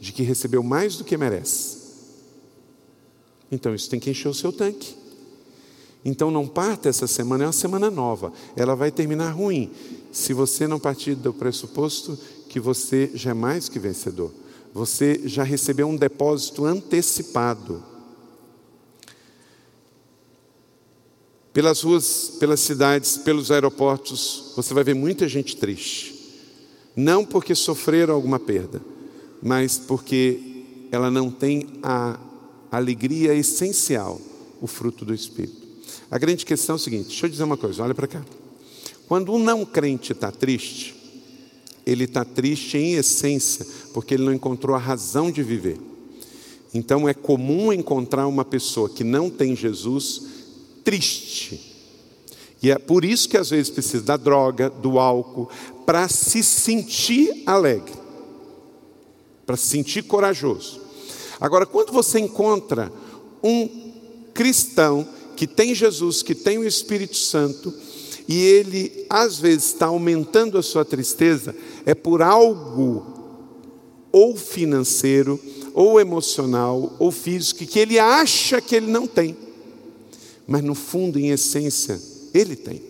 De 0.00 0.12
que 0.12 0.22
recebeu 0.22 0.62
mais 0.62 0.96
do 0.96 1.04
que 1.04 1.16
merece. 1.16 1.78
Então 3.50 3.74
isso 3.74 3.88
tem 3.88 4.00
que 4.00 4.10
encher 4.10 4.28
o 4.28 4.34
seu 4.34 4.52
tanque. 4.52 4.96
Então 6.04 6.30
não 6.30 6.46
parta 6.46 6.88
essa 6.88 7.06
semana, 7.06 7.44
é 7.44 7.46
uma 7.46 7.52
semana 7.52 7.90
nova. 7.90 8.32
Ela 8.56 8.74
vai 8.74 8.90
terminar 8.90 9.30
ruim. 9.30 9.70
Se 10.12 10.32
você 10.32 10.66
não 10.66 10.78
partir 10.78 11.14
do 11.14 11.32
pressuposto 11.32 12.18
que 12.48 12.60
você 12.60 13.10
já 13.14 13.30
é 13.30 13.34
mais 13.34 13.68
que 13.68 13.78
vencedor. 13.78 14.32
Você 14.72 15.22
já 15.24 15.42
recebeu 15.42 15.86
um 15.86 15.96
depósito 15.96 16.64
antecipado. 16.64 17.93
Pelas 21.54 21.82
ruas, 21.82 22.32
pelas 22.40 22.58
cidades, 22.58 23.16
pelos 23.16 23.52
aeroportos, 23.52 24.52
você 24.56 24.74
vai 24.74 24.82
ver 24.82 24.94
muita 24.94 25.28
gente 25.28 25.56
triste. 25.56 26.12
Não 26.96 27.24
porque 27.24 27.54
sofreram 27.54 28.12
alguma 28.12 28.40
perda, 28.40 28.82
mas 29.40 29.78
porque 29.78 30.64
ela 30.90 31.12
não 31.12 31.30
tem 31.30 31.68
a 31.80 32.18
alegria 32.72 33.32
essencial, 33.34 34.20
o 34.60 34.66
fruto 34.66 35.04
do 35.04 35.14
Espírito. 35.14 35.62
A 36.10 36.18
grande 36.18 36.44
questão 36.44 36.74
é 36.74 36.76
o 36.76 36.80
seguinte: 36.80 37.06
deixa 37.06 37.26
eu 37.26 37.30
dizer 37.30 37.44
uma 37.44 37.56
coisa, 37.56 37.84
olha 37.84 37.94
para 37.94 38.08
cá. 38.08 38.24
Quando 39.06 39.32
um 39.32 39.38
não 39.38 39.64
crente 39.64 40.10
está 40.10 40.32
triste, 40.32 40.96
ele 41.86 42.02
está 42.02 42.24
triste 42.24 42.76
em 42.78 42.94
essência, 42.94 43.64
porque 43.92 44.14
ele 44.14 44.24
não 44.24 44.34
encontrou 44.34 44.74
a 44.74 44.78
razão 44.80 45.30
de 45.30 45.42
viver. 45.44 45.78
Então 46.72 47.08
é 47.08 47.14
comum 47.14 47.72
encontrar 47.72 48.26
uma 48.26 48.44
pessoa 48.44 48.88
que 48.88 49.04
não 49.04 49.30
tem 49.30 49.54
Jesus 49.54 50.33
triste. 50.84 51.72
E 52.62 52.70
é 52.70 52.78
por 52.78 53.04
isso 53.04 53.28
que 53.28 53.36
às 53.36 53.50
vezes 53.50 53.70
precisa 53.70 54.02
da 54.02 54.16
droga, 54.16 54.70
do 54.70 54.98
álcool, 54.98 55.50
para 55.84 56.08
se 56.08 56.42
sentir 56.42 57.42
alegre, 57.44 57.92
para 59.44 59.56
se 59.56 59.66
sentir 59.66 60.02
corajoso. 60.04 60.80
Agora, 61.40 61.66
quando 61.66 61.92
você 61.92 62.20
encontra 62.20 62.92
um 63.42 63.92
cristão 64.32 65.06
que 65.36 65.46
tem 65.46 65.74
Jesus, 65.74 66.22
que 66.22 66.34
tem 66.34 66.58
o 66.58 66.66
Espírito 66.66 67.16
Santo, 67.16 67.72
e 68.26 68.40
ele 68.40 69.06
às 69.10 69.38
vezes 69.38 69.66
está 69.66 69.86
aumentando 69.86 70.56
a 70.56 70.62
sua 70.62 70.84
tristeza, 70.84 71.54
é 71.84 71.94
por 71.94 72.22
algo 72.22 73.04
ou 74.10 74.36
financeiro, 74.36 75.38
ou 75.74 76.00
emocional, 76.00 76.94
ou 76.98 77.10
físico, 77.10 77.66
que 77.66 77.78
ele 77.78 77.98
acha 77.98 78.60
que 78.60 78.76
ele 78.76 78.86
não 78.86 79.06
tem 79.06 79.36
mas 80.46 80.62
no 80.62 80.74
fundo, 80.74 81.18
em 81.18 81.30
essência, 81.30 82.00
Ele 82.32 82.56
tem. 82.56 82.82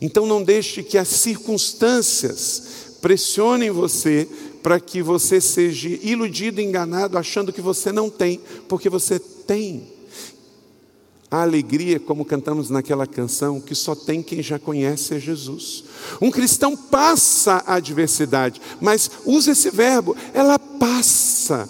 Então 0.00 0.26
não 0.26 0.42
deixe 0.42 0.82
que 0.82 0.96
as 0.96 1.08
circunstâncias 1.08 2.62
pressionem 3.00 3.70
você 3.70 4.28
para 4.62 4.80
que 4.80 5.02
você 5.02 5.40
seja 5.40 5.88
iludido, 5.88 6.60
enganado, 6.60 7.16
achando 7.16 7.52
que 7.52 7.60
você 7.60 7.90
não 7.92 8.10
tem, 8.10 8.40
porque 8.68 8.88
você 8.88 9.18
tem. 9.18 9.98
A 11.30 11.42
alegria, 11.42 12.00
como 12.00 12.24
cantamos 12.24 12.70
naquela 12.70 13.06
canção, 13.06 13.60
que 13.60 13.74
só 13.74 13.94
tem 13.94 14.22
quem 14.22 14.42
já 14.42 14.58
conhece 14.58 15.14
é 15.14 15.20
Jesus. 15.20 15.84
Um 16.22 16.30
cristão 16.30 16.74
passa 16.74 17.62
a 17.66 17.74
adversidade, 17.74 18.60
mas 18.80 19.10
usa 19.26 19.52
esse 19.52 19.70
verbo, 19.70 20.16
ela 20.32 20.58
passa. 20.58 21.68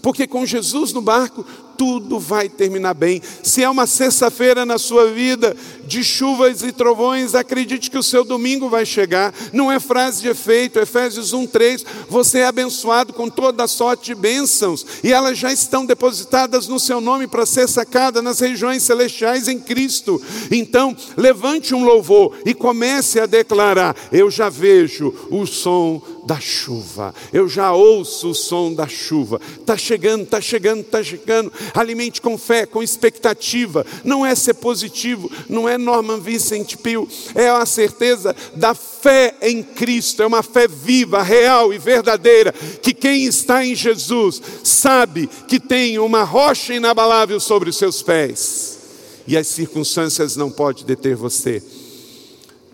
Porque 0.00 0.26
com 0.26 0.46
Jesus 0.46 0.92
no 0.92 1.02
barco, 1.02 1.44
tudo 1.76 2.18
vai 2.18 2.48
terminar 2.48 2.94
bem. 2.94 3.20
Se 3.42 3.62
é 3.62 3.68
uma 3.68 3.86
sexta-feira 3.86 4.64
na 4.64 4.78
sua 4.78 5.10
vida 5.10 5.56
de 5.86 6.02
chuvas 6.02 6.62
e 6.62 6.72
trovões, 6.72 7.34
acredite 7.34 7.90
que 7.90 7.98
o 7.98 8.02
seu 8.02 8.24
domingo 8.24 8.68
vai 8.68 8.86
chegar. 8.86 9.34
Não 9.52 9.70
é 9.70 9.78
frase 9.78 10.22
de 10.22 10.28
efeito, 10.28 10.78
Efésios 10.78 11.32
1:3, 11.32 11.84
você 12.08 12.38
é 12.38 12.46
abençoado 12.46 13.12
com 13.12 13.28
toda 13.28 13.64
a 13.64 13.68
sorte 13.68 14.06
de 14.06 14.14
bênçãos, 14.14 14.86
e 15.02 15.12
elas 15.12 15.38
já 15.38 15.52
estão 15.52 15.84
depositadas 15.84 16.68
no 16.68 16.80
seu 16.80 17.00
nome 17.00 17.26
para 17.26 17.46
ser 17.46 17.68
sacada 17.68 18.22
nas 18.22 18.40
regiões 18.40 18.82
celestiais 18.82 19.48
em 19.48 19.58
Cristo. 19.58 20.20
Então, 20.50 20.96
levante 21.16 21.74
um 21.74 21.84
louvor 21.84 22.36
e 22.44 22.54
comece 22.54 23.20
a 23.20 23.26
declarar: 23.26 23.96
eu 24.12 24.30
já 24.30 24.48
vejo 24.48 25.14
o 25.30 25.46
som 25.46 26.02
da 26.26 26.40
chuva. 26.40 27.14
Eu 27.32 27.48
já 27.48 27.72
ouço 27.72 28.30
o 28.30 28.34
som 28.34 28.72
da 28.72 28.88
chuva. 28.88 29.40
Está 29.60 29.76
chegando, 29.76 30.22
está 30.22 30.40
chegando, 30.40 30.80
está 30.80 31.02
chegando. 31.02 31.52
Alimente 31.74 32.20
com 32.20 32.38
fé, 32.38 32.66
com 32.66 32.82
expectativa. 32.82 33.84
Não 34.02 34.24
é 34.24 34.34
ser 34.34 34.54
positivo, 34.54 35.30
não 35.48 35.68
é 35.68 35.76
Norman 35.76 36.20
Vincent 36.20 36.76
Peale, 36.76 37.08
é 37.34 37.48
a 37.48 37.66
certeza 37.66 38.34
da 38.54 38.74
fé 38.74 39.34
em 39.42 39.62
Cristo. 39.62 40.22
É 40.22 40.26
uma 40.26 40.42
fé 40.42 40.66
viva, 40.66 41.22
real 41.22 41.72
e 41.72 41.78
verdadeira. 41.78 42.52
Que 42.52 42.94
quem 42.94 43.24
está 43.24 43.64
em 43.64 43.74
Jesus 43.74 44.40
sabe 44.62 45.28
que 45.48 45.60
tem 45.60 45.98
uma 45.98 46.24
rocha 46.24 46.74
inabalável 46.74 47.38
sobre 47.38 47.70
os 47.70 47.76
seus 47.76 48.02
pés. 48.02 48.78
E 49.26 49.36
as 49.36 49.46
circunstâncias 49.46 50.36
não 50.36 50.50
podem 50.50 50.84
deter 50.84 51.16
você. 51.16 51.62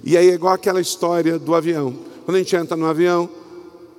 E 0.03 0.17
aí 0.17 0.31
é 0.31 0.35
igual 0.35 0.55
aquela 0.55 0.81
história 0.81 1.39
do 1.39 1.55
avião. 1.55 1.95
Quando 2.25 2.37
a 2.37 2.39
gente 2.39 2.57
entra 2.57 2.77
no 2.77 2.87
avião, 2.87 3.29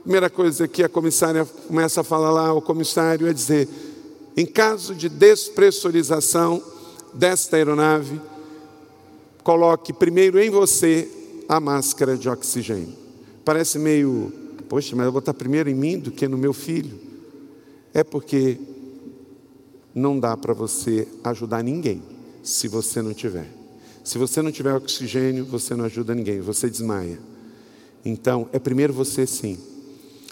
primeira 0.03 0.29
coisa 0.29 0.67
que 0.67 0.83
a 0.83 0.89
comissária 0.89 1.45
começa 1.67 2.01
a 2.01 2.03
falar 2.03 2.31
lá, 2.31 2.53
o 2.53 2.61
comissário 2.61 3.27
é 3.27 3.33
dizer: 3.33 3.67
em 4.35 4.45
caso 4.45 4.95
de 4.95 5.07
despressurização 5.09 6.61
desta 7.13 7.57
aeronave, 7.57 8.19
coloque 9.43 9.93
primeiro 9.93 10.39
em 10.39 10.49
você 10.49 11.09
a 11.47 11.59
máscara 11.59 12.17
de 12.17 12.29
oxigênio. 12.29 12.95
Parece 13.43 13.77
meio, 13.77 14.31
poxa, 14.69 14.95
mas 14.95 15.05
eu 15.05 15.11
vou 15.11 15.21
botar 15.21 15.33
primeiro 15.33 15.69
em 15.69 15.75
mim 15.75 15.99
do 15.99 16.11
que 16.11 16.27
no 16.27 16.37
meu 16.37 16.53
filho. 16.53 16.97
É 17.93 18.03
porque 18.03 18.57
não 19.93 20.19
dá 20.19 20.37
para 20.37 20.53
você 20.53 21.07
ajudar 21.23 21.63
ninguém 21.63 22.01
se 22.41 22.67
você 22.67 23.01
não 23.01 23.13
tiver. 23.13 23.49
Se 24.03 24.17
você 24.17 24.41
não 24.41 24.51
tiver 24.51 24.73
oxigênio, 24.73 25.45
você 25.45 25.75
não 25.75 25.85
ajuda 25.85 26.15
ninguém, 26.15 26.39
você 26.39 26.69
desmaia. 26.69 27.19
Então, 28.03 28.49
é 28.51 28.57
primeiro 28.57 28.93
você 28.93 29.27
sim. 29.27 29.59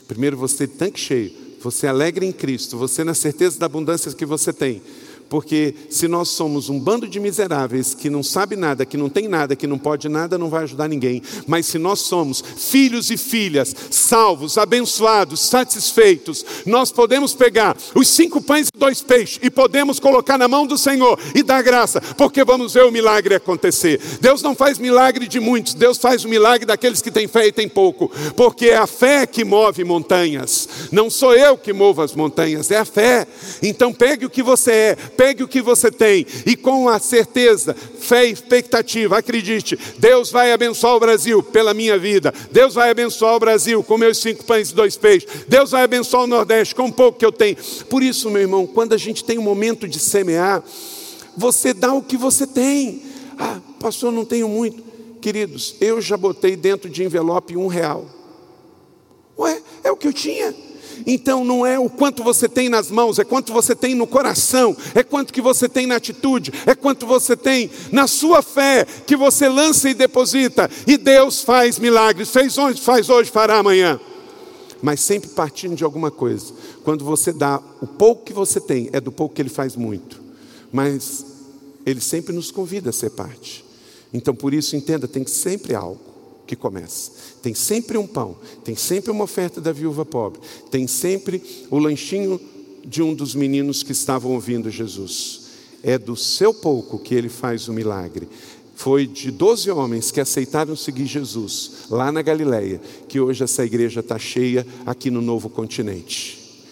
Primeiro 0.10 0.36
você 0.36 0.66
tanque 0.66 1.00
cheio, 1.00 1.32
você 1.62 1.86
alegre 1.86 2.26
em 2.26 2.32
Cristo, 2.32 2.76
você 2.80 3.04
na 3.04 3.14
certeza 3.14 3.60
da 3.60 3.68
abundância 3.68 4.12
que 4.12 4.26
você 4.26 4.52
tem. 4.52 4.82
Porque 5.30 5.76
se 5.90 6.08
nós 6.08 6.30
somos 6.30 6.70
um 6.70 6.80
bando 6.80 7.08
de 7.08 7.20
miseráveis 7.20 7.94
que 7.94 8.10
não 8.10 8.24
sabe 8.24 8.56
nada, 8.56 8.86
que 8.86 8.98
não 8.98 9.10
tem 9.10 9.28
nada, 9.28 9.56
que 9.56 9.68
não 9.68 9.78
pode 9.78 10.10
nada, 10.10 10.38
não 10.38 10.50
vai 10.50 10.64
ajudar 10.64 10.88
ninguém. 10.88 11.22
Mas 11.46 11.68
se 11.68 11.78
nós 11.78 12.00
somos 12.00 12.44
filhos 12.58 13.12
e 13.12 13.18
filhas, 13.18 13.76
salvos, 13.92 14.58
abençoados, 14.58 15.40
satisfeitos, 15.40 16.46
nós 16.66 16.92
podemos 16.92 17.34
pegar 17.34 17.78
os 17.94 18.08
cinco 18.08 18.42
pães 18.42 18.70
e 18.74 18.78
dois 18.78 19.02
peixes 19.02 19.40
e 19.42 19.50
podemos 19.50 20.00
colocar 20.00 20.38
na 20.38 20.48
mão 20.48 20.66
do 20.66 20.78
Senhor 20.78 21.20
e 21.36 21.44
dar 21.44 21.62
graça, 21.62 22.02
porque 22.18 22.44
vamos 22.44 22.74
ver 22.74 22.86
o 22.86 22.92
milagre 22.92 23.36
acontecer. 23.36 24.02
Deus 24.20 24.42
não 24.42 24.56
faz 24.56 24.80
milagre 24.80 25.28
de 25.28 25.40
muitos, 25.40 25.76
Deus 25.76 25.98
faz 25.98 26.26
o 26.26 26.30
milagre 26.30 26.66
daqueles 26.66 27.02
que 27.02 27.12
têm 27.12 27.28
fé 27.28 27.48
e 27.48 27.52
têm 27.52 27.70
pouco, 27.70 28.12
porque 28.36 28.70
é 28.70 28.78
a 28.78 28.88
fé 28.88 29.28
que 29.28 29.46
move 29.46 29.84
montanhas. 29.84 30.68
Não 30.92 31.10
sou 31.10 31.36
eu 31.36 31.58
que 31.58 31.72
movo 31.72 32.02
as 32.02 32.16
montanhas, 32.16 32.72
é 32.72 32.78
a 32.78 32.86
fé. 32.86 33.28
Então 33.62 33.94
pegue 33.94 34.26
o 34.26 34.30
que 34.30 34.42
você 34.42 34.72
é 34.72 34.98
pegue 35.20 35.44
o 35.44 35.50
que 35.50 35.62
você 35.62 35.92
tem 35.92 36.26
e 36.46 36.56
com 36.56 36.88
a 36.88 36.98
certeza, 36.98 37.74
fé 37.74 38.26
e 38.26 38.32
expectativa, 38.32 39.18
acredite, 39.18 39.78
Deus 39.98 40.32
vai 40.32 40.54
abençoar 40.54 40.96
o 40.96 41.00
Brasil 41.02 41.44
pela 41.44 41.74
minha 41.74 41.98
vida, 41.98 42.34
Deus 42.54 42.74
vai 42.74 42.90
abençoar 42.90 43.36
o 43.36 43.40
Brasil 43.40 43.84
com 43.84 43.98
meus 43.98 44.20
cinco 44.20 44.46
pães 44.46 44.70
e 44.70 44.76
dois 44.76 44.96
peixes, 44.96 45.30
Deus 45.46 45.72
vai 45.72 45.84
abençoar 45.84 46.24
o 46.24 46.28
Nordeste 46.28 46.74
com 46.74 46.86
o 46.86 46.94
pouco 46.94 47.20
que 47.20 47.26
eu 47.26 47.34
tenho. 47.34 47.58
Por 47.90 48.02
isso, 48.02 48.30
meu 48.30 48.42
irmão, 48.42 48.66
quando 48.66 48.94
a 48.94 48.98
gente 48.98 49.22
tem 49.26 49.38
um 49.38 49.42
momento 49.42 49.90
de 49.90 50.00
semear, 50.00 50.64
você 51.36 51.74
dá 51.74 51.94
o 51.94 52.02
que 52.02 52.16
você 52.16 52.48
tem. 52.48 53.04
Ah, 53.38 53.60
pastor, 53.78 54.14
não 54.14 54.24
tenho 54.24 54.48
muito. 54.48 54.82
Queridos, 55.20 55.76
eu 55.82 56.00
já 56.00 56.16
botei 56.16 56.56
dentro 56.56 56.90
de 56.90 57.04
envelope 57.04 57.58
um 57.58 57.68
real. 57.68 58.06
Ué, 59.38 59.62
é 59.84 59.92
o 59.92 59.98
que 59.98 60.08
eu 60.08 60.14
tinha. 60.14 60.56
Então 61.06 61.44
não 61.44 61.66
é 61.66 61.80
o 61.80 61.90
quanto 61.90 62.24
você 62.24 62.48
tem 62.48 62.70
nas 62.70 62.90
mãos, 62.92 63.20
é 63.20 63.24
quanto 63.24 63.54
você 63.54 63.76
tem 63.76 63.96
no 63.96 64.08
coração, 64.08 64.76
é 64.94 65.04
quanto 65.04 65.34
que 65.34 65.42
você 65.42 65.68
tem 65.68 65.86
na 65.86 65.96
atitude, 65.96 66.52
é 66.66 66.76
quanto 66.76 67.06
você 67.06 67.36
tem 67.36 67.70
na 67.92 68.08
sua 68.08 68.42
fé 68.42 68.86
que 69.06 69.16
você 69.16 69.48
lança 69.48 69.90
e 69.90 69.94
deposita. 69.94 70.70
E 70.86 70.98
Deus 70.98 71.44
faz 71.44 71.80
milagres. 71.80 72.30
Fez 72.30 72.58
ontem, 72.58 72.82
faz 72.82 73.10
hoje, 73.10 73.32
fará 73.32 73.58
amanhã. 73.58 74.00
Mas 74.82 75.02
sempre 75.02 75.30
partindo 75.30 75.76
de 75.76 75.84
alguma 75.84 76.10
coisa. 76.10 76.54
Quando 76.84 77.04
você 77.04 77.34
dá 77.34 77.62
o 77.82 77.88
pouco 77.88 78.24
que 78.24 78.34
você 78.34 78.60
tem, 78.60 78.90
é 78.94 79.02
do 79.02 79.12
pouco 79.12 79.36
que 79.36 79.42
ele 79.42 79.50
faz 79.50 79.76
muito. 79.76 80.22
Mas 80.72 81.26
ele 81.86 82.02
sempre 82.02 82.34
nos 82.34 82.52
convida 82.52 82.90
a 82.90 82.94
ser 82.94 83.10
parte. 83.12 83.66
Então 84.14 84.34
por 84.34 84.54
isso 84.54 84.76
entenda, 84.76 85.08
tem 85.08 85.26
sempre 85.26 85.76
algo 85.76 86.09
que 86.50 86.56
começa. 86.56 87.12
Tem 87.44 87.54
sempre 87.54 87.96
um 87.96 88.08
pão, 88.08 88.36
tem 88.64 88.76
sempre 88.76 89.12
uma 89.12 89.24
oferta 89.24 89.62
da 89.62 89.72
viúva 89.72 90.04
pobre, 90.04 90.40
tem 90.72 90.88
sempre 90.88 91.44
o 91.70 91.78
lanchinho 91.78 92.42
de 92.84 93.04
um 93.04 93.14
dos 93.14 93.36
meninos 93.36 93.84
que 93.84 93.92
estavam 93.92 94.32
ouvindo 94.32 94.72
Jesus. 94.72 95.42
É 95.84 95.96
do 95.96 96.16
seu 96.16 96.52
pouco 96.52 96.98
que 96.98 97.14
ele 97.14 97.30
faz 97.30 97.68
o 97.68 97.74
milagre. 97.74 98.28
foi 98.76 99.06
de 99.06 99.30
12 99.30 99.70
homens 99.70 100.10
que 100.10 100.22
aceitaram 100.22 100.76
seguir 100.76 101.06
Jesus 101.06 101.72
lá 101.90 102.12
na 102.12 102.22
Galileia, 102.22 102.82
que 103.08 103.20
hoje 103.20 103.44
essa 103.44 103.64
igreja 103.64 104.00
está 104.00 104.18
cheia 104.18 104.66
aqui 104.86 105.12
no 105.12 105.22
novo 105.22 105.50
continente, 105.50 106.64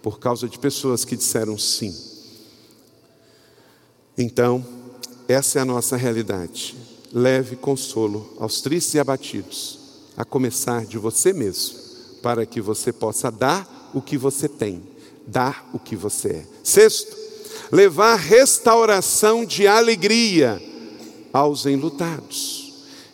por 0.00 0.18
causa 0.18 0.48
de 0.48 0.58
pessoas 0.58 1.04
que 1.04 1.16
disseram 1.16 1.58
sim. 1.58 1.92
Então, 4.16 4.64
essa 5.28 5.58
é 5.58 5.62
a 5.62 5.64
nossa 5.64 5.96
realidade. 5.96 6.76
Leve 7.12 7.56
consolo 7.56 8.34
aos 8.38 8.60
tristes 8.60 8.94
e 8.94 8.98
abatidos, 9.00 9.78
a 10.16 10.24
começar 10.24 10.84
de 10.86 10.96
você 10.96 11.32
mesmo, 11.32 11.78
para 12.22 12.46
que 12.46 12.60
você 12.60 12.92
possa 12.92 13.30
dar 13.30 13.90
o 13.92 14.00
que 14.00 14.16
você 14.16 14.48
tem, 14.48 14.82
dar 15.26 15.68
o 15.72 15.78
que 15.78 15.96
você 15.96 16.28
é. 16.28 16.46
Sexto, 16.62 17.16
levar 17.72 18.16
restauração 18.16 19.44
de 19.44 19.66
alegria 19.66 20.62
aos 21.32 21.66
enlutados. 21.66 22.60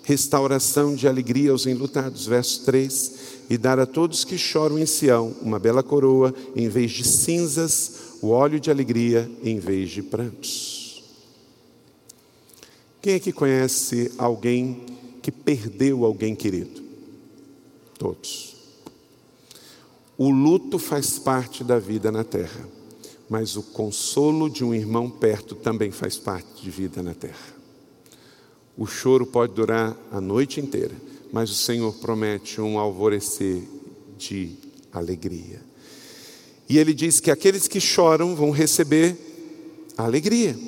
Restauração 0.03 0.95
de 0.95 1.09
alegria 1.09 1.51
aos 1.51 1.67
enlutados. 1.67 2.27
Verso 2.27 2.65
3: 2.65 3.13
E 3.51 3.59
dar 3.59 3.81
a 3.81 3.87
todos 3.87 4.25
que 4.25 4.39
choram 4.39 4.79
em 4.79 4.87
Sião 4.87 5.35
uma 5.43 5.59
bela 5.59 5.83
coroa, 5.83 6.33
em 6.55 6.69
vez 6.69 6.93
de 6.93 7.03
cinzas, 7.03 7.93
o 8.23 8.29
óleo 8.29 8.61
de 8.61 8.71
alegria 8.71 9.31
em 9.43 9.59
vez 9.59 9.91
de 9.91 10.03
prantos. 10.03 10.76
Quem 13.07 13.15
aqui 13.15 13.31
conhece 13.31 14.11
alguém 14.19 14.85
que 15.23 15.31
perdeu 15.31 16.05
alguém 16.05 16.35
querido? 16.35 16.83
Todos. 17.97 18.57
O 20.19 20.29
luto 20.29 20.77
faz 20.77 21.17
parte 21.17 21.63
da 21.63 21.79
vida 21.79 22.11
na 22.11 22.25
terra, 22.25 22.69
mas 23.31 23.55
o 23.55 23.63
consolo 23.63 24.51
de 24.51 24.65
um 24.65 24.75
irmão 24.75 25.09
perto 25.09 25.55
também 25.55 25.93
faz 25.93 26.17
parte 26.19 26.61
de 26.61 26.69
vida 26.69 27.01
na 27.01 27.15
terra. 27.15 27.55
O 28.77 28.87
choro 28.87 29.25
pode 29.25 29.55
durar 29.55 29.97
a 30.11 30.21
noite 30.21 30.61
inteira, 30.61 30.97
mas 31.33 31.49
o 31.49 31.55
Senhor 31.55 31.95
promete 32.01 32.61
um 32.61 32.77
alvorecer 32.77 33.63
de 34.19 34.57
alegria. 34.93 35.61
E 36.69 36.77
ele 36.77 36.93
diz 36.93 37.21
que 37.21 37.31
aqueles 37.31 37.69
que 37.69 37.81
choram 37.81 38.35
vão 38.35 38.51
receber 38.51 39.17
alegria. 39.97 40.59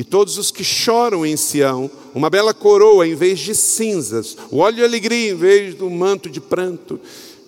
E 0.00 0.04
todos 0.04 0.38
os 0.38 0.50
que 0.50 0.64
choram 0.64 1.26
em 1.26 1.36
Sião, 1.36 1.90
uma 2.14 2.30
bela 2.30 2.54
coroa 2.54 3.06
em 3.06 3.14
vez 3.14 3.38
de 3.38 3.54
cinzas, 3.54 4.34
o 4.50 4.56
óleo 4.56 4.76
de 4.76 4.82
alegria 4.82 5.30
em 5.30 5.34
vez 5.34 5.74
do 5.74 5.90
manto 5.90 6.30
de 6.30 6.40
pranto. 6.40 6.98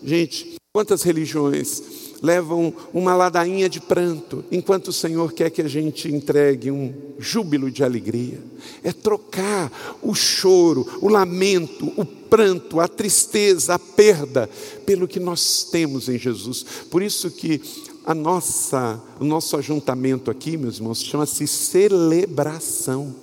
Gente, 0.05 0.57
quantas 0.71 1.03
religiões 1.03 1.83
levam 2.23 2.75
uma 2.93 3.15
ladainha 3.15 3.71
de 3.71 3.81
pranto, 3.81 4.45
enquanto 4.53 4.89
o 4.89 4.93
Senhor 4.93 5.33
quer 5.33 5.49
que 5.49 5.63
a 5.63 5.67
gente 5.67 6.13
entregue 6.13 6.71
um 6.71 6.93
júbilo 7.19 7.71
de 7.71 7.83
alegria. 7.83 8.39
É 8.85 8.93
trocar 8.93 9.99
o 10.03 10.15
choro, 10.15 10.87
o 11.01 11.09
lamento, 11.09 11.91
o 11.97 12.05
pranto, 12.05 12.81
a 12.81 12.87
tristeza, 12.87 13.77
a 13.77 13.79
perda, 13.79 14.47
pelo 14.85 15.09
que 15.09 15.19
nós 15.19 15.65
temos 15.73 16.07
em 16.07 16.19
Jesus. 16.19 16.67
Por 16.91 17.03
isso 17.03 17.31
que 17.31 17.63
a 18.05 18.15
nossa, 18.15 19.01
o 19.21 19.25
nosso 19.25 19.57
ajuntamento 19.57 20.31
aqui, 20.31 20.57
meus 20.57 20.77
irmãos, 20.77 21.03
chama-se 21.03 21.47
celebração. 21.47 23.15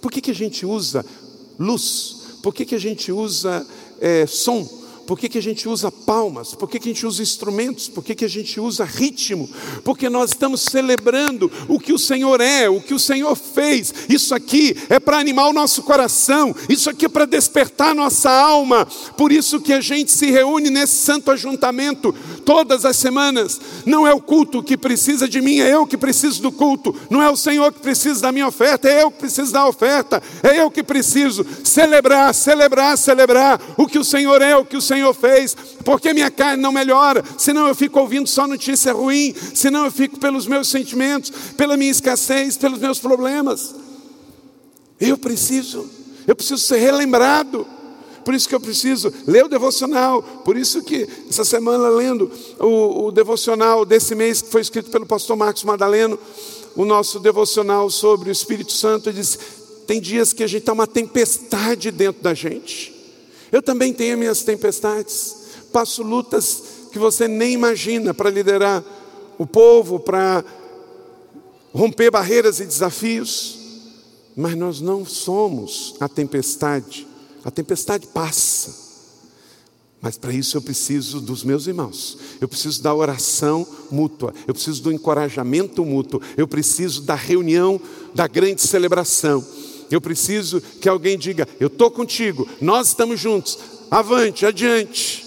Por 0.00 0.10
que, 0.10 0.20
que 0.20 0.30
a 0.30 0.34
gente 0.34 0.64
usa 0.64 1.04
luz? 1.58 2.38
Por 2.42 2.54
que, 2.54 2.64
que 2.64 2.74
a 2.74 2.80
gente 2.80 3.12
usa 3.12 3.66
é, 4.00 4.26
som? 4.26 4.66
Por 5.06 5.18
que, 5.18 5.28
que 5.28 5.38
a 5.38 5.42
gente 5.42 5.68
usa 5.68 5.92
palmas? 5.92 6.54
Por 6.54 6.68
que, 6.68 6.78
que 6.78 6.88
a 6.88 6.92
gente 6.92 7.06
usa 7.06 7.22
instrumentos? 7.22 7.88
Por 7.88 8.02
que, 8.02 8.14
que 8.14 8.24
a 8.24 8.28
gente 8.28 8.58
usa 8.58 8.84
ritmo? 8.84 9.48
Porque 9.84 10.08
nós 10.08 10.30
estamos 10.30 10.62
celebrando 10.62 11.50
o 11.68 11.78
que 11.78 11.92
o 11.92 11.98
Senhor 11.98 12.40
é, 12.40 12.68
o 12.68 12.80
que 12.80 12.94
o 12.94 12.98
Senhor 12.98 13.36
fez. 13.36 13.92
Isso 14.08 14.34
aqui 14.34 14.74
é 14.88 14.98
para 14.98 15.18
animar 15.18 15.48
o 15.48 15.52
nosso 15.52 15.82
coração, 15.82 16.54
isso 16.68 16.88
aqui 16.88 17.04
é 17.04 17.08
para 17.08 17.26
despertar 17.26 17.94
nossa 17.94 18.30
alma. 18.30 18.86
Por 19.16 19.30
isso 19.30 19.60
que 19.60 19.74
a 19.74 19.80
gente 19.80 20.10
se 20.10 20.30
reúne 20.30 20.70
nesse 20.70 20.94
santo 20.94 21.30
ajuntamento 21.30 22.14
todas 22.44 22.86
as 22.86 22.96
semanas. 22.96 23.60
Não 23.84 24.06
é 24.06 24.14
o 24.14 24.20
culto 24.20 24.62
que 24.62 24.76
precisa 24.76 25.28
de 25.28 25.40
mim, 25.42 25.60
é 25.60 25.74
eu 25.74 25.86
que 25.86 25.98
preciso 25.98 26.40
do 26.40 26.50
culto. 26.50 26.94
Não 27.10 27.22
é 27.22 27.30
o 27.30 27.36
Senhor 27.36 27.72
que 27.72 27.80
precisa 27.80 28.22
da 28.22 28.32
minha 28.32 28.48
oferta, 28.48 28.88
é 28.88 29.02
eu 29.02 29.10
que 29.10 29.18
preciso 29.18 29.52
da 29.52 29.66
oferta. 29.66 30.22
É 30.42 30.60
eu 30.60 30.70
que 30.70 30.82
preciso 30.82 31.44
celebrar, 31.62 32.34
celebrar, 32.34 32.96
celebrar 32.96 33.60
o 33.76 33.86
que 33.86 33.98
o 33.98 34.04
Senhor 34.04 34.40
é, 34.40 34.56
o 34.56 34.64
que 34.64 34.76
o 34.76 34.80
Senhor 34.80 34.93
Senhor 34.94 35.14
fez, 35.14 35.56
porque 35.84 36.14
minha 36.14 36.30
carne 36.30 36.62
não 36.62 36.72
melhora, 36.72 37.22
senão 37.36 37.68
eu 37.68 37.74
fico 37.74 37.98
ouvindo 38.00 38.28
só 38.28 38.46
notícia 38.46 38.92
ruim, 38.92 39.34
senão 39.54 39.84
eu 39.84 39.90
fico 39.90 40.18
pelos 40.18 40.46
meus 40.46 40.68
sentimentos, 40.68 41.30
pela 41.56 41.76
minha 41.76 41.90
escassez, 41.90 42.56
pelos 42.56 42.78
meus 42.78 42.98
problemas. 42.98 43.74
Eu 45.00 45.18
preciso, 45.18 45.88
eu 46.26 46.34
preciso 46.34 46.62
ser 46.62 46.78
relembrado. 46.78 47.66
Por 48.24 48.32
isso 48.32 48.48
que 48.48 48.54
eu 48.54 48.60
preciso 48.60 49.12
ler 49.26 49.44
o 49.44 49.48
devocional. 49.48 50.22
Por 50.22 50.56
isso 50.56 50.82
que 50.82 51.06
essa 51.28 51.44
semana 51.44 51.90
lendo 51.90 52.30
o, 52.58 53.06
o 53.06 53.12
devocional 53.12 53.84
desse 53.84 54.14
mês 54.14 54.40
que 54.40 54.50
foi 54.50 54.62
escrito 54.62 54.90
pelo 54.90 55.04
pastor 55.04 55.36
Marcos 55.36 55.62
Madaleno, 55.64 56.18
o 56.74 56.86
nosso 56.86 57.20
devocional 57.20 57.90
sobre 57.90 58.30
o 58.30 58.32
Espírito 58.32 58.72
Santo, 58.72 59.10
ele 59.10 59.18
diz: 59.20 59.38
tem 59.86 60.00
dias 60.00 60.32
que 60.32 60.42
a 60.42 60.46
gente 60.46 60.60
está 60.60 60.72
uma 60.72 60.86
tempestade 60.86 61.90
dentro 61.90 62.22
da 62.22 62.32
gente. 62.32 62.93
Eu 63.54 63.62
também 63.62 63.92
tenho 63.92 64.18
minhas 64.18 64.42
tempestades, 64.42 65.36
passo 65.72 66.02
lutas 66.02 66.60
que 66.90 66.98
você 66.98 67.28
nem 67.28 67.52
imagina 67.52 68.12
para 68.12 68.28
liderar 68.28 68.82
o 69.38 69.46
povo, 69.46 70.00
para 70.00 70.44
romper 71.72 72.10
barreiras 72.10 72.58
e 72.58 72.66
desafios, 72.66 73.56
mas 74.34 74.56
nós 74.56 74.80
não 74.80 75.06
somos 75.06 75.94
a 76.00 76.08
tempestade, 76.08 77.06
a 77.44 77.50
tempestade 77.52 78.08
passa. 78.08 78.74
Mas 80.00 80.18
para 80.18 80.32
isso 80.32 80.56
eu 80.56 80.60
preciso 80.60 81.20
dos 81.20 81.44
meus 81.44 81.68
irmãos, 81.68 82.18
eu 82.40 82.48
preciso 82.48 82.82
da 82.82 82.92
oração 82.92 83.64
mútua, 83.88 84.34
eu 84.48 84.52
preciso 84.52 84.82
do 84.82 84.90
encorajamento 84.90 85.84
mútuo, 85.84 86.20
eu 86.36 86.48
preciso 86.48 87.02
da 87.02 87.14
reunião, 87.14 87.80
da 88.16 88.26
grande 88.26 88.62
celebração. 88.62 89.46
Eu 89.90 90.00
preciso 90.00 90.60
que 90.80 90.88
alguém 90.88 91.18
diga: 91.18 91.48
Eu 91.58 91.68
estou 91.68 91.90
contigo, 91.90 92.48
nós 92.60 92.88
estamos 92.88 93.20
juntos, 93.20 93.58
avante, 93.90 94.46
adiante. 94.46 95.24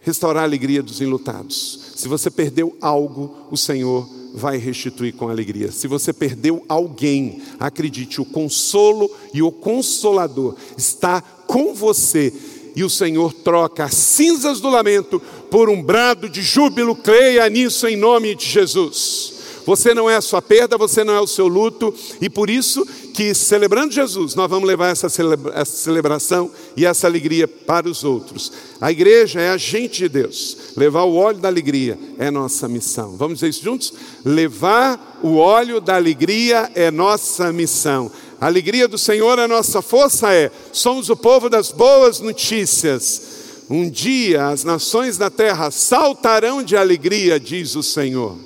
Restaurar 0.00 0.42
a 0.42 0.46
alegria 0.46 0.82
dos 0.82 1.00
enlutados. 1.00 1.92
Se 1.96 2.08
você 2.08 2.30
perdeu 2.30 2.76
algo, 2.80 3.46
o 3.50 3.56
Senhor 3.56 4.08
vai 4.34 4.56
restituir 4.56 5.12
com 5.14 5.28
alegria. 5.28 5.70
Se 5.70 5.86
você 5.86 6.12
perdeu 6.12 6.64
alguém, 6.68 7.42
acredite, 7.60 8.20
o 8.20 8.24
consolo 8.24 9.10
e 9.32 9.42
o 9.42 9.52
consolador 9.52 10.56
está 10.76 11.20
com 11.20 11.74
você. 11.74 12.32
E 12.74 12.82
o 12.82 12.90
Senhor 12.90 13.32
troca 13.34 13.84
as 13.84 13.94
cinzas 13.94 14.60
do 14.60 14.70
lamento 14.70 15.20
por 15.50 15.68
um 15.68 15.82
brado 15.82 16.28
de 16.28 16.40
júbilo. 16.40 16.96
Creia 16.96 17.48
nisso 17.50 17.86
em 17.86 17.96
nome 17.96 18.34
de 18.34 18.46
Jesus. 18.46 19.31
Você 19.64 19.94
não 19.94 20.10
é 20.10 20.16
a 20.16 20.20
sua 20.20 20.42
perda, 20.42 20.76
você 20.76 21.04
não 21.04 21.14
é 21.14 21.20
o 21.20 21.26
seu 21.26 21.46
luto, 21.46 21.94
e 22.20 22.28
por 22.28 22.50
isso 22.50 22.86
que 23.12 23.34
celebrando 23.34 23.92
Jesus, 23.92 24.34
nós 24.34 24.48
vamos 24.48 24.66
levar 24.66 24.88
essa, 24.88 25.08
celebra 25.08 25.52
essa 25.54 25.76
celebração 25.76 26.50
e 26.76 26.84
essa 26.84 27.06
alegria 27.06 27.46
para 27.46 27.88
os 27.88 28.04
outros. 28.04 28.52
A 28.80 28.90
igreja 28.90 29.40
é 29.40 29.50
agente 29.50 29.98
de 29.98 30.08
Deus. 30.08 30.56
Levar 30.76 31.04
o 31.04 31.14
óleo 31.14 31.38
da 31.38 31.48
alegria 31.48 31.98
é 32.18 32.30
nossa 32.30 32.68
missão. 32.68 33.16
Vamos 33.16 33.34
dizer 33.34 33.48
isso 33.48 33.62
juntos? 33.62 33.92
Levar 34.24 35.20
o 35.22 35.36
óleo 35.36 35.80
da 35.80 35.94
alegria 35.94 36.70
é 36.74 36.90
nossa 36.90 37.52
missão. 37.52 38.10
A 38.40 38.46
alegria 38.46 38.88
do 38.88 38.98
Senhor, 38.98 39.38
a 39.38 39.46
nossa 39.46 39.80
força 39.80 40.32
é. 40.32 40.50
Somos 40.72 41.08
o 41.08 41.16
povo 41.16 41.48
das 41.48 41.70
boas 41.70 42.18
notícias. 42.18 43.22
Um 43.70 43.88
dia 43.88 44.48
as 44.48 44.64
nações 44.64 45.16
da 45.16 45.30
terra 45.30 45.70
saltarão 45.70 46.62
de 46.62 46.76
alegria, 46.76 47.38
diz 47.38 47.76
o 47.76 47.82
Senhor. 47.82 48.36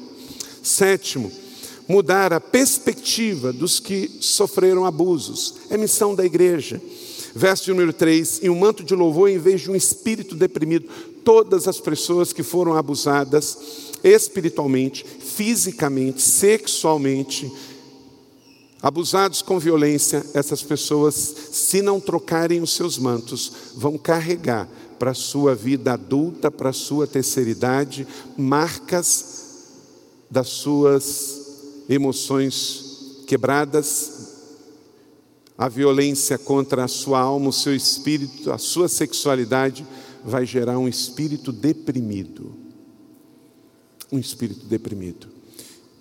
Sétimo, 0.67 1.31
mudar 1.87 2.33
a 2.33 2.41
perspectiva 2.41 3.53
dos 3.53 3.79
que 3.79 4.11
sofreram 4.21 4.85
abusos. 4.85 5.55
É 5.71 5.79
missão 5.79 6.13
da 6.13 6.27
igreja. 6.27 6.83
Verso 7.37 7.71
número 7.71 7.93
3: 7.93 8.41
e 8.43 8.51
um 8.51 8.59
manto 8.59 8.83
de 8.83 8.93
louvor 8.93 9.31
em 9.31 9.39
vez 9.39 9.61
de 9.61 9.71
um 9.71 9.77
espírito 9.77 10.35
deprimido. 10.35 10.89
Todas 11.25 11.69
as 11.69 11.79
pessoas 11.79 12.33
que 12.33 12.43
foram 12.43 12.75
abusadas 12.75 13.57
espiritualmente, 14.03 15.07
fisicamente, 15.21 16.21
sexualmente, 16.21 17.49
abusados 18.83 19.43
com 19.43 19.61
violência, 19.61 20.27
essas 20.35 20.65
pessoas, 20.65 21.15
se 21.53 21.81
não 21.81 22.01
trocarem 22.01 22.61
os 22.61 22.75
seus 22.75 22.99
mantos, 22.99 23.53
vão 23.77 23.97
carregar 23.97 24.69
para 24.99 25.13
a 25.13 25.15
sua 25.15 25.55
vida 25.55 25.93
adulta, 25.93 26.51
para 26.51 26.71
a 26.71 26.73
sua 26.73 27.07
terceira 27.07 27.51
idade, 27.51 28.05
marcas 28.37 29.36
das 30.31 30.49
suas 30.49 31.85
emoções 31.89 33.23
quebradas, 33.27 34.35
a 35.57 35.69
violência 35.69 36.37
contra 36.37 36.85
a 36.85 36.89
sua 36.89 37.21
alma, 37.21 37.49
o 37.49 37.53
seu 37.53 37.75
espírito, 37.75 38.53
a 38.53 38.59
sua 38.59 38.89
sexualidade, 38.89 39.87
vai 40.25 40.45
gerar 40.45 40.79
um 40.79 40.89
espírito 40.89 41.53
deprimido. 41.53 42.55
Um 44.13 44.19
espírito 44.19 44.67
deprimido. 44.67 45.29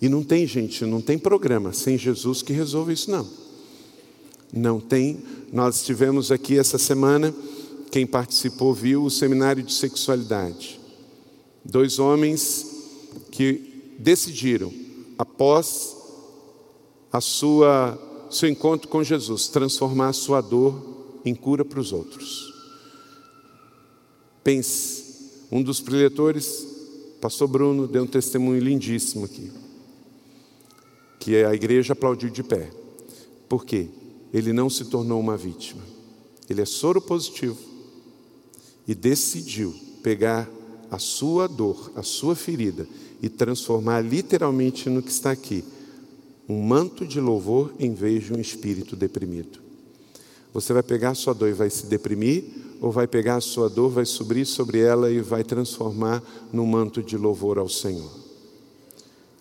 E 0.02 0.10
não 0.10 0.24
tem 0.24 0.46
gente, 0.46 0.86
não 0.86 1.02
tem 1.02 1.18
programa 1.18 1.72
sem 1.72 1.98
Jesus 1.98 2.42
que 2.42 2.52
resolva 2.52 2.92
isso, 2.92 3.10
não. 3.10 3.28
Não 4.52 4.80
tem. 4.80 5.20
Nós 5.52 5.84
tivemos 5.84 6.32
aqui 6.32 6.58
essa 6.58 6.78
semana, 6.78 7.34
quem 7.92 8.06
participou 8.06 8.74
viu 8.74 9.04
o 9.04 9.12
seminário 9.12 9.64
de 9.64 9.74
sexualidade. 9.74 10.80
Dois 11.64 11.98
homens 11.98 12.66
que 13.32 13.75
decidiram, 13.98 14.72
após 15.18 15.96
a 17.12 17.22
sua 17.22 18.00
seu 18.30 18.50
encontro 18.50 18.90
com 18.90 19.04
Jesus, 19.04 19.48
transformar 19.48 20.10
a 20.10 20.14
sua 20.14 20.42
dor 20.42 21.20
em 21.24 21.34
cura 21.34 21.64
para 21.64 21.80
os 21.80 21.94
outros. 21.94 22.54
Pense, 24.44 25.46
um 25.52 25.64
dos 25.64 25.80
preletores, 25.80 26.68
pastor 27.22 27.48
Bruno, 27.48 27.88
deu 27.88 28.04
um 28.04 28.08
testemunho 28.08 28.62
lindíssimo 28.62 29.26
aqui, 29.26 29.52
que 31.20 31.44
a 31.44 31.54
igreja 31.54 31.94
aplaudiu 31.94 32.30
de 32.30 32.44
pé. 32.44 32.70
Por 33.48 33.66
quê? 33.66 33.88
Ele 34.34 34.52
não 34.52 34.70
se 34.70 34.86
tornou 34.86 35.20
uma 35.20 35.38
vítima. 35.38 35.82
Ele 36.50 36.62
é 36.62 36.66
soro 36.66 37.02
positivo 37.02 37.58
e 38.88 38.94
decidiu 38.94 39.74
pegar 40.04 40.50
a 40.92 41.00
sua 41.00 41.48
dor, 41.48 41.92
a 41.96 42.04
sua 42.04 42.36
ferida 42.36 42.88
e 43.22 43.30
transformar 43.30 44.02
literalmente 44.02 44.90
no 44.90 45.02
que 45.02 45.12
está 45.12 45.32
aqui, 45.32 45.64
um 46.48 46.62
manto 46.62 47.06
de 47.06 47.20
louvor 47.20 47.74
em 47.80 47.94
vez 47.94 48.26
de 48.26 48.34
um 48.34 48.40
espírito 48.40 48.96
deprimido. 48.96 49.60
Você 50.54 50.72
vai 50.72 50.84
pegar 50.84 51.10
a 51.10 51.16
sua 51.16 51.34
dor 51.34 51.50
e 51.50 51.54
vai 51.54 51.70
se 51.70 51.86
deprimir, 51.88 52.44
ou 52.80 52.92
vai 52.92 53.08
pegar 53.08 53.36
a 53.36 53.42
sua 53.42 53.70
dor, 53.70 53.90
vai 53.90 54.06
subir 54.06 54.46
sobre 54.46 54.80
ela 54.80 55.12
e 55.12 55.20
vai 55.20 55.44
transformar 55.44 56.24
num 56.52 56.66
manto 56.66 57.02
de 57.02 57.18
louvor 57.18 57.58
ao 57.58 57.68
Senhor. 57.68 58.26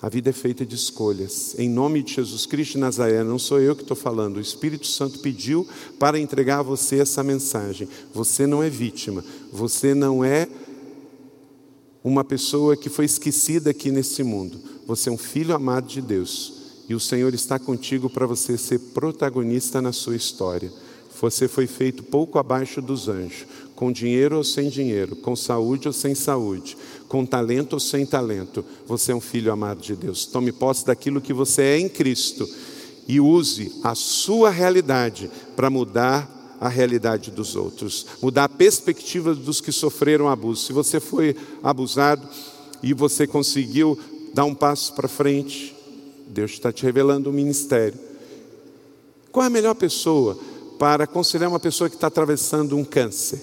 A 0.00 0.08
vida 0.08 0.30
é 0.30 0.32
feita 0.32 0.66
de 0.66 0.74
escolhas. 0.74 1.54
Em 1.58 1.68
nome 1.68 2.02
de 2.02 2.14
Jesus 2.14 2.44
Cristo 2.46 2.72
de 2.72 2.78
Nazaré, 2.78 3.24
não 3.24 3.38
sou 3.38 3.60
eu 3.60 3.74
que 3.74 3.82
estou 3.82 3.96
falando, 3.96 4.36
o 4.36 4.40
Espírito 4.40 4.86
Santo 4.86 5.20
pediu 5.20 5.66
para 5.98 6.18
entregar 6.18 6.58
a 6.58 6.62
você 6.62 6.98
essa 6.98 7.22
mensagem. 7.22 7.88
Você 8.12 8.46
não 8.46 8.62
é 8.62 8.68
vítima, 8.68 9.24
você 9.50 9.94
não 9.94 10.22
é 10.22 10.46
uma 12.04 12.22
pessoa 12.22 12.76
que 12.76 12.90
foi 12.90 13.06
esquecida 13.06 13.70
aqui 13.70 13.90
nesse 13.90 14.22
mundo. 14.22 14.60
Você 14.86 15.08
é 15.08 15.12
um 15.12 15.16
filho 15.16 15.54
amado 15.54 15.88
de 15.88 16.02
Deus 16.02 16.52
e 16.86 16.94
o 16.94 17.00
Senhor 17.00 17.32
está 17.32 17.58
contigo 17.58 18.10
para 18.10 18.26
você 18.26 18.58
ser 18.58 18.78
protagonista 18.78 19.80
na 19.80 19.90
sua 19.90 20.14
história. 20.14 20.70
Você 21.18 21.48
foi 21.48 21.66
feito 21.66 22.02
pouco 22.02 22.38
abaixo 22.38 22.82
dos 22.82 23.08
anjos, 23.08 23.46
com 23.74 23.90
dinheiro 23.90 24.36
ou 24.36 24.44
sem 24.44 24.68
dinheiro, 24.68 25.16
com 25.16 25.34
saúde 25.34 25.88
ou 25.88 25.94
sem 25.94 26.14
saúde, 26.14 26.76
com 27.08 27.24
talento 27.24 27.72
ou 27.72 27.80
sem 27.80 28.04
talento. 28.04 28.62
Você 28.86 29.12
é 29.12 29.14
um 29.14 29.20
filho 29.20 29.50
amado 29.50 29.80
de 29.80 29.96
Deus. 29.96 30.26
Tome 30.26 30.52
posse 30.52 30.84
daquilo 30.84 31.22
que 31.22 31.32
você 31.32 31.62
é 31.62 31.78
em 31.78 31.88
Cristo 31.88 32.46
e 33.08 33.18
use 33.18 33.72
a 33.82 33.94
sua 33.94 34.50
realidade 34.50 35.30
para 35.56 35.70
mudar 35.70 36.43
a 36.64 36.68
realidade 36.70 37.30
dos 37.30 37.56
outros, 37.56 38.06
mudar 38.22 38.44
a 38.44 38.48
perspectiva 38.48 39.34
dos 39.34 39.60
que 39.60 39.70
sofreram 39.70 40.30
abuso. 40.30 40.64
Se 40.64 40.72
você 40.72 40.98
foi 40.98 41.36
abusado 41.62 42.26
e 42.82 42.94
você 42.94 43.26
conseguiu 43.26 43.98
dar 44.32 44.46
um 44.46 44.54
passo 44.54 44.94
para 44.94 45.06
frente, 45.06 45.76
Deus 46.26 46.52
está 46.52 46.72
te 46.72 46.82
revelando 46.82 47.28
um 47.28 47.34
ministério. 47.34 47.98
Qual 49.30 49.44
é 49.44 49.48
a 49.48 49.50
melhor 49.50 49.74
pessoa 49.74 50.38
para 50.78 51.04
aconselhar 51.04 51.50
uma 51.50 51.60
pessoa 51.60 51.90
que 51.90 51.96
está 51.96 52.06
atravessando 52.06 52.78
um 52.78 52.84
câncer? 52.84 53.42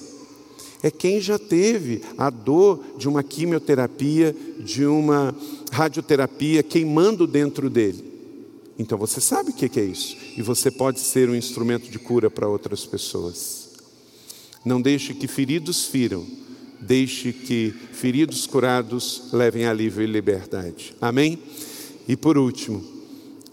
É 0.82 0.90
quem 0.90 1.22
já 1.22 1.38
teve 1.38 2.02
a 2.18 2.32
dor 2.32 2.84
de 2.98 3.08
uma 3.08 3.22
quimioterapia, 3.22 4.36
de 4.58 4.84
uma 4.84 5.36
radioterapia 5.72 6.64
queimando 6.64 7.28
dentro 7.28 7.70
dele. 7.70 8.11
Então 8.82 8.98
você 8.98 9.22
sabe 9.22 9.52
o 9.52 9.54
que 9.54 9.80
é 9.80 9.84
isso. 9.84 10.18
E 10.36 10.42
você 10.42 10.72
pode 10.72 11.00
ser 11.00 11.30
um 11.30 11.36
instrumento 11.36 11.90
de 11.90 12.00
cura 12.00 12.32
para 12.32 12.48
outras 12.48 12.84
pessoas. 12.84 13.70
Não 14.66 14.82
deixe 14.82 15.14
que 15.14 15.28
feridos 15.28 15.86
firam, 15.86 16.26
deixe 16.80 17.32
que 17.32 17.74
feridos 17.94 18.48
curados 18.48 19.30
levem 19.32 19.66
alívio 19.66 20.04
e 20.04 20.08
liberdade. 20.08 20.96
Amém? 21.00 21.40
E 22.08 22.18
por 22.18 22.40
último, 22.40 22.84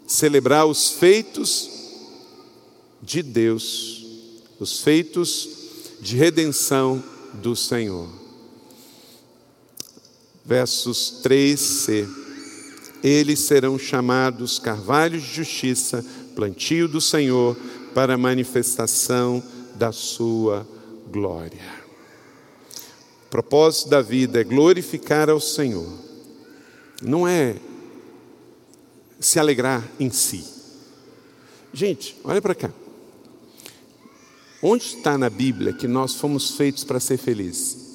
celebrar 0.06 0.66
os 0.66 0.92
feitos 0.92 1.68
de 3.02 3.22
Deus, 3.22 4.06
os 4.58 4.80
feitos 4.80 5.48
de 6.00 6.16
redenção 6.16 7.04
do 7.34 7.54
Senhor. 7.54 8.08
Versos 10.42 11.20
3c. 11.22 12.27
Eles 13.02 13.40
serão 13.40 13.78
chamados 13.78 14.58
carvalhos 14.58 15.22
de 15.22 15.34
justiça, 15.34 16.04
plantio 16.34 16.88
do 16.88 17.00
Senhor, 17.00 17.56
para 17.94 18.18
manifestação 18.18 19.42
da 19.74 19.92
sua 19.92 20.66
glória. 21.10 21.78
O 23.26 23.30
propósito 23.30 23.90
da 23.90 24.02
vida 24.02 24.40
é 24.40 24.44
glorificar 24.44 25.28
ao 25.28 25.40
Senhor. 25.40 25.92
Não 27.02 27.26
é 27.26 27.56
se 29.20 29.38
alegrar 29.38 29.86
em 29.98 30.10
si. 30.10 30.44
Gente, 31.72 32.16
olha 32.24 32.40
para 32.40 32.54
cá. 32.54 32.72
Onde 34.62 34.84
está 34.84 35.16
na 35.16 35.30
Bíblia 35.30 35.72
que 35.72 35.86
nós 35.86 36.14
fomos 36.14 36.52
feitos 36.56 36.82
para 36.82 36.98
ser 36.98 37.16
felizes? 37.16 37.87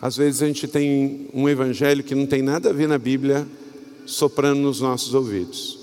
Às 0.00 0.16
vezes 0.16 0.42
a 0.42 0.46
gente 0.46 0.68
tem 0.68 1.28
um 1.34 1.48
evangelho 1.48 2.04
que 2.04 2.14
não 2.14 2.26
tem 2.26 2.40
nada 2.42 2.70
a 2.70 2.72
ver 2.72 2.88
na 2.88 2.98
Bíblia 2.98 3.46
soprando 4.06 4.60
nos 4.60 4.80
nossos 4.80 5.12
ouvidos. 5.14 5.78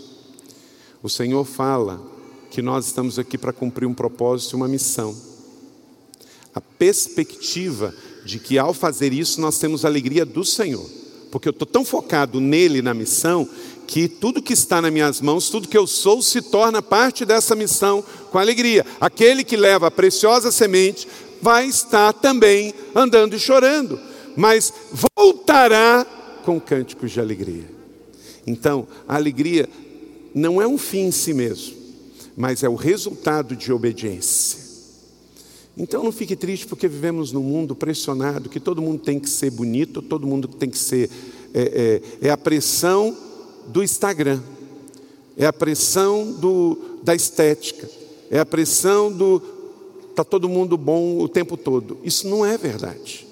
O 1.04 1.10
Senhor 1.10 1.44
fala 1.44 2.02
que 2.50 2.62
nós 2.62 2.86
estamos 2.86 3.20
aqui 3.20 3.38
para 3.38 3.52
cumprir 3.52 3.86
um 3.86 3.94
propósito 3.94 4.54
e 4.54 4.56
uma 4.56 4.68
missão. 4.68 5.16
A 6.54 6.62
perspectiva 6.62 7.94
de 8.26 8.40
que 8.40 8.58
ao 8.58 8.74
fazer 8.74 9.12
isso 9.12 9.42
nós 9.42 9.60
temos 9.60 9.84
a 9.84 9.90
alegria 9.90 10.26
do 10.26 10.46
Senhor 10.46 10.90
porque 11.36 11.50
eu 11.50 11.52
estou 11.52 11.66
tão 11.66 11.84
focado 11.84 12.40
nele, 12.40 12.82
na 12.82 12.94
missão, 12.94 13.46
que 13.86 14.08
tudo 14.08 14.42
que 14.42 14.54
está 14.54 14.82
nas 14.82 14.90
minhas 14.90 15.20
mãos, 15.20 15.50
tudo 15.50 15.68
que 15.68 15.78
eu 15.78 15.86
sou, 15.86 16.22
se 16.22 16.42
torna 16.42 16.82
parte 16.82 17.26
dessa 17.26 17.54
missão 17.54 18.02
com 18.32 18.40
alegria. 18.40 18.86
Aquele 19.02 19.44
que 19.44 19.58
leva 19.58 19.88
a 19.88 19.92
preciosa 19.92 20.50
semente 20.50 21.06
vai 21.46 21.68
estar 21.68 22.12
também 22.12 22.74
andando 22.96 23.36
e 23.36 23.40
chorando, 23.40 24.00
mas 24.36 24.74
voltará 25.16 26.04
com 26.44 26.60
cânticos 26.60 27.12
de 27.12 27.20
alegria. 27.20 27.70
Então, 28.48 28.88
a 29.08 29.16
alegria 29.16 29.70
não 30.34 30.60
é 30.60 30.68
um 30.68 30.76
fim 30.76 31.02
em 31.02 31.12
si 31.12 31.36
mesmo, 31.36 31.76
mas 32.36 32.64
é 32.64 32.68
o 32.68 32.74
resultado 32.74 33.56
de 33.56 33.72
obediência. 33.72 34.66
Então 35.78 36.04
não 36.04 36.12
fique 36.12 36.36
triste 36.36 36.66
porque 36.66 36.88
vivemos 36.88 37.32
num 37.32 37.44
mundo 37.44 37.76
pressionado, 37.76 38.50
que 38.50 38.60
todo 38.60 38.82
mundo 38.82 39.04
tem 39.04 39.20
que 39.20 39.30
ser 39.30 39.52
bonito, 39.52 40.02
todo 40.02 40.26
mundo 40.26 40.48
tem 40.48 40.70
que 40.70 40.80
ser. 40.80 41.12
É, 41.54 42.02
é, 42.22 42.28
é 42.28 42.32
a 42.32 42.38
pressão 42.38 43.16
do 43.68 43.84
Instagram, 43.84 44.42
é 45.38 45.46
a 45.46 45.54
pressão 45.54 46.32
do, 46.32 47.00
da 47.04 47.14
estética, 47.14 47.88
é 48.32 48.40
a 48.40 48.46
pressão 48.46 49.12
do. 49.12 49.55
Está 50.16 50.24
todo 50.24 50.48
mundo 50.48 50.78
bom 50.78 51.20
o 51.20 51.28
tempo 51.28 51.58
todo. 51.58 51.98
Isso 52.02 52.26
não 52.26 52.46
é 52.46 52.58
verdade. 52.58 53.28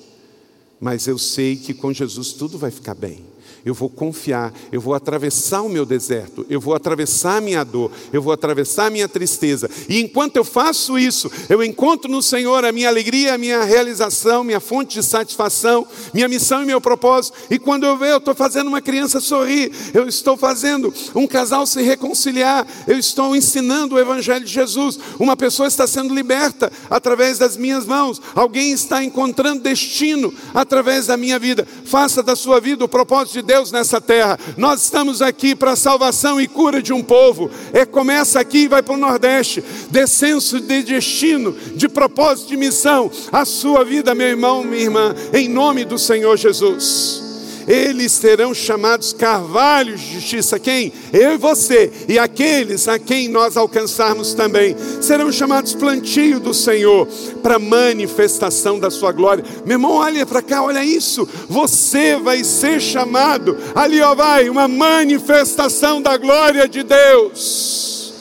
Mas 0.81 1.07
eu 1.07 1.17
sei 1.17 1.55
que 1.55 1.73
com 1.73 1.93
Jesus 1.93 2.34
tudo 2.34 2.57
vai 2.57 2.71
ficar 2.71 2.93
bem 2.93 3.23
eu 3.66 3.74
vou 3.74 3.89
confiar, 3.89 4.53
eu 4.72 4.82
vou 4.82 4.93
atravessar 4.93 5.61
o 5.61 5.70
meu 5.70 5.86
deserto, 5.86 6.45
eu 6.49 6.59
vou 6.59 6.76
atravessar 6.76 7.38
a 7.38 7.41
minha 7.41 7.64
dor, 7.64 7.91
eu 8.11 8.22
vou 8.22 8.34
atravessar 8.34 8.88
a 8.88 8.89
minha 8.89 9.07
tristeza. 9.07 9.70
E 9.88 10.01
enquanto 10.01 10.36
eu 10.36 10.43
faço 10.43 10.99
isso, 10.99 11.32
eu 11.47 11.64
encontro 11.64 12.11
no 12.11 12.22
Senhor 12.22 12.66
a 12.66 12.72
minha 12.74 12.89
alegria, 12.89 13.34
a 13.34 13.38
minha 13.38 13.64
realização, 13.64 14.43
minha 14.43 14.59
fonte 14.59 14.95
de 14.95 15.03
satisfação, 15.03 15.88
minha 16.14 16.28
missão 16.28 16.61
e 16.61 16.66
meu 16.66 16.82
propósito. 16.82 17.38
E 17.49 17.57
quando 17.57 17.86
eu 17.86 17.97
vejo, 17.97 18.14
eu 18.14 18.18
estou 18.18 18.36
fazendo 18.36 18.68
uma 18.68 18.82
criança 18.82 19.22
sorrir, 19.22 19.72
eu 19.93 20.09
estou 20.09 20.36
fazendo 20.36 20.93
um 21.16 21.26
casal 21.26 21.66
se 21.66 21.82
reconciliar, 21.82 22.68
eu 22.86 22.99
estou 22.99 23.34
ensinando 23.34 23.95
o 23.95 23.99
Evangelho 23.99 24.43
de 24.43 24.51
Jesus. 24.51 24.99
Uma 25.18 25.38
pessoa 25.38 25.68
está 25.68 25.88
sendo 25.88 26.14
liberta 26.14 26.72
através 26.89 27.38
das 27.38 27.55
minhas 27.55 27.86
mãos, 27.86 28.22
alguém 28.36 28.74
está 28.74 29.01
encontrando 29.01 29.64
destino 29.64 30.34
através 30.53 31.07
da 31.07 31.16
minha 31.16 31.39
vida. 31.39 31.66
Faça 31.86 32.22
da 32.22 32.36
sua 32.36 32.59
vida 32.59 32.84
o 32.84 32.89
propósito 32.89 33.34
de 33.36 33.41
Deus 33.41 33.53
Deus 33.54 33.72
nessa 33.72 34.01
terra. 34.01 34.39
Nós 34.58 34.82
estamos 34.82 35.22
aqui 35.22 35.56
para 35.56 35.74
a 35.74 35.76
salvação 35.76 36.41
e 36.41 36.47
cura 36.47 36.82
de 36.82 36.91
um 36.91 37.04
povo. 37.04 37.51
É, 37.72 37.86
começa 37.86 38.39
aqui 38.39 38.64
e 38.64 38.68
vai 38.68 38.82
para 38.82 38.95
o 38.95 38.97
Nordeste. 38.97 39.64
Descenso 39.91 40.60
de 40.60 40.82
destino, 40.82 41.56
de 41.76 41.88
propósito 41.88 42.47
de 42.47 42.58
missão. 42.58 43.12
A 43.32 43.45
sua 43.45 43.86
vida, 43.86 44.16
meu 44.16 44.28
irmão, 44.28 44.64
minha 44.64 44.82
irmã, 44.82 45.14
em 45.32 45.47
nome 45.47 45.86
do 45.86 45.99
Senhor 45.99 46.36
Jesus 46.36 47.32
eles 47.68 48.11
serão 48.11 48.53
chamados 48.53 49.14
carvalhos 49.14 50.01
de 50.01 50.14
justiça. 50.14 50.59
Quem? 50.59 50.91
Eu 51.11 51.34
e 51.34 51.38
você, 51.38 51.91
e 52.07 52.20
aqueles 52.20 52.88
a 52.88 52.99
quem 52.99 53.28
nós 53.28 53.57
alcançarmos 53.57 54.34
também, 54.34 54.76
serão 55.01 55.32
chamados 55.32 55.74
plantio 55.74 56.39
do 56.39 56.53
Senhor, 56.53 57.07
para 57.41 57.59
manifestação 57.59 58.80
da 58.80 58.89
sua 58.89 59.11
glória. 59.11 59.43
Meu 59.66 59.76
irmão, 59.76 59.93
olha 59.93 60.26
para 60.26 60.41
cá, 60.41 60.64
olha 60.64 60.84
isso. 60.84 61.28
Você 61.49 62.18
vai 62.18 62.43
ser 62.43 62.82
chamado, 62.82 63.57
ali 63.76 64.01
ó, 64.01 64.16
vai, 64.16 64.49
uma 64.49 64.68
manifestação 64.68 66.01
da 66.01 66.18
glória 66.18 66.68
de 66.68 66.84
Deus. 66.84 68.14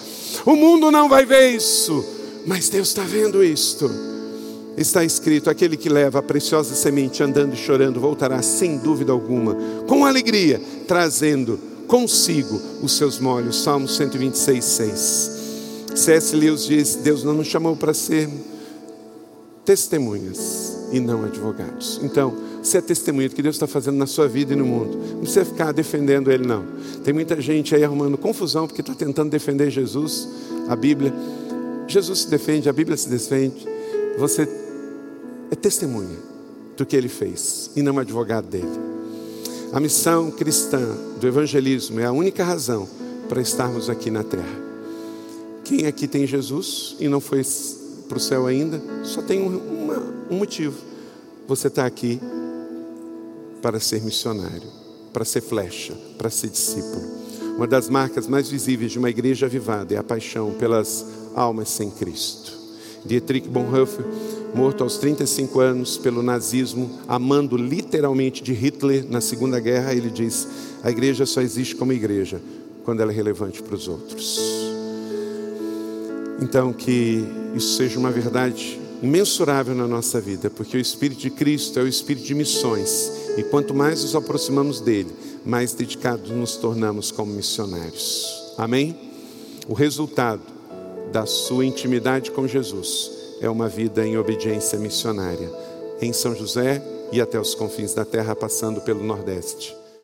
O 0.45 0.57
mundo 0.57 0.91
não 0.91 1.09
vai 1.09 1.25
ver 1.25 1.51
isso, 1.51 2.05
mas 2.47 2.69
Deus 2.69 2.89
está 2.89 3.03
vendo 3.03 3.45
isto. 3.45 4.12
Está 4.83 5.05
escrito: 5.05 5.49
aquele 5.49 5.77
que 5.77 5.89
leva 5.89 6.19
a 6.19 6.23
preciosa 6.23 6.75
semente 6.75 7.23
andando 7.23 7.55
e 7.55 7.57
chorando 7.57 8.01
voltará 8.01 8.43
sem 8.43 8.79
dúvida 8.79 9.13
alguma, 9.13 9.57
com 9.87 10.05
alegria, 10.05 10.61
trazendo 10.89 11.59
consigo 11.87 12.61
os 12.83 12.97
seus 12.97 13.21
molhos. 13.21 13.63
Salmo 13.63 13.87
126, 13.87 14.65
6. 14.65 15.31
C.S. 15.95 16.35
Lewis 16.35 16.67
diz: 16.67 16.97
Deus 16.97 17.23
não 17.23 17.33
nos 17.33 17.47
chamou 17.47 17.77
para 17.77 17.95
ser 17.95 18.29
testemunhas 19.65 20.77
e 20.91 20.99
não 20.99 21.25
advogados. 21.25 22.01
Então, 22.03 22.37
você 22.61 22.79
é 22.79 22.81
testemunha 22.81 23.29
do 23.29 23.37
que 23.37 23.43
Deus 23.43 23.55
está 23.55 23.69
fazendo 23.69 23.97
na 23.97 24.07
sua 24.07 24.27
vida 24.27 24.53
e 24.53 24.57
no 24.57 24.65
mundo. 24.67 24.99
Não 24.99 25.21
precisa 25.21 25.45
ficar 25.45 25.71
defendendo 25.71 26.31
Ele, 26.31 26.45
não. 26.45 26.65
Tem 27.05 27.15
muita 27.15 27.41
gente 27.41 27.73
aí 27.73 27.85
arrumando 27.85 28.19
confusão 28.19 28.67
porque 28.67 28.81
está 28.81 28.95
tentando 28.95 29.31
defender 29.31 29.71
Jesus, 29.71 30.29
a 30.69 30.75
Bíblia. 30.75 31.15
Jesus 31.87 32.21
se 32.21 32.31
defende, 32.31 32.69
a 32.69 32.73
Bíblia 32.73 32.97
se 32.97 33.09
defende. 33.09 33.65
Você 34.19 34.62
é 35.53 35.55
testemunha 35.55 36.19
do 36.79 36.87
que 36.87 36.97
Ele 36.97 37.11
fez 37.11 37.71
e 37.77 37.83
não 37.83 37.99
advogado 37.99 38.49
dele. 38.49 38.81
A 39.71 39.79
missão 39.79 40.31
cristã 40.31 40.81
do 41.21 41.29
evangelismo 41.29 42.01
é 42.01 42.07
a 42.07 42.13
única 42.13 42.43
razão 42.43 42.89
para 43.29 43.43
estarmos 43.43 43.91
aqui 43.91 44.11
na 44.11 44.25
terra. 44.25 44.63
Quem 45.63 45.87
aqui 45.87 46.09
tem 46.09 46.27
Jesus 46.27 46.97
e 46.99 47.07
não 47.07 47.21
foi 47.21 47.43
para 48.09 48.17
o 48.17 48.21
céu 48.21 48.47
ainda, 48.47 48.83
só 49.05 49.21
tem 49.21 49.43
um, 49.43 49.59
uma, 49.59 49.99
um 50.31 50.39
motivo. 50.39 50.79
Você 51.47 51.69
está 51.69 51.85
aqui 51.85 52.19
para 53.61 53.79
ser 53.79 54.03
missionário, 54.03 54.71
para 55.13 55.25
ser 55.25 55.43
flecha, 55.43 55.93
para 56.17 56.31
ser 56.31 56.49
discípulo. 56.49 57.03
Uma 57.57 57.67
das 57.67 57.91
marcas 57.91 58.27
mais 58.27 58.49
visíveis 58.49 58.93
de 58.93 58.99
uma 58.99 59.11
igreja 59.11 59.45
avivada 59.45 59.95
é 59.95 59.99
a 59.99 60.03
paixão 60.03 60.53
pelas 60.53 61.05
almas 61.35 61.69
sem 61.69 61.91
Cristo. 61.91 62.53
Dietrich 63.05 63.49
Bonhoeffer, 63.49 64.05
morto 64.55 64.83
aos 64.83 64.99
35 64.99 65.61
anos 65.61 65.97
pelo 65.97 66.23
nazismo, 66.23 66.91
amando 67.09 67.57
literalmente 67.57 68.43
de 68.43 68.53
Hitler 68.53 69.07
na 69.09 69.21
Segunda 69.21 69.59
Guerra, 69.59 69.95
ele 69.95 70.11
diz: 70.11 70.47
a 70.83 70.91
igreja 70.91 71.25
só 71.25 71.41
existe 71.41 71.75
como 71.75 71.93
igreja 71.93 72.41
quando 72.85 73.01
ela 73.01 73.13
é 73.13 73.15
relevante 73.15 73.63
para 73.63 73.75
os 73.75 73.89
outros. 73.89 74.39
Então, 76.41 76.73
que 76.73 77.25
isso 77.55 77.77
seja 77.77 77.99
uma 77.99 78.11
verdade 78.11 78.81
imensurável 79.03 79.75
na 79.75 79.87
nossa 79.87 80.21
vida, 80.21 80.51
porque 80.51 80.77
o 80.77 80.81
Espírito 80.81 81.21
de 81.21 81.31
Cristo 81.31 81.79
é 81.79 81.83
o 81.83 81.89
Espírito 81.89 82.27
de 82.27 82.35
missões, 82.35 83.11
e 83.37 83.43
quanto 83.43 83.75
mais 83.75 84.03
nos 84.03 84.15
aproximamos 84.15 84.81
dele, 84.81 85.11
mais 85.45 85.73
dedicados 85.73 86.31
nos 86.31 86.57
tornamos 86.57 87.11
como 87.11 87.33
missionários. 87.33 88.27
Amém? 88.59 88.97
O 89.69 89.73
resultado 89.73 90.43
da 91.13 91.27
sua 91.27 91.65
intimidade 91.65 92.31
com 92.31 92.47
Jesus 92.47 93.22
é 93.43 93.51
uma 93.51 93.69
vida 93.69 94.07
em 94.07 94.17
obediência 94.17 94.79
missionária, 94.79 95.51
em 96.01 96.13
São 96.13 96.35
José 96.35 96.81
e 97.11 97.21
até 97.21 97.39
os 97.39 97.55
confins 97.55 97.93
da 97.93 98.05
terra, 98.05 98.37
passando 98.37 98.81
pelo 98.81 99.03
Nordeste. 99.03 99.82